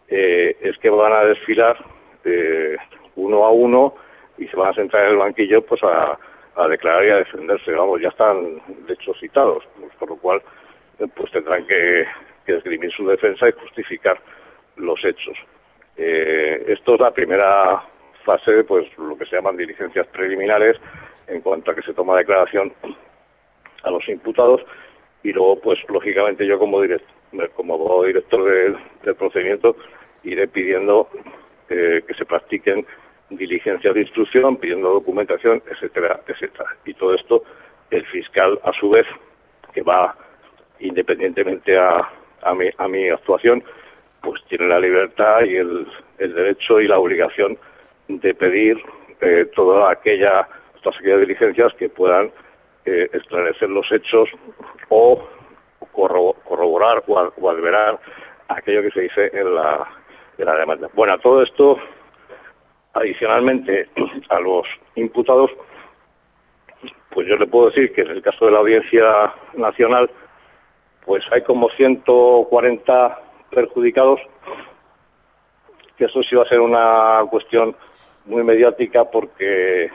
eh, 0.07 0.55
es 0.61 0.77
que 0.77 0.89
van 0.89 1.13
a 1.13 1.23
desfilar 1.25 1.77
eh, 2.25 2.77
uno 3.15 3.45
a 3.45 3.51
uno 3.51 3.95
y 4.37 4.47
se 4.47 4.55
van 4.55 4.69
a 4.69 4.75
sentar 4.75 5.05
en 5.05 5.11
el 5.11 5.17
banquillo 5.17 5.61
pues 5.63 5.81
a, 5.83 6.17
declarar 6.67 7.05
y 7.05 7.09
a 7.09 7.15
defenderse. 7.17 7.71
Vamos, 7.71 8.01
ya 8.01 8.09
están 8.09 8.61
de 8.85 8.93
hecho 8.93 9.13
citados, 9.15 9.63
por 10.03 10.09
lo 10.09 10.17
cual 10.17 10.41
eh, 10.99 11.07
pues 11.15 11.31
tendrán 11.31 11.65
que, 11.65 12.05
que 12.45 12.57
esgrimir 12.57 12.91
su 12.91 13.07
defensa 13.07 13.47
y 13.47 13.53
justificar 13.53 14.19
los 14.75 14.99
hechos. 15.05 15.37
esto 15.95 16.95
es 16.95 16.99
la 16.99 17.11
primera 17.11 17.83
fase, 18.25 18.63
pues 18.63 18.85
lo 18.97 19.17
que 19.17 19.25
se 19.25 19.35
llaman 19.35 19.55
diligencias 19.55 20.07
preliminares 20.07 20.77
en 21.27 21.41
cuanto 21.41 21.71
a 21.71 21.75
que 21.75 21.83
se 21.83 21.93
toma 21.93 22.17
declaración 22.17 22.73
a 23.83 23.91
los 23.91 24.07
imputados 24.09 24.61
y 25.23 25.31
luego, 25.31 25.59
pues 25.61 25.79
lógicamente 25.87 26.45
yo 26.45 26.59
como 26.59 26.81
director, 26.81 27.49
como 27.55 28.03
director 28.03 28.43
del 29.03 29.15
procedimiento 29.15 29.75
iré 30.23 30.47
pidiendo 30.47 31.09
eh, 31.69 32.03
que 32.05 32.13
se 32.13 32.25
practiquen 32.25 32.85
diligencias 33.29 33.93
de 33.93 34.01
instrucción, 34.01 34.57
pidiendo 34.57 34.89
documentación, 34.89 35.63
etcétera, 35.65 36.19
etcétera. 36.27 36.65
Y 36.85 36.93
todo 36.93 37.15
esto, 37.15 37.43
el 37.89 38.05
fiscal, 38.07 38.59
a 38.63 38.71
su 38.73 38.89
vez, 38.89 39.07
que 39.73 39.81
va 39.81 40.15
independientemente 40.79 41.77
a, 41.77 42.09
a, 42.41 42.53
mi, 42.53 42.69
a 42.77 42.87
mi 42.87 43.09
actuación, 43.09 43.63
pues 44.21 44.41
tiene 44.47 44.67
la 44.67 44.79
libertad 44.79 45.41
y 45.43 45.55
el, 45.55 45.87
el 46.17 46.33
derecho 46.33 46.79
y 46.79 46.87
la 46.87 46.99
obligación 46.99 47.57
de 48.07 48.33
pedir 48.33 48.77
eh, 49.21 49.49
toda 49.55 49.91
aquella, 49.91 50.47
todas 50.81 50.99
aquellas 50.99 51.21
diligencias 51.21 51.73
que 51.75 51.89
puedan 51.89 52.31
eh, 52.85 53.09
esclarecer 53.13 53.69
los 53.69 53.89
hechos 53.91 54.29
o 54.89 55.27
corroborar 55.91 57.03
o, 57.07 57.33
o 57.37 57.49
aquello 58.49 58.81
que 58.81 58.91
se 58.91 59.01
dice 59.01 59.29
en 59.33 59.55
la, 59.55 59.87
de 60.37 60.45
la 60.45 60.55
demanda. 60.57 60.89
Bueno, 60.93 61.17
todo 61.19 61.43
esto, 61.43 61.77
adicionalmente 62.93 63.89
a 64.29 64.39
los 64.39 64.65
imputados, 64.95 65.51
pues 67.09 67.27
yo 67.27 67.35
le 67.35 67.47
puedo 67.47 67.69
decir 67.69 67.93
que 67.93 68.01
en 68.01 68.11
el 68.11 68.21
caso 68.21 68.45
de 68.45 68.51
la 68.51 68.59
Audiencia 68.59 69.33
Nacional, 69.55 70.09
pues 71.05 71.23
hay 71.31 71.41
como 71.43 71.69
140 71.69 73.19
perjudicados, 73.49 74.19
que 75.97 76.05
eso 76.05 76.21
sí 76.23 76.35
va 76.35 76.43
a 76.43 76.49
ser 76.49 76.59
una 76.59 77.21
cuestión 77.29 77.75
muy 78.25 78.43
mediática 78.43 79.05
porque 79.05 79.91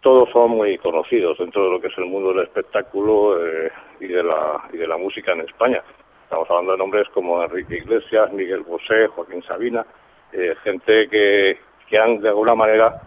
todos 0.00 0.30
son 0.30 0.52
muy 0.52 0.78
conocidos 0.78 1.38
dentro 1.38 1.64
de 1.64 1.70
lo 1.70 1.80
que 1.80 1.88
es 1.88 1.98
el 1.98 2.06
mundo 2.06 2.32
del 2.32 2.44
espectáculo 2.44 3.44
eh, 3.44 3.70
y 4.00 4.06
de 4.06 4.22
la 4.22 4.62
y 4.72 4.76
de 4.76 4.86
la 4.86 4.96
música 4.96 5.32
en 5.32 5.40
España. 5.40 5.82
Estamos 6.24 6.48
hablando 6.48 6.72
de 6.72 6.78
nombres 6.78 7.08
como 7.08 7.42
Enrique 7.42 7.78
Iglesias, 7.78 8.32
Miguel 8.32 8.60
Bosé, 8.60 9.08
Joaquín 9.08 9.42
Sabina, 9.42 9.84
eh, 10.32 10.54
gente 10.62 11.08
que, 11.08 11.58
que 11.88 11.98
han 11.98 12.20
de 12.20 12.28
alguna 12.28 12.54
manera 12.54 13.00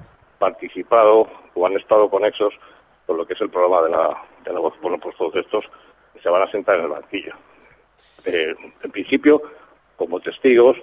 participado 0.43 1.27
o 1.53 1.65
han 1.65 1.77
estado 1.77 2.09
conexos 2.09 2.53
con 3.05 3.17
lo 3.17 3.25
que 3.25 3.33
es 3.33 3.41
el 3.41 3.49
programa 3.49 3.81
de 3.83 3.91
la, 3.91 4.23
de 4.43 4.53
la 4.53 4.59
voz. 4.59 4.73
Bueno, 4.81 4.97
pues 4.99 5.15
todos 5.15 5.35
estos 5.35 5.63
se 6.21 6.29
van 6.29 6.41
a 6.41 6.51
sentar 6.51 6.75
en 6.75 6.83
el 6.83 6.89
banquillo. 6.89 7.33
Eh, 8.25 8.53
en 8.83 8.91
principio, 8.91 9.41
como 9.95 10.19
testigos 10.19 10.75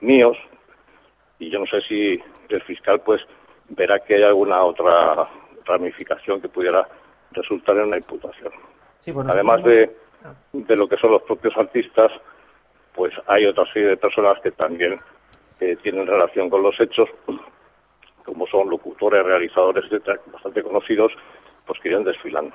míos, 0.00 0.36
y 1.38 1.50
yo 1.50 1.60
no 1.60 1.66
sé 1.66 1.80
si 1.82 2.20
el 2.48 2.62
fiscal 2.62 3.00
pues 3.00 3.20
verá 3.68 4.00
que 4.00 4.16
hay 4.16 4.24
alguna 4.24 4.62
otra 4.64 5.28
ramificación 5.64 6.40
que 6.40 6.48
pudiera 6.48 6.88
resultar 7.30 7.76
en 7.76 7.84
una 7.84 7.98
imputación. 7.98 8.52
Además 9.28 9.62
de 9.62 9.94
de 10.52 10.76
lo 10.76 10.88
que 10.88 10.96
son 10.96 11.12
los 11.12 11.22
propios 11.22 11.56
artistas, 11.56 12.10
pues 12.94 13.12
hay 13.26 13.46
otra 13.46 13.64
serie 13.72 13.90
de 13.90 13.96
personas 13.96 14.38
que 14.42 14.50
también 14.50 14.96
eh, 15.60 15.76
tienen 15.82 16.06
relación 16.06 16.50
con 16.50 16.62
los 16.62 16.78
hechos, 16.80 17.08
como 18.28 18.46
son 18.46 18.68
locutores, 18.68 19.24
realizadores, 19.24 19.84
etcétera, 19.84 20.20
bastante 20.32 20.62
conocidos, 20.62 21.12
pues 21.66 21.80
que 21.80 21.88
irán 21.88 22.04
desfilando. 22.04 22.54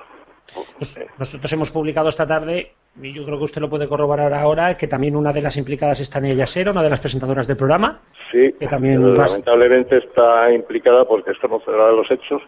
Pues 0.78 1.04
nosotros 1.18 1.52
hemos 1.52 1.70
publicado 1.72 2.08
esta 2.08 2.26
tarde, 2.26 2.72
y 3.00 3.12
yo 3.12 3.24
creo 3.24 3.38
que 3.38 3.44
usted 3.44 3.60
lo 3.60 3.68
puede 3.68 3.88
corroborar 3.88 4.32
ahora, 4.34 4.76
que 4.76 4.86
también 4.86 5.16
una 5.16 5.32
de 5.32 5.42
las 5.42 5.56
implicadas 5.56 6.00
es 6.00 6.10
Tania 6.10 6.34
Yasero, 6.34 6.72
una 6.72 6.82
de 6.82 6.90
las 6.90 7.00
presentadoras 7.00 7.48
del 7.48 7.56
programa. 7.56 7.98
Sí, 8.30 8.52
que 8.58 8.66
también 8.66 9.16
lamentablemente 9.16 9.98
está 9.98 10.52
implicada 10.52 11.04
porque 11.06 11.32
es 11.32 11.38
conocedora 11.38 11.88
de 11.88 11.96
los 11.96 12.10
hechos. 12.10 12.42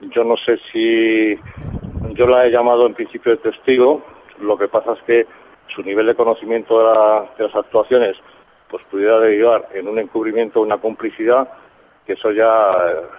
Yo 0.00 0.24
no 0.24 0.36
sé 0.36 0.58
si 0.72 1.38
yo 2.14 2.26
la 2.26 2.46
he 2.46 2.50
llamado 2.50 2.86
en 2.86 2.94
principio 2.94 3.32
de 3.32 3.38
testigo, 3.38 4.02
lo 4.40 4.58
que 4.58 4.68
pasa 4.68 4.94
es 4.94 5.02
que 5.06 5.26
su 5.74 5.82
nivel 5.82 6.06
de 6.06 6.14
conocimiento 6.14 6.78
de, 6.78 7.44
las 7.44 7.54
actuaciones 7.54 8.16
pues 8.68 8.84
pudiera 8.90 9.20
derivar 9.20 9.68
en 9.74 9.86
un 9.86 9.98
encubrimiento 9.98 10.60
o 10.60 10.62
una 10.62 10.78
complicidad, 10.78 11.48
que 12.06 12.12
eso 12.12 12.30
ya 12.30 12.72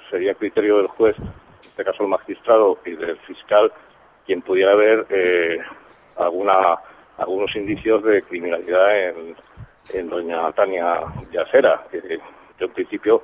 sería 0.10 0.34
criterio 0.34 0.78
del 0.78 0.88
juez, 0.88 1.16
en 1.20 1.70
este 1.70 1.84
caso 1.84 2.04
el 2.04 2.10
magistrado 2.10 2.78
y 2.86 2.96
del 2.96 3.18
fiscal, 3.20 3.72
quien 4.26 4.42
pudiera 4.42 4.76
ver 4.76 5.06
eh, 5.10 5.60
alguna, 6.16 6.78
algunos 7.18 7.54
indicios 7.56 8.04
de 8.04 8.22
criminalidad 8.24 9.10
en, 9.10 9.36
en 9.94 10.10
doña 10.10 10.52
Tania 10.54 11.02
Yacera, 11.32 11.84
que 11.92 12.20
yo 12.60 12.66
en 12.66 12.72
principio 12.74 13.24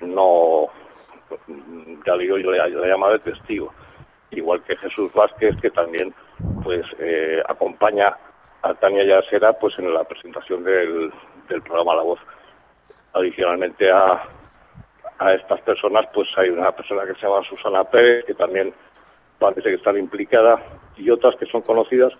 no, 0.00 0.68
ya 2.06 2.14
le 2.16 2.22
digo, 2.22 2.38
yo 2.38 2.50
le, 2.50 2.58
he 2.58 2.88
llamado 2.88 3.12
de 3.12 3.18
testigo 3.18 3.72
igual 4.30 4.62
que 4.62 4.76
Jesús 4.76 5.12
Vázquez, 5.12 5.54
que 5.60 5.70
también 5.70 6.14
pues 6.62 6.86
eh, 6.98 7.42
acompaña 7.46 8.16
a 8.62 8.72
Tania 8.74 9.04
Yasera 9.04 9.52
pues 9.52 9.78
en 9.78 9.92
la 9.92 10.04
presentación 10.04 10.64
del, 10.64 11.12
del 11.48 11.62
programa 11.62 11.96
La 11.96 12.02
Voz. 12.02 12.20
Adicionalmente 13.12 13.90
a, 13.90 14.22
a 15.26 15.34
estas 15.34 15.60
personas, 15.62 16.06
pues 16.12 16.28
hay 16.36 16.48
una 16.50 16.72
persona 16.72 17.04
que 17.06 17.14
se 17.14 17.26
llama 17.26 17.42
Susana 17.48 17.84
Pérez, 17.84 18.24
que 18.24 18.34
también 18.34 18.72
parece 19.38 19.62
que 19.62 19.74
está 19.74 19.96
implicada, 19.98 20.62
y 20.96 21.10
otras 21.10 21.36
que 21.36 21.46
son 21.46 21.62
conocidas, 21.62 22.12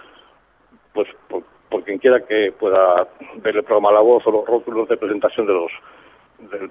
pues 0.93 1.09
por, 1.29 1.43
quien 1.85 1.99
quiera 1.99 2.21
que 2.21 2.53
pueda 2.53 3.09
ver 3.37 3.57
el 3.57 3.65
programa 3.65 3.93
La 3.93 4.01
Voz 4.01 4.27
o 4.27 4.31
los 4.31 4.47
rótulos 4.47 4.89
de 4.89 4.97
presentación 4.97 5.47
de 5.47 5.55
los 5.55 5.73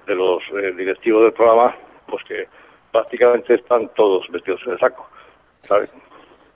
de, 0.06 0.14
los 0.14 0.42
eh, 0.52 0.72
directivos 0.76 1.24
del 1.24 1.32
programa, 1.32 1.74
pues 2.06 2.22
que 2.24 2.46
prácticamente 2.92 3.54
están 3.54 3.88
todos 3.94 4.28
vestidos 4.30 4.60
en 4.66 4.72
el 4.72 4.78
saco. 4.78 5.08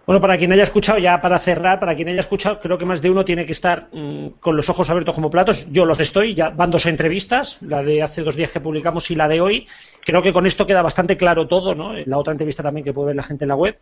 Bueno, 0.06 0.20
para 0.20 0.38
quien 0.38 0.52
haya 0.52 0.62
escuchado, 0.62 1.00
ya 1.00 1.20
para 1.20 1.36
cerrar, 1.40 1.80
para 1.80 1.96
quien 1.96 2.06
haya 2.06 2.20
escuchado, 2.20 2.60
creo 2.60 2.78
que 2.78 2.84
más 2.84 3.02
de 3.02 3.10
uno 3.10 3.24
tiene 3.24 3.44
que 3.44 3.50
estar 3.50 3.88
mm, 3.92 4.38
con 4.38 4.54
los 4.54 4.68
ojos 4.68 4.88
abiertos 4.88 5.16
como 5.16 5.30
platos. 5.30 5.66
Yo 5.72 5.84
los 5.84 5.98
estoy, 5.98 6.32
ya 6.32 6.50
van 6.50 6.70
dos 6.70 6.86
entrevistas, 6.86 7.58
la 7.62 7.82
de 7.82 8.04
hace 8.04 8.22
dos 8.22 8.36
días 8.36 8.52
que 8.52 8.60
publicamos 8.60 9.10
y 9.10 9.16
la 9.16 9.26
de 9.26 9.40
hoy. 9.40 9.66
Creo 10.04 10.22
que 10.22 10.32
con 10.32 10.46
esto 10.46 10.64
queda 10.64 10.80
bastante 10.80 11.16
claro 11.16 11.48
todo, 11.48 11.74
¿no? 11.74 11.92
La 11.92 12.18
otra 12.18 12.32
entrevista 12.32 12.62
también 12.62 12.84
que 12.84 12.92
puede 12.92 13.08
ver 13.08 13.16
la 13.16 13.24
gente 13.24 13.46
en 13.46 13.48
la 13.48 13.56
web. 13.56 13.80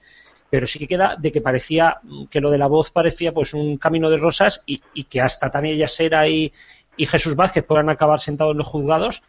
Pero 0.49 0.67
sí 0.67 0.79
que 0.79 0.87
queda 0.87 1.15
de 1.19 1.31
que 1.31 1.43
parecía, 1.43 1.99
mm, 2.03 2.25
que 2.29 2.41
lo 2.41 2.51
de 2.51 2.57
la 2.57 2.69
voz 2.69 2.91
parecía 2.91 3.33
pues 3.33 3.53
un 3.53 3.77
camino 3.77 4.09
de 4.09 4.17
rosas 4.17 4.63
y, 4.65 4.81
que 5.05 5.21
hasta 5.21 5.51
Tania 5.51 5.75
Yasera 5.75 6.27
y, 6.27 6.55
y 6.97 7.05
Jesús 7.05 7.37
Vázquez 7.37 7.65
puedan 7.65 7.91
acabar 7.91 8.19
sentados 8.19 8.53
en 8.53 8.59
los 8.59 8.67
juzgados, 8.67 9.25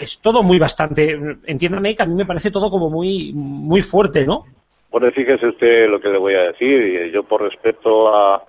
es 0.00 0.20
todo 0.20 0.44
muy 0.44 0.60
bastante, 0.60 1.18
entiéndame 1.46 1.96
que 1.96 2.02
a 2.02 2.06
mí 2.06 2.14
me 2.14 2.26
parece 2.26 2.50
todo 2.50 2.70
como 2.70 2.88
muy, 2.88 3.32
muy 3.32 3.82
fuerte, 3.82 4.26
¿no? 4.26 4.44
Bueno, 4.90 5.08
fíjese 5.12 5.46
usted 5.46 5.88
lo 5.88 6.00
que 6.00 6.08
le 6.08 6.18
voy 6.18 6.34
a 6.34 6.50
decir, 6.50 7.06
y 7.06 7.10
yo 7.12 7.22
por 7.22 7.42
respeto 7.42 8.14
a, 8.14 8.44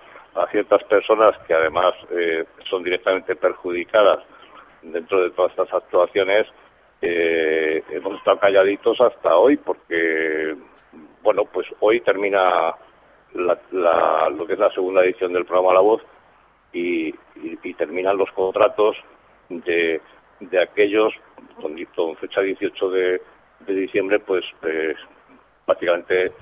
ciertas 0.50 0.82
personas 0.84 1.36
que 1.46 1.52
además 1.54 1.94
eh, 2.10 2.44
son 2.68 2.82
directamente 2.82 3.36
perjudicadas 3.36 4.24
dentro 4.80 5.22
de 5.22 5.30
todas 5.30 5.50
estas 5.52 5.72
actuaciones, 5.72 6.46
eh, 7.02 7.82
hemos 7.90 8.16
estado 8.16 8.38
calladitos 8.38 9.00
hasta 9.00 9.36
hoy 9.36 9.56
porque, 9.58 10.56
bueno, 11.22 11.44
pues 11.44 11.66
hoy 11.80 12.00
termina 12.00 12.74
lo 13.34 14.46
que 14.46 14.54
es 14.54 14.58
la 14.58 14.72
segunda 14.72 15.04
edición 15.04 15.32
del 15.32 15.44
programa 15.44 15.74
La 15.74 15.80
Voz 15.80 16.02
y, 16.72 17.12
terminan 17.76 18.16
los 18.16 18.30
contratos 18.32 18.96
de, 19.48 20.00
de 20.40 20.62
aquellos 20.62 21.12
con, 21.60 22.16
fecha 22.16 22.40
18 22.40 22.90
de, 22.90 23.20
diciembre, 23.66 24.18
pues, 24.18 24.44
pues 24.60 24.96
prácticamente 25.64 26.32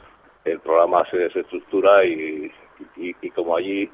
el 0.45 0.61
programa 0.61 1.05
se 1.11 1.19
desestructura 1.19 2.05
y, 2.05 2.51
y, 2.97 3.31
como 3.31 3.57
allí 3.57 3.91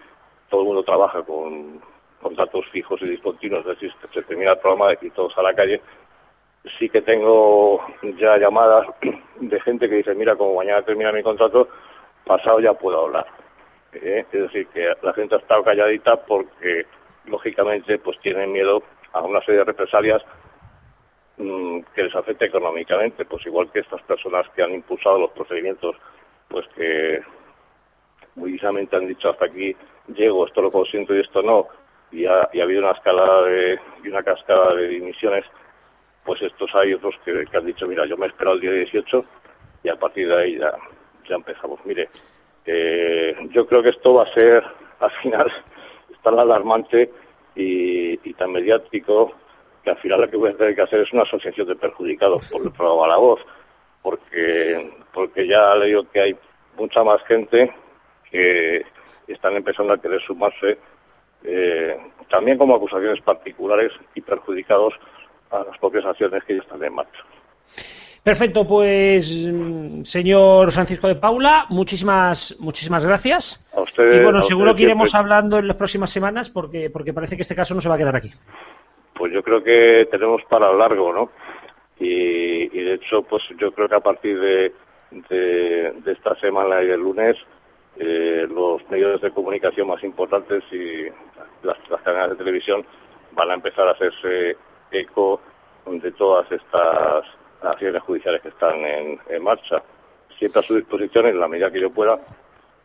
todo 0.49 0.61
el 0.63 0.67
mundo 0.69 0.83
trabaja 0.85 1.23
con, 1.23 1.81
contratos 2.23 2.67
fijos 2.71 3.01
y 3.03 3.11
discontinuos, 3.11 3.67
es 3.67 3.79
decir, 3.79 3.93
se 4.13 4.23
termina 4.23 4.53
el 4.53 4.59
programa 4.59 4.93
y 5.01 5.11
todos 5.11 5.37
a 5.37 5.43
la 5.43 5.55
calle, 5.55 5.81
sí 6.79 6.89
que 6.89 7.03
tengo 7.03 7.85
ya 8.19 8.39
llamadas 8.39 8.87
de 9.41 9.61
gente 9.61 9.89
que 9.89 9.97
dice, 9.97 10.15
mira, 10.15 10.37
como 10.37 10.57
mañana 10.57 10.83
termina 10.83 11.13
mi 11.13 11.23
contrato, 11.23 11.69
pasado 12.25 12.61
ya 12.61 12.73
puedo 12.75 13.07
hablar. 13.07 13.27
¿Eh? 13.93 14.25
Es 14.31 14.43
decir, 14.43 14.67
que 14.69 14.93
la 15.03 15.13
gente 15.15 15.35
ha 15.35 15.39
estado 15.39 15.63
calladita 15.63 16.17
porque, 16.17 16.87
lógicamente, 17.27 17.99
pues 17.99 18.19
tienen 18.21 18.53
miedo 18.53 18.83
a 19.13 19.23
una 19.23 19.41
serie 19.41 19.61
de 19.61 19.65
represalias 19.65 20.23
mm, 21.39 21.81
que 21.95 22.03
les 22.03 22.15
afecte 22.15 22.47
económicamente, 22.47 23.25
pues 23.25 23.45
igual 23.47 23.71
que 23.73 23.81
estas 23.81 24.03
personas 24.03 24.47
que 24.55 24.63
han 24.63 24.75
impulsado 24.75 25.19
los 25.19 25.31
procedimientos, 25.33 25.97
pues 26.49 26.67
que 26.77 27.21
muy 28.37 28.53
lisamente 28.53 28.97
han 28.97 29.09
dicho 29.09 29.31
hasta 29.31 29.47
aquí 29.47 29.75
llego, 30.09 30.47
esto 30.47 30.63
lo 30.63 30.71
consiento 30.71 31.15
y 31.15 31.21
esto 31.21 31.43
no, 31.43 31.67
y 32.13 32.27
ha, 32.27 32.49
habido 32.63 32.83
una 32.83 32.93
escalada 32.93 33.43
de, 33.43 33.79
y 34.05 34.09
una 34.09 34.23
cascada 34.23 34.75
de 34.75 34.89
dimisiones, 34.89 35.45
pues 36.25 36.41
estos 36.43 36.75
hay 36.75 36.95
otros 36.95 37.15
que, 37.25 37.45
han 37.57 37.67
dicho, 37.67 37.87
mira, 37.87 38.07
yo 38.07 38.17
me 38.17 38.27
he 38.27 38.29
esperado 38.29 38.57
el 38.57 38.61
día 38.61 38.73
18 38.73 39.25
y 39.85 39.89
a 39.89 39.97
partir 39.97 40.29
de 40.29 40.37
ahí 40.37 40.59
ya, 40.59 40.73
ya 41.29 41.37
empezamos. 41.37 41.79
Mire, 41.85 42.09
eh, 42.65 43.37
yo 43.51 43.67
creo 43.67 43.83
que 43.83 43.91
esto 43.91 44.15
va 44.15 44.25
a 44.25 44.35
ser, 44.35 44.65
al 45.01 45.11
final, 45.23 45.53
tan 46.23 46.39
alarmante 46.39 47.11
y, 47.55 48.17
tan 48.35 48.53
mediático 48.53 49.33
que 49.87 49.91
al 49.93 49.99
final 49.99 50.21
lo 50.21 50.29
que 50.29 50.37
voy 50.37 50.51
a 50.51 50.57
tener 50.57 50.75
que 50.75 50.83
hacer 50.83 51.01
es 51.01 51.13
una 51.13 51.23
asociación 51.23 51.69
de 51.69 51.77
perjudicados 51.77 52.49
por 52.51 52.61
el 52.61 52.73
programa 52.73 53.07
La 53.07 53.19
Voz, 53.19 53.41
porque, 54.03 54.91
porque 55.15 55.47
ya 55.47 55.77
le 55.77 55.87
digo 55.87 56.03
que 56.13 56.21
hay 56.21 56.37
mucha 56.77 57.05
más 57.05 57.23
gente 57.29 57.73
que 58.29 58.85
están 59.29 59.55
empezando 59.55 59.93
a 59.93 59.99
querer 59.99 60.21
sumarse 60.27 60.77
eh, 61.45 61.97
también 62.29 62.59
como 62.59 62.75
acusaciones 62.75 63.23
particulares 63.23 63.93
y 64.17 64.23
perjudicados 64.23 64.93
a 65.53 65.59
las 65.59 65.79
propias 65.79 66.05
acciones 66.05 66.43
que 66.43 66.57
ya 66.57 66.63
están 66.63 66.83
en 66.83 66.93
marcha. 66.93 67.21
Perfecto, 68.25 68.67
pues 68.67 69.49
señor 70.03 70.73
Francisco 70.73 71.07
de 71.07 71.15
Paula, 71.15 71.67
muchísimas 71.69 72.57
muchísimas 72.59 73.07
gracias. 73.07 73.65
A 73.73 73.83
usted, 73.83 74.21
y 74.21 74.25
bueno, 74.25 74.43
seguro 74.43 74.75
que 74.75 74.83
iremos 74.83 75.15
hablando 75.15 75.61
en 75.61 75.69
las 75.69 75.77
próximas 75.77 76.11
semanas 76.11 76.51
porque 76.51 76.91
porque 76.91 77.13
parece 77.13 77.37
que 77.37 77.43
este 77.43 77.55
caso 77.55 77.73
no 77.77 77.81
se 77.81 77.89
va 77.89 77.95
a 77.95 77.99
quedar 77.99 78.17
aquí. 78.17 78.33
Pues 79.17 79.33
yo 79.33 79.43
creo 79.43 79.63
que 79.63 80.09
tenemos 80.11 80.43
para 80.49 80.73
largo, 80.73 81.13
¿no? 81.13 81.31
Y, 81.99 82.69
de 82.69 82.95
hecho, 82.95 83.23
pues 83.23 83.43
yo 83.59 83.73
creo 83.73 83.89
que 83.89 83.95
a 83.95 84.01
partir 84.01 84.39
de, 84.39 84.73
de 85.11 86.13
esta 86.13 86.35
semana 86.37 86.83
y 86.83 86.91
el 86.91 87.01
lunes 87.01 87.37
eh, 87.99 88.47
los 88.51 88.87
medios 88.91 89.23
de 89.23 89.31
comunicación 89.31 89.89
más 89.89 90.05
importantes 90.05 90.63
y 90.71 91.07
las, 91.63 91.79
cadenas 92.05 92.31
de 92.31 92.37
televisión 92.37 92.85
van 93.33 93.51
a 93.51 93.55
empezar 93.55 93.89
a 93.89 93.93
hacerse 93.93 94.57
eco 94.91 95.41
de 95.87 96.13
todas 96.13 96.51
estas 96.53 97.25
acciones 97.63 98.03
judiciales 98.03 98.43
que 98.43 98.49
están 98.49 98.85
en, 98.85 99.43
marcha. 99.43 99.83
Siempre 100.39 100.61
a 100.61 100.63
su 100.63 100.75
disposición, 100.75 101.27
en 101.27 101.41
la 101.41 101.49
medida 101.49 101.71
que 101.71 101.81
yo 101.81 101.89
pueda, 101.89 102.19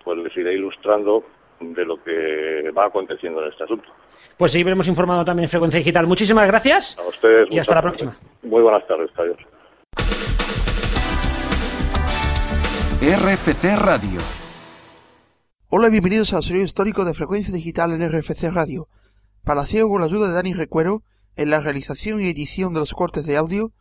pues 0.04 0.18
les 0.20 0.36
iré 0.38 0.54
ilustrando 0.54 1.26
de 1.60 1.84
lo 1.84 2.02
que 2.02 2.72
va 2.72 2.86
aconteciendo 2.86 3.44
en 3.44 3.52
este 3.52 3.66
asunto. 3.66 3.90
Pues 4.38 4.52
seguiremos 4.52 4.88
informando 4.88 5.26
también 5.26 5.46
en 5.46 5.50
Frecuencia 5.50 5.78
Digital. 5.78 6.08
Muchísimas 6.08 6.48
gracias. 6.48 6.98
A 6.98 7.08
ustedes. 7.08 7.48
Y 7.52 7.60
hasta 7.60 7.76
la 7.76 7.82
próxima. 7.82 8.16
Muy 8.44 8.62
buenas 8.62 8.86
tardes. 8.88 9.10
Adiós. 9.18 9.38
RFC 13.02 13.78
Radio 13.78 14.20
Hola 15.74 15.88
y 15.88 15.92
bienvenidos 15.92 16.34
al 16.34 16.44
sonido 16.44 16.66
histórico 16.66 17.06
de 17.06 17.14
frecuencia 17.14 17.54
digital 17.54 17.94
en 17.94 18.06
RFC 18.06 18.52
Radio. 18.52 18.90
Para 19.46 19.62
hacer 19.62 19.84
con 19.84 20.02
la 20.02 20.08
ayuda 20.08 20.28
de 20.28 20.34
Dani 20.34 20.54
Recuero, 20.54 21.02
en 21.38 21.50
la 21.50 21.62
realización 21.62 22.20
y 22.20 22.26
edición 22.26 22.74
de 22.74 22.82
los 22.82 22.94
cortes 22.94 23.26
de 23.26 23.38
audio, 23.38 23.72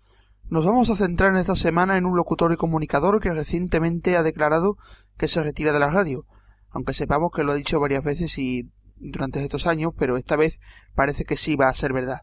nos 0.49 0.65
vamos 0.65 0.89
a 0.89 0.95
centrar 0.95 1.33
en 1.33 1.39
esta 1.39 1.57
semana 1.57 1.97
en 1.97 2.07
un 2.07 2.17
locutor 2.17 2.53
y 2.53 2.57
comunicador 2.57 3.19
que 3.21 3.33
recientemente 3.33 4.17
ha 4.17 4.23
declarado 4.23 4.77
que 5.19 5.27
se 5.27 5.43
retira 5.43 5.73
de 5.73 5.81
la 5.81 5.91
radio, 5.91 6.27
aunque 6.71 6.95
sepamos 6.95 7.33
que 7.35 7.43
lo 7.43 7.51
ha 7.51 7.57
dicho 7.57 7.81
varias 7.81 8.05
veces 8.05 8.39
y 8.39 8.71
durante 9.01 9.43
estos 9.43 9.67
años, 9.67 9.93
pero 9.99 10.17
esta 10.17 10.37
vez 10.37 10.61
parece 10.95 11.25
que 11.25 11.37
sí 11.37 11.57
va 11.57 11.69
a 11.69 11.75
ser 11.75 11.93
verdad. 11.93 12.21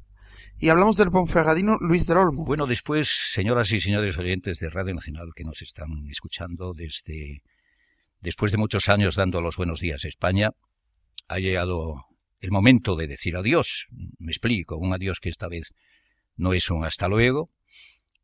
Y 0.60 0.70
hablamos 0.70 0.98
del 0.98 1.12
ponferradino 1.12 1.78
Luis 1.80 2.08
del 2.08 2.18
Olmo. 2.18 2.46
Bueno, 2.46 2.66
después, 2.66 3.10
señoras 3.32 3.72
y 3.72 3.82
señores 3.82 4.18
oyentes 4.18 4.60
de 4.60 4.70
Radio 4.70 4.96
Nacional 4.96 5.30
que 5.36 5.44
nos 5.44 5.62
están 5.62 6.08
escuchando 6.10 6.74
desde 6.74 7.44
después 8.22 8.52
de 8.52 8.58
muchos 8.58 8.90
años 8.90 9.16
dando 9.16 9.42
los 9.42 9.58
buenos 9.58 9.80
días 9.80 10.04
a 10.06 10.08
España, 10.08 10.52
ha 11.28 11.40
llegado 11.40 12.06
el 12.40 12.52
momento 12.52 12.96
de 12.96 13.08
decir 13.08 13.36
adiós. 13.36 13.88
Me 14.18 14.32
explico, 14.32 14.78
un 14.78 14.94
adiós 14.94 15.20
que 15.20 15.30
esta 15.30 15.48
vez 15.48 15.74
no 16.36 16.54
es 16.54 16.70
un 16.70 16.86
hasta 16.86 17.08
luego. 17.08 17.52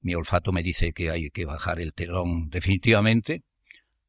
Mi 0.02 0.16
olfato 0.16 0.52
me 0.52 0.64
dice 0.64 0.94
que 0.94 1.10
hay 1.10 1.30
que 1.30 1.46
bajar 1.46 1.80
el 1.80 1.94
telón 1.94 2.50
definitivamente. 2.50 3.44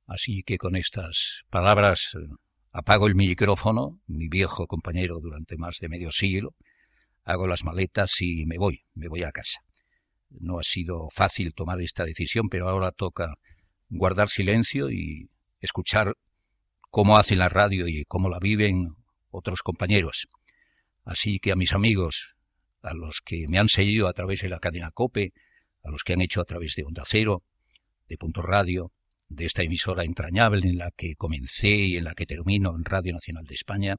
Así 0.06 0.42
que 0.42 0.58
con 0.58 0.76
estas 0.76 1.44
palabras 1.50 2.16
apago 2.74 3.06
el 3.06 3.14
micrófono, 3.14 4.00
mi 4.08 4.28
viejo 4.28 4.66
compañero 4.66 5.20
durante 5.20 5.56
más 5.56 5.78
de 5.80 5.88
medio 5.88 6.10
siglo, 6.10 6.56
hago 7.22 7.46
las 7.46 7.64
maletas 7.64 8.20
y 8.20 8.44
me 8.46 8.58
voy, 8.58 8.84
me 8.94 9.06
voy 9.06 9.22
a 9.22 9.30
casa. 9.30 9.60
No 10.28 10.58
ha 10.58 10.64
sido 10.64 11.08
fácil 11.10 11.54
tomar 11.54 11.80
esta 11.80 12.04
decisión, 12.04 12.48
pero 12.48 12.68
ahora 12.68 12.90
toca 12.90 13.36
guardar 13.88 14.28
silencio 14.28 14.90
y 14.90 15.30
escuchar 15.60 16.16
cómo 16.90 17.16
hacen 17.16 17.38
la 17.38 17.48
radio 17.48 17.86
y 17.86 18.04
cómo 18.06 18.28
la 18.28 18.40
viven 18.40 18.88
otros 19.30 19.62
compañeros. 19.62 20.26
Así 21.04 21.38
que 21.38 21.52
a 21.52 21.56
mis 21.56 21.74
amigos, 21.74 22.34
a 22.82 22.92
los 22.92 23.20
que 23.24 23.46
me 23.48 23.60
han 23.60 23.68
seguido 23.68 24.08
a 24.08 24.12
través 24.14 24.40
de 24.40 24.48
la 24.48 24.58
cadena 24.58 24.90
COPE, 24.90 25.32
a 25.84 25.90
los 25.90 26.02
que 26.02 26.14
han 26.14 26.22
hecho 26.22 26.40
a 26.40 26.44
través 26.44 26.74
de 26.74 26.82
Onda 26.82 27.04
Cero, 27.06 27.44
de 28.08 28.16
Punto 28.16 28.42
Radio, 28.42 28.90
de 29.28 29.46
esta 29.46 29.62
emisora 29.62 30.04
entrañable 30.04 30.68
en 30.68 30.78
la 30.78 30.90
que 30.96 31.14
comencé 31.16 31.68
y 31.68 31.96
en 31.96 32.04
la 32.04 32.14
que 32.14 32.26
termino 32.26 32.74
en 32.76 32.84
Radio 32.84 33.12
Nacional 33.14 33.44
de 33.44 33.54
España, 33.54 33.96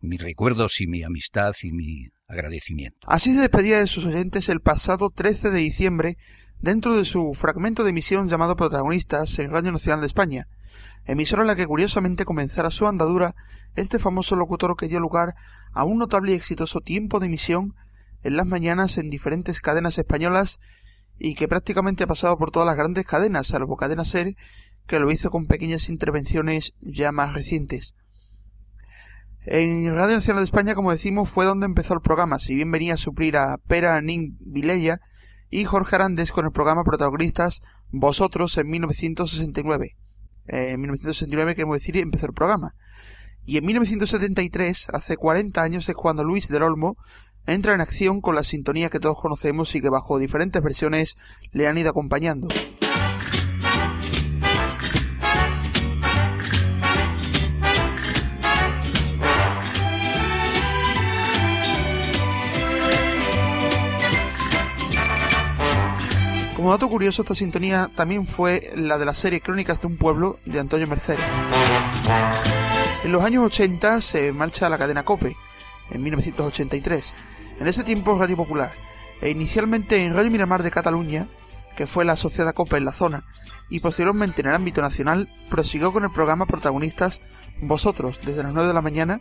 mis 0.00 0.20
recuerdos 0.20 0.80
y 0.80 0.86
mi 0.86 1.02
amistad 1.02 1.54
y 1.62 1.72
mi 1.72 2.08
agradecimiento. 2.26 3.06
Así 3.06 3.34
se 3.34 3.40
despedía 3.40 3.78
de 3.78 3.86
sus 3.86 4.06
oyentes 4.06 4.48
el 4.48 4.60
pasado 4.60 5.10
13 5.10 5.50
de 5.50 5.58
diciembre 5.58 6.16
dentro 6.58 6.96
de 6.96 7.04
su 7.04 7.32
fragmento 7.34 7.84
de 7.84 7.90
emisión 7.90 8.28
llamado 8.28 8.56
Protagonistas 8.56 9.38
en 9.38 9.50
Radio 9.50 9.72
Nacional 9.72 10.00
de 10.00 10.06
España, 10.06 10.48
emisora 11.04 11.42
en 11.42 11.48
la 11.48 11.56
que 11.56 11.66
curiosamente 11.66 12.24
comenzara 12.24 12.70
su 12.70 12.86
andadura 12.86 13.34
este 13.76 13.98
famoso 13.98 14.36
locutor 14.36 14.76
que 14.76 14.88
dio 14.88 15.00
lugar 15.00 15.34
a 15.72 15.84
un 15.84 15.98
notable 15.98 16.32
y 16.32 16.34
exitoso 16.34 16.80
tiempo 16.80 17.20
de 17.20 17.26
emisión 17.26 17.74
en 18.22 18.36
las 18.36 18.46
mañanas 18.46 18.98
en 18.98 19.08
diferentes 19.08 19.60
cadenas 19.60 19.98
españolas 19.98 20.60
y 21.22 21.34
que 21.34 21.46
prácticamente 21.46 22.04
ha 22.04 22.06
pasado 22.06 22.38
por 22.38 22.50
todas 22.50 22.66
las 22.66 22.78
grandes 22.78 23.04
cadenas, 23.04 23.48
salvo 23.48 23.76
Cadena 23.76 24.04
Ser, 24.04 24.34
que 24.86 24.98
lo 24.98 25.12
hizo 25.12 25.30
con 25.30 25.46
pequeñas 25.46 25.90
intervenciones 25.90 26.72
ya 26.80 27.12
más 27.12 27.34
recientes. 27.34 27.94
En 29.44 29.94
Radio 29.94 30.16
Nacional 30.16 30.40
de 30.40 30.46
España, 30.46 30.74
como 30.74 30.90
decimos, 30.90 31.28
fue 31.28 31.44
donde 31.44 31.66
empezó 31.66 31.92
el 31.92 32.00
programa, 32.00 32.38
si 32.38 32.54
bien 32.54 32.70
venía 32.70 32.94
a 32.94 32.96
suplir 32.96 33.36
a 33.36 33.58
Pera 33.58 34.00
Nin 34.00 34.38
Vilella, 34.40 34.98
y 35.50 35.64
Jorge 35.64 35.96
Arandes 35.96 36.32
con 36.32 36.46
el 36.46 36.52
programa 36.52 36.84
Protagonistas 36.84 37.60
Vosotros 37.90 38.56
en 38.56 38.70
1969. 38.70 39.96
Eh, 40.46 40.70
en 40.70 40.80
1969, 40.80 41.54
queremos 41.54 41.76
decir, 41.76 41.98
empezó 41.98 42.26
el 42.26 42.32
programa. 42.32 42.74
Y 43.44 43.58
en 43.58 43.66
1973, 43.66 44.88
hace 44.92 45.16
40 45.16 45.62
años, 45.62 45.88
es 45.88 45.94
cuando 45.94 46.24
Luis 46.24 46.48
del 46.48 46.62
Olmo 46.62 46.96
entra 47.52 47.74
en 47.74 47.80
acción 47.80 48.20
con 48.20 48.34
la 48.34 48.44
sintonía 48.44 48.90
que 48.90 49.00
todos 49.00 49.18
conocemos 49.18 49.74
y 49.74 49.80
que 49.80 49.88
bajo 49.88 50.18
diferentes 50.18 50.62
versiones 50.62 51.16
le 51.52 51.66
han 51.66 51.76
ido 51.76 51.90
acompañando. 51.90 52.48
Como 66.54 66.70
dato 66.72 66.88
curioso, 66.88 67.22
esta 67.22 67.34
sintonía 67.34 67.90
también 67.96 68.26
fue 68.26 68.70
la 68.76 68.98
de 68.98 69.06
la 69.06 69.14
serie 69.14 69.40
Crónicas 69.40 69.80
de 69.80 69.86
un 69.86 69.96
pueblo 69.96 70.38
de 70.44 70.60
Antonio 70.60 70.86
Merced. 70.86 71.16
En 73.02 73.10
los 73.10 73.24
años 73.24 73.44
80 73.46 74.02
se 74.02 74.30
marcha 74.30 74.68
la 74.68 74.76
cadena 74.76 75.02
Cope, 75.02 75.36
en 75.90 76.02
1983, 76.02 77.14
en 77.60 77.68
ese 77.68 77.84
tiempo 77.84 78.18
Radio 78.18 78.38
Popular, 78.38 78.72
e 79.20 79.28
inicialmente 79.28 80.02
en 80.02 80.14
Radio 80.14 80.30
Miramar 80.30 80.62
de 80.62 80.70
Cataluña, 80.70 81.28
que 81.76 81.86
fue 81.86 82.06
la 82.06 82.12
asociada 82.12 82.54
Cope 82.54 82.78
en 82.78 82.86
la 82.86 82.92
zona, 82.92 83.24
y 83.68 83.80
posteriormente 83.80 84.40
en 84.40 84.48
el 84.48 84.54
ámbito 84.54 84.80
nacional, 84.80 85.28
prosiguió 85.50 85.92
con 85.92 86.04
el 86.04 86.10
programa 86.10 86.46
Protagonistas 86.46 87.20
Vosotros, 87.60 88.22
desde 88.24 88.42
las 88.44 88.54
9 88.54 88.68
de 88.68 88.72
la 88.72 88.80
mañana, 88.80 89.20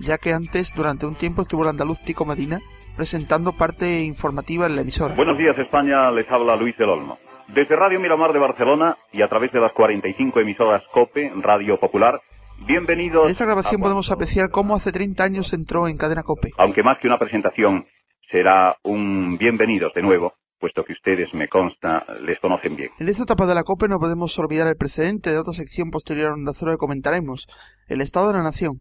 ya 0.00 0.16
que 0.18 0.32
antes, 0.32 0.76
durante 0.76 1.06
un 1.06 1.16
tiempo, 1.16 1.42
estuvo 1.42 1.64
el 1.64 1.70
andaluz 1.70 2.00
Tico 2.00 2.24
Medina 2.24 2.60
presentando 2.96 3.52
parte 3.52 4.02
informativa 4.02 4.66
en 4.66 4.76
la 4.76 4.82
emisora. 4.82 5.16
Buenos 5.16 5.36
días 5.36 5.58
España, 5.58 6.08
les 6.12 6.30
habla 6.30 6.54
Luis 6.54 6.76
del 6.76 6.88
Olmo. 6.88 7.18
Desde 7.48 7.74
Radio 7.74 7.98
Miramar 7.98 8.32
de 8.32 8.38
Barcelona 8.38 8.96
y 9.10 9.22
a 9.22 9.28
través 9.28 9.50
de 9.50 9.58
las 9.60 9.72
45 9.72 10.38
emisoras 10.38 10.84
COPE, 10.92 11.32
Radio 11.40 11.80
Popular, 11.80 12.20
bienvenidos... 12.66 13.24
En 13.24 13.30
esta 13.30 13.44
grabación 13.44 13.80
podemos 13.80 14.10
apreciar 14.10 14.50
cómo 14.50 14.74
hace 14.74 14.92
30 14.92 15.24
años 15.24 15.52
entró 15.52 15.88
en 15.88 15.96
Cadena 15.96 16.22
COPE. 16.22 16.50
Aunque 16.58 16.82
más 16.82 16.98
que 16.98 17.06
una 17.06 17.18
presentación, 17.18 17.86
será 18.30 18.76
un 18.82 19.36
bienvenidos 19.38 19.92
de 19.94 20.02
nuevo, 20.02 20.34
puesto 20.58 20.84
que 20.84 20.92
ustedes, 20.92 21.34
me 21.34 21.48
consta, 21.48 22.04
les 22.22 22.38
conocen 22.40 22.76
bien. 22.76 22.90
En 22.98 23.08
esta 23.08 23.24
etapa 23.24 23.46
de 23.46 23.54
la 23.54 23.64
COPE 23.64 23.88
no 23.88 23.98
podemos 23.98 24.38
olvidar 24.38 24.68
el 24.68 24.76
precedente 24.76 25.30
de 25.30 25.38
otra 25.38 25.52
sección 25.52 25.90
posterior 25.90 26.30
a 26.30 26.34
Onda 26.34 26.52
Cero 26.54 26.72
que 26.72 26.78
comentaremos, 26.78 27.46
el 27.88 28.00
Estado 28.00 28.28
de 28.28 28.34
la 28.34 28.42
Nación, 28.42 28.78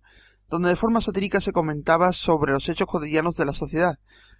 donde 0.49 0.69
de 0.69 0.75
forma 0.75 1.01
satírica 1.01 1.41
se 1.41 1.51
comentaba 1.51 2.11
sobre 2.13 2.51
los 2.51 2.67
hechos 2.69 2.87
cotidianos 2.87 3.35
de 3.35 3.45
la 3.45 3.53
sociedad, 3.53 3.95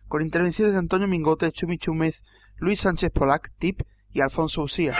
con 0.07 0.21
intervenciones 0.21 0.73
de 0.73 0.79
Antonio 0.79 1.07
Mingote, 1.07 1.51
Chumi 1.51 1.77
Chúmez, 1.77 2.21
Luis 2.57 2.81
Sánchez 2.81 3.11
Polac, 3.11 3.49
Tip 3.57 3.81
y 4.11 4.21
Alfonso 4.21 4.61
Usía. 4.61 4.97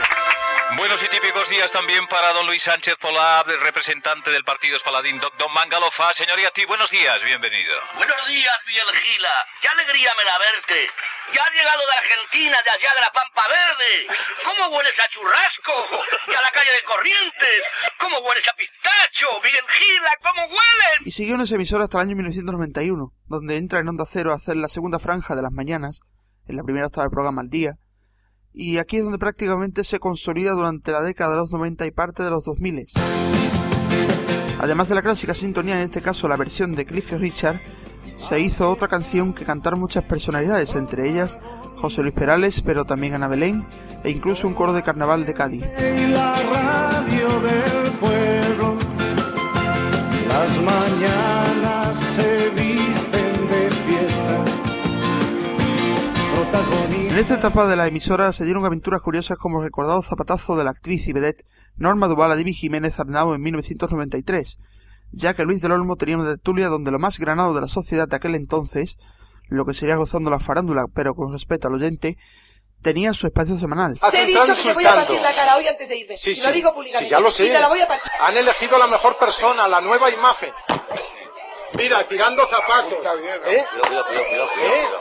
Buenos 0.76 1.02
y 1.02 1.08
típicos 1.08 1.48
días 1.50 1.70
también 1.70 2.06
para 2.08 2.32
don 2.32 2.46
Luis 2.46 2.62
Sánchez 2.62 2.94
Polab, 2.96 3.44
representante 3.60 4.30
del 4.30 4.42
partido 4.42 4.76
Espaladín, 4.76 5.20
don 5.20 5.52
Mangalofa. 5.52 6.12
Señoría 6.14 6.50
Ti, 6.50 6.64
buenos 6.64 6.90
días, 6.90 7.22
bienvenido. 7.22 7.74
Buenos 7.96 8.26
días, 8.26 8.56
Gila. 8.64 9.36
Qué 9.60 9.68
alegría 9.68 10.10
me 10.16 10.24
da 10.24 10.38
verte. 10.38 10.88
Ya 11.34 11.42
has 11.42 11.52
llegado 11.52 11.82
de 11.84 11.92
Argentina, 11.92 12.56
de 12.64 12.70
allá 12.70 12.88
de 12.94 13.00
la 13.02 13.12
Pampa 13.12 13.44
Verde. 13.48 14.16
¿Cómo 14.44 14.76
hueles 14.76 14.98
a 14.98 15.08
churrasco? 15.08 15.76
Y 16.28 16.34
a 16.34 16.40
la 16.40 16.50
calle 16.50 16.72
de 16.72 16.82
Corrientes. 16.84 17.60
¿Cómo 18.00 18.18
hueles 18.18 18.48
a 18.48 18.54
pistacho? 18.56 19.28
Gila, 19.42 20.12
¿cómo 20.22 20.46
hueles? 20.46 21.04
Y 21.04 21.12
siguió 21.12 21.34
en 21.34 21.42
esa 21.42 21.56
emisora 21.56 21.84
hasta 21.84 21.98
el 21.98 22.08
año 22.08 22.16
1991, 22.16 23.12
donde 23.28 23.56
entra 23.56 23.80
en 23.80 23.88
Onda 23.88 24.04
Cero 24.08 24.32
a 24.32 24.36
hacer 24.36 24.56
la 24.56 24.68
segunda 24.68 24.98
franja 24.98 25.36
de 25.36 25.42
las 25.42 25.52
mañanas. 25.52 26.00
En 26.48 26.56
la 26.56 26.64
primera 26.64 26.86
estaba 26.86 27.04
el 27.04 27.12
programa 27.12 27.42
Al 27.42 27.48
Día 27.48 27.76
y 28.54 28.78
aquí 28.78 28.98
es 28.98 29.04
donde 29.04 29.18
prácticamente 29.18 29.84
se 29.84 29.98
consolida 29.98 30.52
durante 30.52 30.92
la 30.92 31.02
década 31.02 31.32
de 31.32 31.36
los 31.38 31.52
90 31.52 31.86
y 31.86 31.90
parte 31.90 32.22
de 32.22 32.30
los 32.30 32.44
2000. 32.44 32.86
Además 34.60 34.88
de 34.88 34.94
la 34.94 35.02
clásica 35.02 35.34
sintonía, 35.34 35.76
en 35.76 35.82
este 35.82 36.02
caso 36.02 36.28
la 36.28 36.36
versión 36.36 36.72
de 36.72 36.86
Cliff 36.86 37.12
Richard, 37.12 37.60
se 38.16 38.38
hizo 38.40 38.70
otra 38.70 38.88
canción 38.88 39.32
que 39.32 39.44
cantaron 39.44 39.80
muchas 39.80 40.04
personalidades, 40.04 40.74
entre 40.74 41.08
ellas 41.08 41.38
José 41.76 42.02
Luis 42.02 42.14
Perales, 42.14 42.62
pero 42.62 42.84
también 42.84 43.14
Ana 43.14 43.26
Belén, 43.26 43.66
e 44.04 44.10
incluso 44.10 44.46
un 44.46 44.54
coro 44.54 44.72
de 44.72 44.82
carnaval 44.82 45.24
de 45.26 45.34
Cádiz. 45.34 45.66
la 46.10 46.34
radio 46.34 47.40
del 47.40 47.90
pueblo, 47.98 48.76
las 50.28 50.50
mañanas 50.62 51.98
en 57.12 57.18
esta 57.18 57.34
etapa 57.34 57.66
de 57.66 57.76
la 57.76 57.86
emisora 57.86 58.32
se 58.32 58.46
dieron 58.46 58.64
aventuras 58.64 59.02
curiosas 59.02 59.36
como 59.36 59.58
el 59.58 59.64
recordado 59.64 60.00
zapatazo 60.00 60.56
de 60.56 60.64
la 60.64 60.70
actriz 60.70 61.06
y 61.08 61.12
vedette 61.12 61.44
Norma 61.76 62.06
Duval 62.06 62.32
a 62.32 62.36
Divi 62.36 62.54
Jiménez 62.54 62.98
Arnau 62.98 63.34
en 63.34 63.42
1993, 63.42 64.56
ya 65.10 65.34
que 65.34 65.42
Luis 65.42 65.60
del 65.60 65.72
Olmo 65.72 65.96
tenía 65.96 66.16
una 66.16 66.30
tertulia 66.30 66.68
donde 66.68 66.90
lo 66.90 66.98
más 66.98 67.18
granado 67.18 67.52
de 67.52 67.60
la 67.60 67.68
sociedad 67.68 68.08
de 68.08 68.16
aquel 68.16 68.34
entonces, 68.34 68.96
lo 69.48 69.66
que 69.66 69.74
sería 69.74 69.96
gozando 69.96 70.30
la 70.30 70.40
farándula 70.40 70.86
pero 70.94 71.14
con 71.14 71.30
respeto 71.30 71.68
al 71.68 71.74
oyente, 71.74 72.16
tenía 72.80 73.12
su 73.12 73.26
espacio 73.26 73.58
semanal. 73.58 74.00
Te 74.10 74.22
he 74.22 74.26
dicho 74.26 74.46
que 74.46 74.62
te 74.62 74.72
voy 74.72 74.86
a 74.86 74.94
partir 74.94 75.20
la 75.20 75.34
cara 75.34 75.56
hoy 75.56 75.66
antes 75.66 75.90
de 75.90 75.96
irme. 75.98 76.16
Sí, 76.16 76.30
y 76.30 76.40
lo 76.40 76.50
digo 76.50 76.72
públicamente. 76.72 77.08
Sí, 77.08 77.10
ya 77.10 77.20
lo 77.20 77.30
sé. 77.30 77.44
Y 77.44 77.48
te 77.48 77.60
la 77.60 77.68
voy 77.68 77.80
a 77.82 77.88
partir. 77.88 78.10
Han 78.20 78.38
elegido 78.38 78.78
la 78.78 78.86
mejor 78.86 79.18
persona, 79.18 79.68
la 79.68 79.82
nueva 79.82 80.10
imagen. 80.10 80.50
Mira, 81.76 82.06
tirando 82.06 82.42
zapatos. 82.46 82.98
¿Eh? 83.46 83.56
¿Eh? 83.56 83.64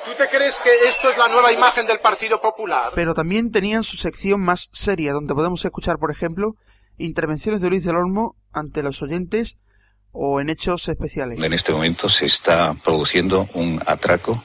¿Tú 0.05 0.11
te 0.15 0.27
crees 0.29 0.59
que 0.59 0.69
esto 0.87 1.09
es 1.09 1.17
la 1.17 1.27
nueva 1.27 1.51
imagen 1.51 1.85
del 1.85 1.99
Partido 1.99 2.41
Popular? 2.41 2.91
Pero 2.95 3.13
también 3.13 3.51
tenían 3.51 3.83
su 3.83 3.97
sección 3.97 4.41
más 4.41 4.69
seria, 4.71 5.13
donde 5.13 5.33
podemos 5.33 5.63
escuchar, 5.65 5.97
por 5.97 6.11
ejemplo, 6.11 6.55
intervenciones 6.97 7.61
de 7.61 7.69
Luis 7.69 7.83
del 7.83 7.95
Olmo 7.95 8.35
ante 8.53 8.83
los 8.83 9.01
oyentes 9.01 9.57
o 10.11 10.41
en 10.41 10.49
hechos 10.49 10.87
especiales. 10.87 11.41
En 11.41 11.53
este 11.53 11.71
momento 11.71 12.09
se 12.09 12.25
está 12.25 12.73
produciendo 12.83 13.47
un 13.53 13.81
atraco. 13.85 14.43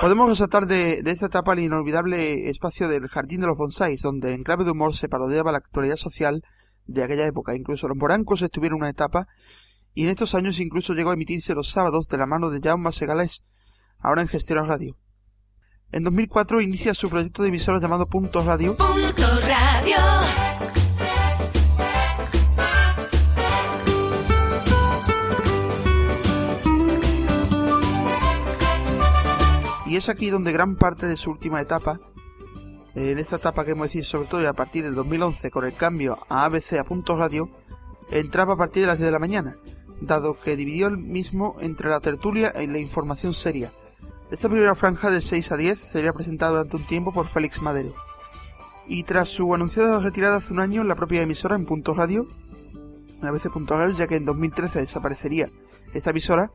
Podemos 0.00 0.28
resaltar 0.30 0.66
de, 0.66 1.02
de 1.02 1.10
esta 1.10 1.26
etapa 1.26 1.52
el 1.52 1.60
inolvidable 1.60 2.48
espacio 2.48 2.88
del 2.88 3.08
Jardín 3.08 3.40
de 3.40 3.46
los 3.48 3.56
Bonsáis, 3.56 4.00
donde 4.02 4.30
en 4.30 4.42
clave 4.42 4.64
de 4.64 4.70
humor 4.70 4.94
se 4.94 5.08
parodiaba 5.08 5.52
la 5.52 5.58
actualidad 5.58 5.96
social 5.96 6.42
de 6.86 7.04
aquella 7.04 7.26
época. 7.26 7.54
Incluso 7.54 7.88
los 7.88 7.96
morancos 7.96 8.42
estuvieron 8.42 8.78
una 8.78 8.90
etapa 8.90 9.26
y 9.98 10.04
en 10.04 10.10
estos 10.10 10.36
años 10.36 10.60
incluso 10.60 10.94
llegó 10.94 11.10
a 11.10 11.14
emitirse 11.14 11.56
los 11.56 11.70
sábados 11.70 12.06
de 12.06 12.18
la 12.18 12.24
mano 12.24 12.50
de 12.50 12.60
Jaume 12.60 12.92
Segalés, 12.92 13.42
ahora 13.98 14.22
en 14.22 14.28
Gestión 14.28 14.64
Radio. 14.64 14.96
En 15.90 16.04
2004 16.04 16.60
inicia 16.60 16.94
su 16.94 17.10
proyecto 17.10 17.42
de 17.42 17.48
emisora 17.48 17.80
llamado 17.80 18.06
Punto 18.06 18.44
Radio. 18.44 18.76
Punto 18.76 19.26
Radio. 19.40 19.96
Y 29.86 29.96
es 29.96 30.08
aquí 30.08 30.30
donde 30.30 30.52
gran 30.52 30.76
parte 30.76 31.08
de 31.08 31.16
su 31.16 31.32
última 31.32 31.60
etapa, 31.60 31.98
en 32.94 33.18
esta 33.18 33.34
etapa 33.34 33.64
queremos 33.64 33.88
decir 33.88 34.04
sobre 34.04 34.28
todo 34.28 34.48
a 34.48 34.52
partir 34.52 34.84
del 34.84 34.94
2011 34.94 35.50
con 35.50 35.64
el 35.64 35.74
cambio 35.74 36.20
a 36.28 36.44
ABC 36.44 36.74
a 36.74 36.84
Punto 36.84 37.16
Radio, 37.16 37.50
entraba 38.12 38.54
a 38.54 38.58
partir 38.58 38.82
de 38.82 38.86
las 38.86 38.98
10 38.98 39.06
de 39.06 39.12
la 39.12 39.18
mañana, 39.18 39.58
dado 40.00 40.38
que 40.38 40.56
dividió 40.56 40.86
el 40.86 40.98
mismo 40.98 41.56
entre 41.60 41.90
la 41.90 42.00
tertulia 42.00 42.52
y 42.60 42.66
la 42.66 42.78
información 42.78 43.34
seria. 43.34 43.72
Esta 44.30 44.48
primera 44.48 44.74
franja 44.74 45.10
de 45.10 45.22
6 45.22 45.52
a 45.52 45.56
10 45.56 45.78
sería 45.78 46.12
presentada 46.12 46.52
durante 46.52 46.76
un 46.76 46.84
tiempo 46.84 47.12
por 47.12 47.26
Félix 47.26 47.62
Madero. 47.62 47.94
Y 48.86 49.02
tras 49.02 49.28
su 49.28 49.54
anunciada 49.54 50.00
retirada 50.00 50.36
hace 50.36 50.52
un 50.52 50.60
año 50.60 50.82
en 50.82 50.88
la 50.88 50.94
propia 50.94 51.22
emisora 51.22 51.56
en 51.56 51.64
Punto 51.64 51.94
Radio, 51.94 52.26
a 53.22 53.30
veces 53.30 53.50
Punto 53.50 53.76
Radio, 53.76 53.94
ya 53.94 54.06
que 54.06 54.16
en 54.16 54.24
2013 54.24 54.80
desaparecería 54.80 55.48
esta 55.92 56.10
emisora, 56.10 56.50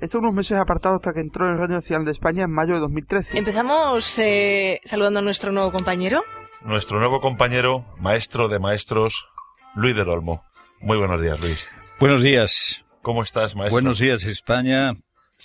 estos 0.00 0.20
unos 0.20 0.34
meses 0.34 0.58
apartado 0.58 0.96
hasta 0.96 1.12
que 1.12 1.20
entró 1.20 1.48
en 1.48 1.58
Radio 1.58 1.76
Nacional 1.76 2.04
de 2.06 2.12
España 2.12 2.44
en 2.44 2.50
mayo 2.50 2.74
de 2.74 2.80
2013. 2.80 3.38
Empezamos 3.38 4.18
eh, 4.18 4.80
saludando 4.84 5.20
a 5.20 5.22
nuestro 5.22 5.52
nuevo 5.52 5.72
compañero. 5.72 6.22
Nuestro 6.62 6.98
nuevo 6.98 7.20
compañero, 7.20 7.84
maestro 7.98 8.48
de 8.48 8.58
maestros, 8.58 9.26
Luis 9.74 9.94
del 9.94 10.08
Olmo. 10.08 10.42
Muy 10.80 10.96
buenos 10.96 11.20
días, 11.20 11.40
Luis. 11.40 11.66
Buenos 12.00 12.22
días. 12.22 12.82
¿Cómo 13.02 13.22
estás, 13.22 13.54
maestro? 13.54 13.74
Buenos 13.74 13.98
días, 13.98 14.24
España. 14.24 14.94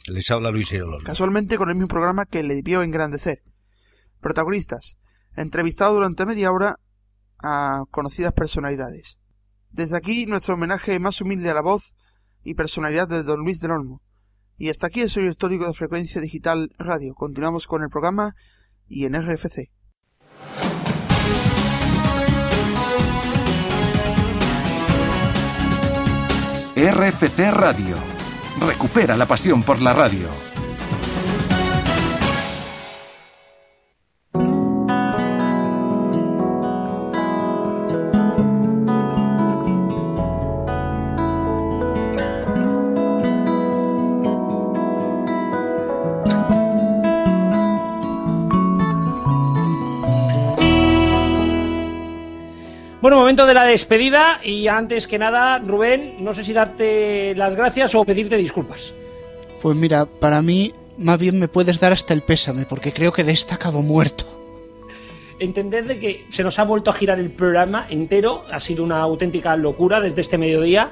Les 0.08 0.32
habla 0.32 0.52
Luis 0.52 0.72
Olmo. 0.72 1.00
Casualmente 1.04 1.58
con 1.58 1.68
el 1.68 1.76
mismo 1.76 1.90
programa 1.90 2.26
que 2.26 2.44
le 2.44 2.56
debió 2.56 2.82
engrandecer. 2.82 3.44
Protagonistas. 4.22 4.98
Entrevistado 5.36 5.96
durante 5.96 6.26
media 6.26 6.54
hora 6.54 6.78
a 7.44 7.84
conocidas 7.92 8.32
personalidades. 8.32 9.20
Desde 9.70 9.98
aquí 9.98 10.28
nuestro 10.28 10.54
homenaje 10.54 10.98
más 10.98 11.20
humilde 11.20 11.50
a 11.50 11.56
la 11.56 11.62
voz 11.62 11.94
y 12.42 12.54
personalidad 12.54 13.10
de 13.10 13.24
don 13.24 13.42
Luis 13.42 13.60
del 13.60 13.72
Olmo. 13.72 14.02
Y 14.56 14.70
hasta 14.70 14.88
aquí 14.88 15.02
el 15.02 15.10
sello 15.10 15.30
histórico 15.30 15.68
de 15.68 15.74
Frecuencia 15.74 16.22
Digital 16.22 16.72
Radio. 16.78 17.16
Continuamos 17.16 17.68
con 17.68 17.84
el 17.84 17.90
programa 17.90 18.34
y 18.88 19.04
en 19.04 19.22
RFC. 19.22 19.75
RFC 26.76 27.52
Radio. 27.52 27.96
Recupera 28.60 29.16
la 29.16 29.26
pasión 29.26 29.64
por 29.64 29.82
la 29.82 29.94
radio. 29.94 30.28
Momento 53.26 53.48
de 53.48 53.56
la 53.56 53.64
despedida 53.66 54.40
y 54.44 54.68
antes 54.68 55.08
que 55.08 55.18
nada, 55.18 55.58
Rubén, 55.58 56.18
no 56.20 56.32
sé 56.32 56.44
si 56.44 56.54
darte 56.54 57.34
las 57.36 57.56
gracias 57.56 57.96
o 57.96 58.06
pedirte 58.06 58.38
disculpas. 58.38 58.94
Pues 59.64 59.76
mira, 59.76 60.06
para 60.06 60.44
mí 60.44 60.74
más 61.00 61.18
bien 61.18 61.40
me 61.40 61.48
puedes 61.48 61.80
dar 61.80 61.92
hasta 61.92 62.14
el 62.14 62.22
pésame, 62.22 62.68
porque 62.68 62.94
creo 62.94 63.12
que 63.12 63.24
de 63.24 63.32
esta 63.32 63.56
acabo 63.56 63.82
muerto. 63.82 64.26
entended 65.40 65.86
de 65.86 65.98
que 65.98 66.26
se 66.30 66.44
nos 66.44 66.60
ha 66.60 66.64
vuelto 66.66 66.92
a 66.92 66.94
girar 66.94 67.20
el 67.20 67.32
programa 67.32 67.88
entero, 67.90 68.44
ha 68.52 68.60
sido 68.60 68.84
una 68.84 69.00
auténtica 69.02 69.56
locura 69.56 70.00
desde 70.02 70.22
este 70.22 70.38
mediodía 70.38 70.92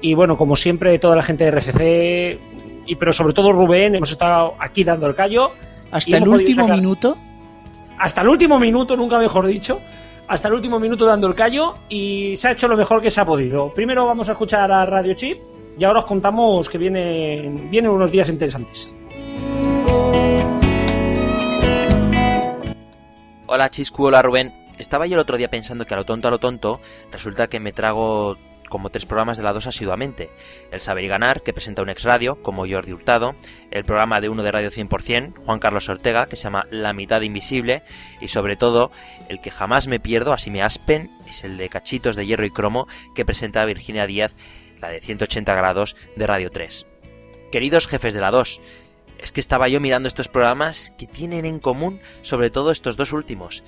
y 0.00 0.14
bueno, 0.14 0.38
como 0.38 0.56
siempre 0.56 0.98
toda 0.98 1.14
la 1.16 1.22
gente 1.22 1.44
de 1.44 1.50
RFC 1.50 2.38
y 2.86 2.96
pero 2.96 3.12
sobre 3.12 3.34
todo 3.34 3.52
Rubén, 3.52 3.94
hemos 3.94 4.10
estado 4.10 4.54
aquí 4.58 4.84
dando 4.84 5.06
el 5.06 5.14
callo. 5.14 5.52
Hasta 5.90 6.16
el 6.16 6.26
último 6.26 6.62
sacar- 6.62 6.78
minuto. 6.78 7.18
Hasta 7.98 8.22
el 8.22 8.28
último 8.28 8.58
minuto, 8.58 8.96
nunca 8.96 9.18
mejor 9.18 9.46
dicho. 9.46 9.80
Hasta 10.26 10.48
el 10.48 10.54
último 10.54 10.80
minuto 10.80 11.04
dando 11.04 11.26
el 11.26 11.34
callo 11.34 11.74
y 11.88 12.34
se 12.36 12.48
ha 12.48 12.52
hecho 12.52 12.66
lo 12.66 12.76
mejor 12.76 13.02
que 13.02 13.10
se 13.10 13.20
ha 13.20 13.26
podido. 13.26 13.72
Primero 13.74 14.06
vamos 14.06 14.28
a 14.28 14.32
escuchar 14.32 14.72
a 14.72 14.86
Radio 14.86 15.14
Chip 15.14 15.38
y 15.78 15.84
ahora 15.84 16.00
os 16.00 16.06
contamos 16.06 16.68
que 16.68 16.78
vienen, 16.78 17.70
vienen 17.70 17.90
unos 17.90 18.10
días 18.10 18.28
interesantes. 18.30 18.94
Hola 23.46 23.70
Chiscu, 23.70 24.06
hola 24.06 24.22
Rubén. 24.22 24.52
Estaba 24.78 25.06
yo 25.06 25.14
el 25.14 25.20
otro 25.20 25.36
día 25.36 25.50
pensando 25.50 25.86
que 25.86 25.94
a 25.94 25.98
lo 25.98 26.04
tonto 26.04 26.28
a 26.28 26.30
lo 26.30 26.38
tonto 26.38 26.80
resulta 27.12 27.46
que 27.48 27.60
me 27.60 27.72
trago 27.72 28.36
como 28.68 28.90
tres 28.90 29.06
programas 29.06 29.36
de 29.36 29.42
la 29.42 29.52
2 29.52 29.66
asiduamente. 29.66 30.30
El 30.70 30.80
Saber 30.80 31.04
y 31.04 31.08
Ganar, 31.08 31.42
que 31.42 31.52
presenta 31.52 31.82
un 31.82 31.90
ex 31.90 32.04
radio, 32.04 32.42
como 32.42 32.66
Jordi 32.68 32.92
Hurtado, 32.92 33.34
el 33.70 33.84
programa 33.84 34.20
de 34.20 34.28
uno 34.28 34.42
de 34.42 34.52
Radio 34.52 34.70
100%, 34.70 35.34
Juan 35.44 35.58
Carlos 35.58 35.88
Ortega, 35.88 36.26
que 36.26 36.36
se 36.36 36.44
llama 36.44 36.66
La 36.70 36.92
mitad 36.92 37.20
invisible, 37.22 37.82
y 38.20 38.28
sobre 38.28 38.56
todo, 38.56 38.90
el 39.28 39.40
que 39.40 39.50
jamás 39.50 39.86
me 39.86 40.00
pierdo, 40.00 40.32
así 40.32 40.50
me 40.50 40.62
aspen, 40.62 41.10
es 41.28 41.44
el 41.44 41.56
de 41.56 41.68
Cachitos 41.68 42.16
de 42.16 42.26
Hierro 42.26 42.46
y 42.46 42.50
Cromo, 42.50 42.88
que 43.14 43.24
presenta 43.24 43.64
Virginia 43.64 44.06
Díaz, 44.06 44.34
la 44.80 44.88
de 44.88 45.00
180 45.00 45.54
grados 45.54 45.96
de 46.16 46.26
Radio 46.26 46.50
3. 46.50 46.86
Queridos 47.50 47.86
jefes 47.86 48.14
de 48.14 48.20
la 48.20 48.30
2, 48.30 48.60
es 49.18 49.32
que 49.32 49.40
estaba 49.40 49.68
yo 49.68 49.80
mirando 49.80 50.08
estos 50.08 50.28
programas 50.28 50.92
que 50.98 51.06
tienen 51.06 51.44
en 51.44 51.58
común 51.58 52.00
sobre 52.22 52.50
todo 52.50 52.70
estos 52.70 52.96
dos 52.96 53.12
últimos, 53.12 53.62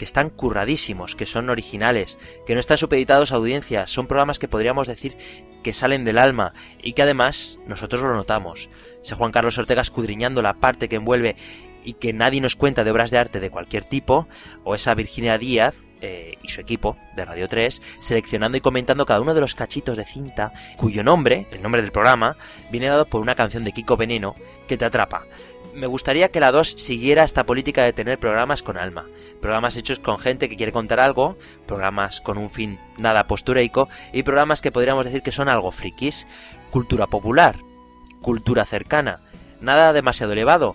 que 0.00 0.06
están 0.06 0.30
curradísimos, 0.30 1.14
que 1.14 1.26
son 1.26 1.50
originales, 1.50 2.18
que 2.46 2.54
no 2.54 2.60
están 2.60 2.78
supeditados 2.78 3.32
a 3.32 3.34
audiencias, 3.34 3.90
son 3.90 4.06
programas 4.06 4.38
que 4.38 4.48
podríamos 4.48 4.88
decir 4.88 5.18
que 5.62 5.74
salen 5.74 6.06
del 6.06 6.16
alma 6.16 6.54
y 6.82 6.94
que 6.94 7.02
además 7.02 7.58
nosotros 7.66 8.00
lo 8.00 8.14
notamos. 8.14 8.70
Ese 9.04 9.14
Juan 9.14 9.30
Carlos 9.30 9.58
Ortega 9.58 9.82
escudriñando 9.82 10.40
la 10.40 10.54
parte 10.54 10.88
que 10.88 10.96
envuelve 10.96 11.36
y 11.84 11.92
que 11.92 12.14
nadie 12.14 12.40
nos 12.40 12.56
cuenta 12.56 12.82
de 12.82 12.90
obras 12.92 13.10
de 13.10 13.18
arte 13.18 13.40
de 13.40 13.50
cualquier 13.50 13.84
tipo, 13.84 14.26
o 14.64 14.74
esa 14.74 14.94
Virginia 14.94 15.36
Díaz 15.36 15.74
eh, 16.00 16.38
y 16.42 16.48
su 16.48 16.62
equipo 16.62 16.96
de 17.14 17.26
Radio 17.26 17.46
3 17.46 17.82
seleccionando 17.98 18.56
y 18.56 18.62
comentando 18.62 19.04
cada 19.04 19.20
uno 19.20 19.34
de 19.34 19.42
los 19.42 19.54
cachitos 19.54 19.98
de 19.98 20.06
cinta 20.06 20.54
cuyo 20.78 21.04
nombre, 21.04 21.46
el 21.52 21.60
nombre 21.60 21.82
del 21.82 21.92
programa, 21.92 22.38
viene 22.70 22.86
dado 22.86 23.04
por 23.04 23.20
una 23.20 23.34
canción 23.34 23.64
de 23.64 23.72
Kiko 23.72 23.98
Veneno 23.98 24.34
que 24.66 24.78
te 24.78 24.86
atrapa. 24.86 25.26
Me 25.74 25.86
gustaría 25.86 26.30
que 26.30 26.40
la 26.40 26.50
2 26.50 26.74
siguiera 26.76 27.22
esta 27.22 27.46
política 27.46 27.84
de 27.84 27.92
tener 27.92 28.18
programas 28.18 28.62
con 28.62 28.76
alma, 28.76 29.06
programas 29.40 29.76
hechos 29.76 30.00
con 30.00 30.18
gente 30.18 30.48
que 30.48 30.56
quiere 30.56 30.72
contar 30.72 30.98
algo, 30.98 31.38
programas 31.66 32.20
con 32.20 32.38
un 32.38 32.50
fin 32.50 32.78
nada 32.98 33.28
postureico 33.28 33.88
y 34.12 34.24
programas 34.24 34.62
que 34.62 34.72
podríamos 34.72 35.04
decir 35.04 35.22
que 35.22 35.30
son 35.30 35.48
algo 35.48 35.70
frikis, 35.70 36.26
cultura 36.70 37.06
popular, 37.06 37.56
cultura 38.20 38.64
cercana, 38.64 39.20
nada 39.60 39.92
demasiado 39.92 40.32
elevado, 40.32 40.74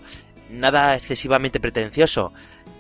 nada 0.50 0.96
excesivamente 0.96 1.60
pretencioso, 1.60 2.32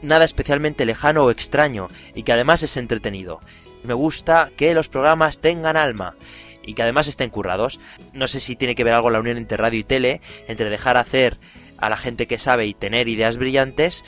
nada 0.02 0.24
especialmente 0.24 0.86
lejano 0.86 1.26
o 1.26 1.32
extraño 1.32 1.90
y 2.14 2.24
que 2.24 2.32
además 2.32 2.64
es 2.64 2.78
entretenido. 2.78 3.42
Me 3.84 3.94
gusta 3.94 4.52
que 4.56 4.74
los 4.74 4.88
programas 4.88 5.40
tengan 5.40 5.76
alma 5.76 6.16
y 6.64 6.74
que 6.74 6.82
además 6.82 7.08
estén 7.08 7.30
currados. 7.30 7.80
No 8.14 8.28
sé 8.28 8.40
si 8.40 8.56
tiene 8.56 8.74
que 8.74 8.84
ver 8.84 8.94
algo 8.94 9.10
la 9.10 9.20
unión 9.20 9.38
entre 9.38 9.58
radio 9.58 9.80
y 9.80 9.84
tele, 9.84 10.22
entre 10.48 10.70
dejar 10.70 10.98
hacer 10.98 11.38
a 11.78 11.90
la 11.90 11.98
gente 11.98 12.28
que 12.28 12.38
sabe 12.38 12.66
y 12.66 12.74
tener 12.74 13.08
ideas 13.08 13.38
brillantes, 13.38 14.04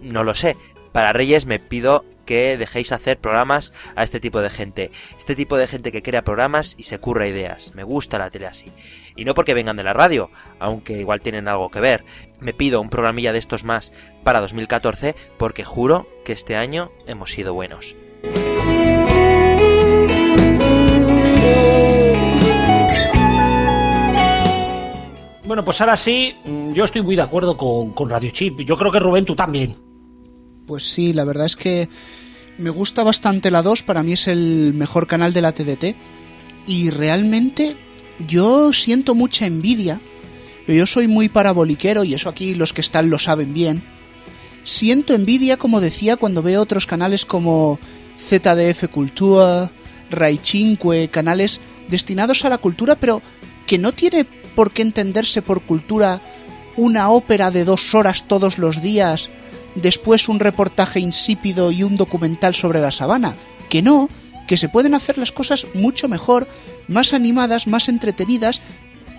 no 0.00 0.24
lo 0.24 0.34
sé. 0.34 0.56
Para 0.92 1.12
Reyes 1.12 1.46
me 1.46 1.58
pido 1.58 2.04
que 2.26 2.56
dejéis 2.58 2.92
hacer 2.92 3.18
programas 3.18 3.72
a 3.94 4.02
este 4.02 4.20
tipo 4.20 4.40
de 4.40 4.50
gente. 4.50 4.90
Este 5.16 5.34
tipo 5.34 5.56
de 5.56 5.66
gente 5.66 5.92
que 5.92 6.02
crea 6.02 6.24
programas 6.24 6.74
y 6.76 6.82
se 6.82 6.98
curra 6.98 7.28
ideas. 7.28 7.74
Me 7.74 7.84
gusta 7.84 8.18
la 8.18 8.30
tele 8.30 8.46
así. 8.46 8.66
Y 9.14 9.24
no 9.24 9.32
porque 9.34 9.54
vengan 9.54 9.76
de 9.76 9.84
la 9.84 9.94
radio, 9.94 10.30
aunque 10.58 10.98
igual 10.98 11.22
tienen 11.22 11.48
algo 11.48 11.70
que 11.70 11.80
ver. 11.80 12.04
Me 12.40 12.52
pido 12.52 12.80
un 12.80 12.90
programilla 12.90 13.32
de 13.32 13.38
estos 13.38 13.64
más 13.64 13.92
para 14.24 14.40
2014 14.40 15.14
porque 15.38 15.64
juro 15.64 16.08
que 16.24 16.32
este 16.32 16.56
año 16.56 16.92
hemos 17.06 17.30
sido 17.30 17.54
buenos. 17.54 17.96
Bueno, 25.46 25.64
pues 25.64 25.80
ahora 25.80 25.96
sí, 25.96 26.34
mm, 26.44 26.72
yo 26.72 26.82
estoy 26.82 27.02
muy 27.02 27.14
de 27.14 27.22
acuerdo 27.22 27.56
con, 27.56 28.10
Radio 28.10 28.30
Chip. 28.30 28.60
Yo 28.62 28.76
creo 28.76 28.90
que 28.90 28.98
Rubén, 28.98 29.24
tú 29.24 29.36
también. 29.36 29.76
Pues 30.66 30.90
sí, 30.90 31.12
la 31.12 31.24
verdad 31.24 31.46
es 31.46 31.54
que 31.54 31.88
me 32.58 32.70
gusta 32.70 33.04
bastante 33.04 33.52
la 33.52 33.62
2, 33.62 33.84
para 33.84 34.02
mí 34.02 34.14
es 34.14 34.26
el 34.26 34.72
mejor 34.74 35.06
canal 35.06 35.32
de 35.32 35.42
la 35.42 35.52
TDT. 35.52 35.94
Y 36.66 36.90
realmente 36.90 37.76
yo 38.26 38.72
siento 38.72 39.14
mucha 39.14 39.46
envidia. 39.46 40.00
Yo 40.66 40.84
soy 40.84 41.06
muy 41.06 41.28
paraboliquero 41.28 42.02
y 42.02 42.14
eso 42.14 42.28
aquí 42.28 42.56
los 42.56 42.72
que 42.72 42.80
están 42.80 43.08
lo 43.08 43.20
saben 43.20 43.54
bien. 43.54 43.84
Siento 44.64 45.14
envidia, 45.14 45.58
como 45.58 45.80
decía, 45.80 46.16
cuando 46.16 46.42
veo 46.42 46.60
otros 46.60 46.88
canales 46.88 47.24
como 47.24 47.78
ZDF 48.18 48.88
Cultura, 48.90 49.70
Rai 50.10 50.40
5, 50.42 50.92
canales 51.12 51.60
destinados 51.88 52.44
a 52.44 52.48
la 52.48 52.58
cultura, 52.58 52.96
pero 52.96 53.22
que 53.66 53.78
no 53.78 53.92
tiene 53.92 54.24
por 54.56 54.72
qué 54.72 54.82
entenderse 54.82 55.42
por 55.42 55.62
cultura 55.62 56.20
una 56.76 57.10
ópera 57.10 57.52
de 57.52 57.64
dos 57.64 57.94
horas 57.94 58.24
todos 58.26 58.58
los 58.58 58.82
días, 58.82 59.30
después 59.76 60.28
un 60.28 60.40
reportaje 60.40 60.98
insípido 60.98 61.70
y 61.70 61.84
un 61.84 61.96
documental 61.96 62.54
sobre 62.56 62.80
la 62.80 62.90
sabana. 62.90 63.34
Que 63.68 63.82
no, 63.82 64.08
que 64.48 64.56
se 64.56 64.68
pueden 64.68 64.94
hacer 64.94 65.18
las 65.18 65.30
cosas 65.30 65.66
mucho 65.74 66.08
mejor, 66.08 66.48
más 66.88 67.12
animadas, 67.12 67.66
más 67.66 67.88
entretenidas, 67.88 68.62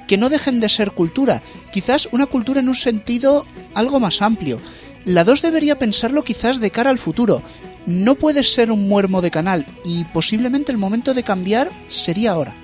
que 0.08 0.18
no 0.18 0.30
dejen 0.30 0.60
de 0.60 0.70
ser 0.70 0.92
cultura. 0.92 1.42
Quizás 1.72 2.10
una 2.12 2.26
cultura 2.26 2.60
en 2.60 2.70
un 2.70 2.76
sentido 2.76 3.46
algo 3.74 4.00
más 4.00 4.22
amplio. 4.22 4.60
La 5.06 5.24
2 5.24 5.42
debería 5.42 5.80
pensarlo 5.80 6.24
quizás 6.24 6.60
de 6.60 6.72
cara 6.72 6.90
al 6.90 6.98
futuro. 6.98 7.42
No 7.86 8.16
puede 8.16 8.44
ser 8.44 8.72
un 8.72 8.88
muermo 8.88 9.22
de 9.22 9.32
canal 9.32 9.66
y 9.86 10.04
posiblemente 10.06 10.72
el 10.72 10.78
momento 10.78 11.14
de 11.14 11.24
cambiar 11.24 11.72
sería 11.88 12.32
ahora. 12.32 12.56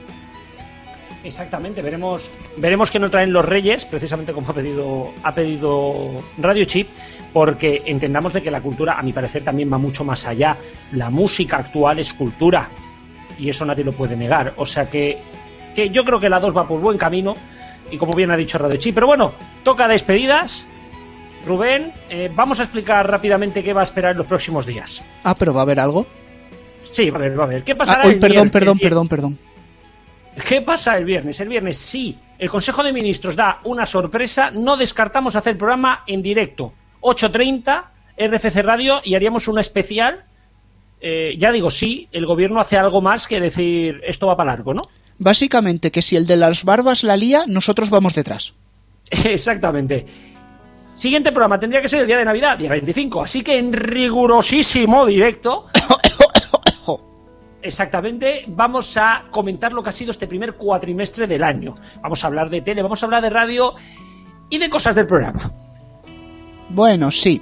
Exactamente, 1.24 1.82
veremos, 1.82 2.32
veremos 2.58 2.92
qué 2.92 3.00
nos 3.00 3.10
traen 3.10 3.32
los 3.32 3.46
Reyes, 3.46 3.86
precisamente 3.86 4.34
como 4.34 4.50
ha 4.50 4.54
pedido, 4.54 5.12
ha 5.24 5.34
pedido 5.34 6.22
Radio 6.38 6.66
Chip, 6.66 6.90
porque 7.32 7.82
entendamos 7.86 8.34
de 8.34 8.44
que 8.44 8.52
la 8.52 8.60
cultura, 8.62 9.00
a 9.00 9.04
mi 9.04 9.14
parecer, 9.14 9.42
también 9.44 9.72
va 9.72 9.78
mucho 9.78 10.04
más 10.04 10.26
allá. 10.28 10.58
La 10.92 11.10
música 11.10 11.58
actual 11.58 12.00
es 12.00 12.14
cultura, 12.14 12.70
y 13.40 13.48
eso 13.48 13.66
nadie 13.66 13.86
lo 13.86 13.94
puede 13.94 14.18
negar. 14.18 14.54
O 14.58 14.66
sea 14.66 14.90
que, 14.90 15.18
que 15.74 15.90
yo 15.92 16.04
creo 16.04 16.20
que 16.20 16.28
la 16.28 16.42
2 16.42 16.56
va 16.56 16.68
por 16.68 16.82
buen 16.82 16.98
camino, 16.98 17.36
y 17.90 17.98
como 17.98 18.14
bien 18.14 18.30
ha 18.32 18.36
dicho 18.38 18.58
Radio 18.58 18.76
Chip. 18.78 18.94
Pero 18.96 19.08
bueno, 19.08 19.32
toca 19.64 19.88
despedidas. 19.88 20.68
Rubén, 21.46 21.92
eh, 22.10 22.30
vamos 22.34 22.60
a 22.60 22.64
explicar 22.64 23.10
rápidamente 23.10 23.64
qué 23.64 23.74
va 23.74 23.82
a 23.82 23.84
esperar 23.84 24.12
en 24.12 24.18
los 24.18 24.28
próximos 24.28 24.66
días. 24.66 25.04
Ah, 25.24 25.36
pero 25.38 25.54
va 25.54 25.62
a 25.62 25.64
haber 25.64 25.80
algo. 25.80 26.06
Sí, 26.80 27.10
va 27.10 27.18
a 27.18 27.22
ver, 27.22 27.40
va 27.40 27.44
a 27.46 27.48
ver. 27.48 27.64
¿Qué 27.64 27.76
pasará 27.76 28.04
Ah, 28.04 28.08
el 28.08 28.20
perdón, 28.20 28.50
perdón, 28.50 28.78
El- 28.82 28.82
perdón, 28.90 29.08
perdón. 29.08 29.40
¿Qué 30.48 30.62
pasa 30.62 30.98
el 30.98 31.06
viernes? 31.06 31.40
El 31.40 31.50
viernes 31.50 31.78
sí, 31.78 32.18
el 32.40 32.50
Consejo 32.50 32.84
de 32.84 32.92
Ministros 32.92 33.36
da 33.36 33.60
una 33.64 33.86
sorpresa, 33.86 34.52
no 34.52 34.78
descartamos 34.78 35.36
hacer 35.36 35.58
programa 35.58 36.04
en 36.08 36.22
directo, 36.22 36.74
8.30 37.02 37.86
RFC 38.18 38.64
Radio 38.64 39.02
y 39.04 39.16
haríamos 39.16 39.48
una 39.48 39.62
especial. 39.62 40.26
Eh, 41.02 41.36
ya 41.38 41.52
digo, 41.52 41.70
sí, 41.70 42.08
el 42.12 42.26
gobierno 42.26 42.60
hace 42.60 42.78
algo 42.78 43.02
más 43.02 43.28
que 43.28 43.40
decir 43.40 44.02
esto 44.06 44.28
va 44.28 44.38
para 44.38 44.52
largo, 44.52 44.74
¿no? 44.74 44.84
Básicamente 45.20 45.92
que 45.92 46.02
si 46.02 46.16
el 46.16 46.26
de 46.26 46.38
las 46.38 46.64
barbas 46.64 47.04
la 47.04 47.18
lía, 47.18 47.44
nosotros 47.48 47.90
vamos 47.90 48.16
detrás. 48.16 48.54
Exactamente. 49.12 50.06
Siguiente 50.94 51.32
programa 51.32 51.60
tendría 51.60 51.82
que 51.82 51.88
ser 51.88 52.02
el 52.02 52.08
día 52.08 52.18
de 52.18 52.26
Navidad, 52.26 52.58
día 52.58 52.70
25, 52.70 53.24
así 53.24 53.44
que 53.44 53.58
en 53.58 53.74
rigurosísimo 53.74 55.06
directo. 55.06 55.68
Exactamente, 57.64 58.44
vamos 58.48 58.98
a 58.98 59.24
comentar 59.32 59.72
lo 59.72 59.82
que 59.82 59.88
ha 59.88 59.94
sido 59.94 60.12
este 60.12 60.28
primer 60.28 60.56
cuatrimestre 60.56 61.28
del 61.28 61.44
año. 61.44 61.76
Vamos 62.02 62.22
a 62.24 62.28
hablar 62.28 62.50
de 62.50 62.60
tele, 62.60 62.84
vamos 62.84 63.02
a 63.02 63.06
hablar 63.06 63.24
de 63.24 63.30
radio 63.30 63.74
y 64.50 64.58
de 64.58 64.70
cosas 64.70 64.96
del 64.96 65.08
programa. 65.08 65.50
Bueno, 66.68 67.10
sí. 67.10 67.42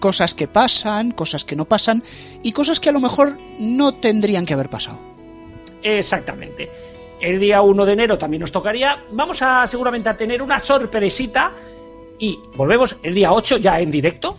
Cosas 0.00 0.34
que 0.34 0.48
pasan, 0.48 1.12
cosas 1.12 1.44
que 1.44 1.54
no 1.54 1.64
pasan 1.64 2.02
y 2.42 2.50
cosas 2.50 2.80
que 2.80 2.88
a 2.88 2.92
lo 2.92 2.98
mejor 2.98 3.38
no 3.60 3.94
tendrían 3.94 4.44
que 4.44 4.54
haber 4.54 4.68
pasado. 4.68 4.98
Exactamente. 5.80 6.68
El 7.20 7.38
día 7.38 7.62
1 7.62 7.84
de 7.84 7.92
enero 7.92 8.18
también 8.18 8.40
nos 8.40 8.50
tocaría. 8.50 9.04
Vamos 9.12 9.42
a 9.42 9.64
seguramente 9.68 10.08
a 10.08 10.16
tener 10.16 10.42
una 10.42 10.58
sorpresita 10.58 11.52
y 12.18 12.36
volvemos 12.56 12.98
el 13.04 13.14
día 13.14 13.32
8 13.32 13.58
ya 13.58 13.78
en 13.78 13.92
directo. 13.92 14.36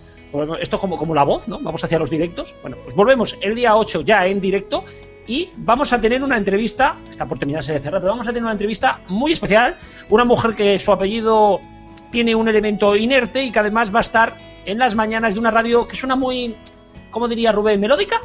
Esto 0.59 0.75
es 0.75 0.81
como, 0.81 0.97
como 0.97 1.15
la 1.15 1.23
voz, 1.23 1.47
¿no? 1.47 1.59
Vamos 1.59 1.81
hacia 1.81 1.97
los 1.97 2.09
directos. 2.09 2.55
Bueno, 2.61 2.75
pues 2.83 2.93
volvemos 2.93 3.37
el 3.39 3.55
día 3.55 3.73
8 3.77 4.01
ya 4.01 4.27
en 4.27 4.41
directo 4.41 4.83
y 5.27 5.49
vamos 5.57 5.93
a 5.93 6.01
tener 6.01 6.21
una 6.21 6.37
entrevista, 6.37 6.97
está 7.09 7.25
por 7.27 7.39
terminarse 7.39 7.73
de 7.73 7.79
cerrar, 7.79 8.01
pero 8.01 8.11
vamos 8.11 8.27
a 8.27 8.31
tener 8.31 8.43
una 8.43 8.51
entrevista 8.51 9.01
muy 9.07 9.31
especial. 9.31 9.77
Una 10.09 10.25
mujer 10.25 10.53
que 10.53 10.77
su 10.79 10.91
apellido 10.91 11.61
tiene 12.11 12.35
un 12.35 12.47
elemento 12.47 12.95
inerte 12.95 13.43
y 13.43 13.51
que 13.51 13.59
además 13.59 13.93
va 13.93 13.99
a 13.99 14.01
estar 14.01 14.37
en 14.65 14.77
las 14.77 14.95
mañanas 14.95 15.33
de 15.33 15.39
una 15.39 15.51
radio 15.51 15.87
que 15.87 15.95
suena 15.95 16.15
muy 16.15 16.55
¿cómo 17.13 17.27
diría 17.29 17.53
Rubén? 17.53 17.79
¿Melódica? 17.79 18.19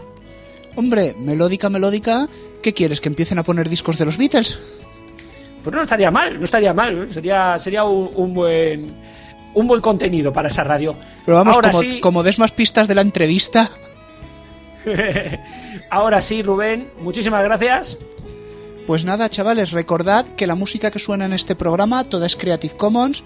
Hombre, 0.74 1.14
melódica, 1.18 1.68
melódica, 1.68 2.28
¿qué 2.62 2.72
quieres? 2.74 3.00
¿Que 3.00 3.08
empiecen 3.08 3.38
a 3.38 3.44
poner 3.44 3.68
discos 3.68 3.98
de 3.98 4.04
los 4.04 4.16
Beatles? 4.16 4.58
Pues 5.62 5.74
no 5.74 5.82
estaría 5.82 6.10
mal, 6.10 6.38
no 6.38 6.44
estaría 6.44 6.72
mal. 6.72 7.04
¿eh? 7.04 7.08
Sería, 7.08 7.58
sería 7.58 7.84
un, 7.84 8.10
un 8.14 8.34
buen 8.34 8.96
un 9.54 9.66
buen 9.66 9.80
contenido 9.80 10.32
para 10.32 10.48
esa 10.48 10.64
radio. 10.64 10.94
Pero 11.24 11.36
vamos, 11.36 11.56
Ahora 11.56 11.70
como, 11.70 11.82
sí, 11.82 12.00
como 12.00 12.22
des 12.22 12.38
más 12.38 12.52
pistas 12.52 12.86
de 12.88 12.94
la 12.94 13.02
entrevista, 13.02 13.70
ahora 15.90 16.20
sí, 16.20 16.42
Rubén, 16.42 16.90
muchísimas 17.00 17.42
gracias. 17.44 17.98
Pues 18.86 19.04
nada, 19.04 19.28
chavales, 19.28 19.72
recordad 19.72 20.24
que 20.24 20.46
la 20.46 20.54
música 20.54 20.90
que 20.90 20.98
suena 20.98 21.26
en 21.26 21.34
este 21.34 21.54
programa 21.54 22.04
toda 22.04 22.26
es 22.26 22.36
Creative 22.36 22.74
Commons. 22.76 23.22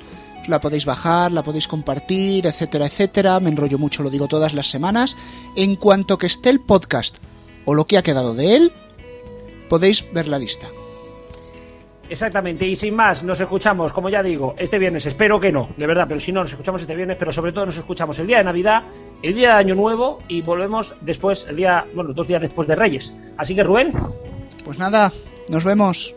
La 0.49 0.61
podéis 0.61 0.87
bajar, 0.87 1.31
la 1.31 1.45
podéis 1.45 1.69
compartir, 1.69 2.47
etcétera, 2.47 2.87
etcétera. 2.87 3.39
Me 3.39 3.51
enrollo 3.51 3.79
mucho, 3.79 4.03
lo 4.03 4.11
digo 4.11 4.27
todas 4.27 4.55
las 4.55 4.69
semanas. 4.69 5.17
En 5.55 5.77
cuanto 5.77 6.19
que 6.19 6.27
esté 6.27 6.51
el 6.51 6.61
podcast 6.61 7.19
o 7.65 7.75
lo 7.75 7.87
que 7.87 7.97
ha 7.97 8.03
quedado 8.03 8.35
de 8.35 8.57
él, 8.57 8.73
podéis 9.69 10.05
ver 10.13 10.27
la 10.27 10.41
lista. 10.41 10.67
Exactamente, 12.09 12.67
y 12.67 12.77
sin 12.77 12.95
más, 12.95 13.23
nos 13.23 13.41
escuchamos, 13.41 13.93
como 13.93 14.11
ya 14.11 14.23
digo, 14.23 14.55
este 14.59 14.79
viernes, 14.79 15.07
espero 15.07 15.41
que 15.41 15.51
no, 15.51 15.71
de 15.77 15.87
verdad, 15.87 16.07
pero 16.07 16.21
si 16.21 16.33
no, 16.33 16.41
nos 16.41 16.51
escuchamos 16.51 16.81
este 16.81 16.95
viernes, 16.95 17.17
pero 17.19 17.33
sobre 17.33 17.53
todo 17.53 17.67
nos 17.67 17.77
escuchamos 17.77 18.19
el 18.19 18.27
día 18.27 18.39
de 18.39 18.45
Navidad, 18.45 18.83
el 19.23 19.35
día 19.35 19.55
de 19.55 19.61
Año 19.61 19.75
Nuevo 19.75 20.19
y 20.29 20.43
volvemos 20.43 20.95
después, 21.01 21.47
el 21.49 21.57
día, 21.57 21.87
bueno, 21.95 22.13
dos 22.13 22.27
días 22.29 22.43
después 22.43 22.69
de 22.69 22.75
Reyes. 22.75 23.17
Así 23.39 23.55
que 23.55 23.63
Rubén, 23.63 23.93
Pues 24.65 24.79
nada, 24.79 25.11
nos 25.49 25.65
vemos. 25.65 26.15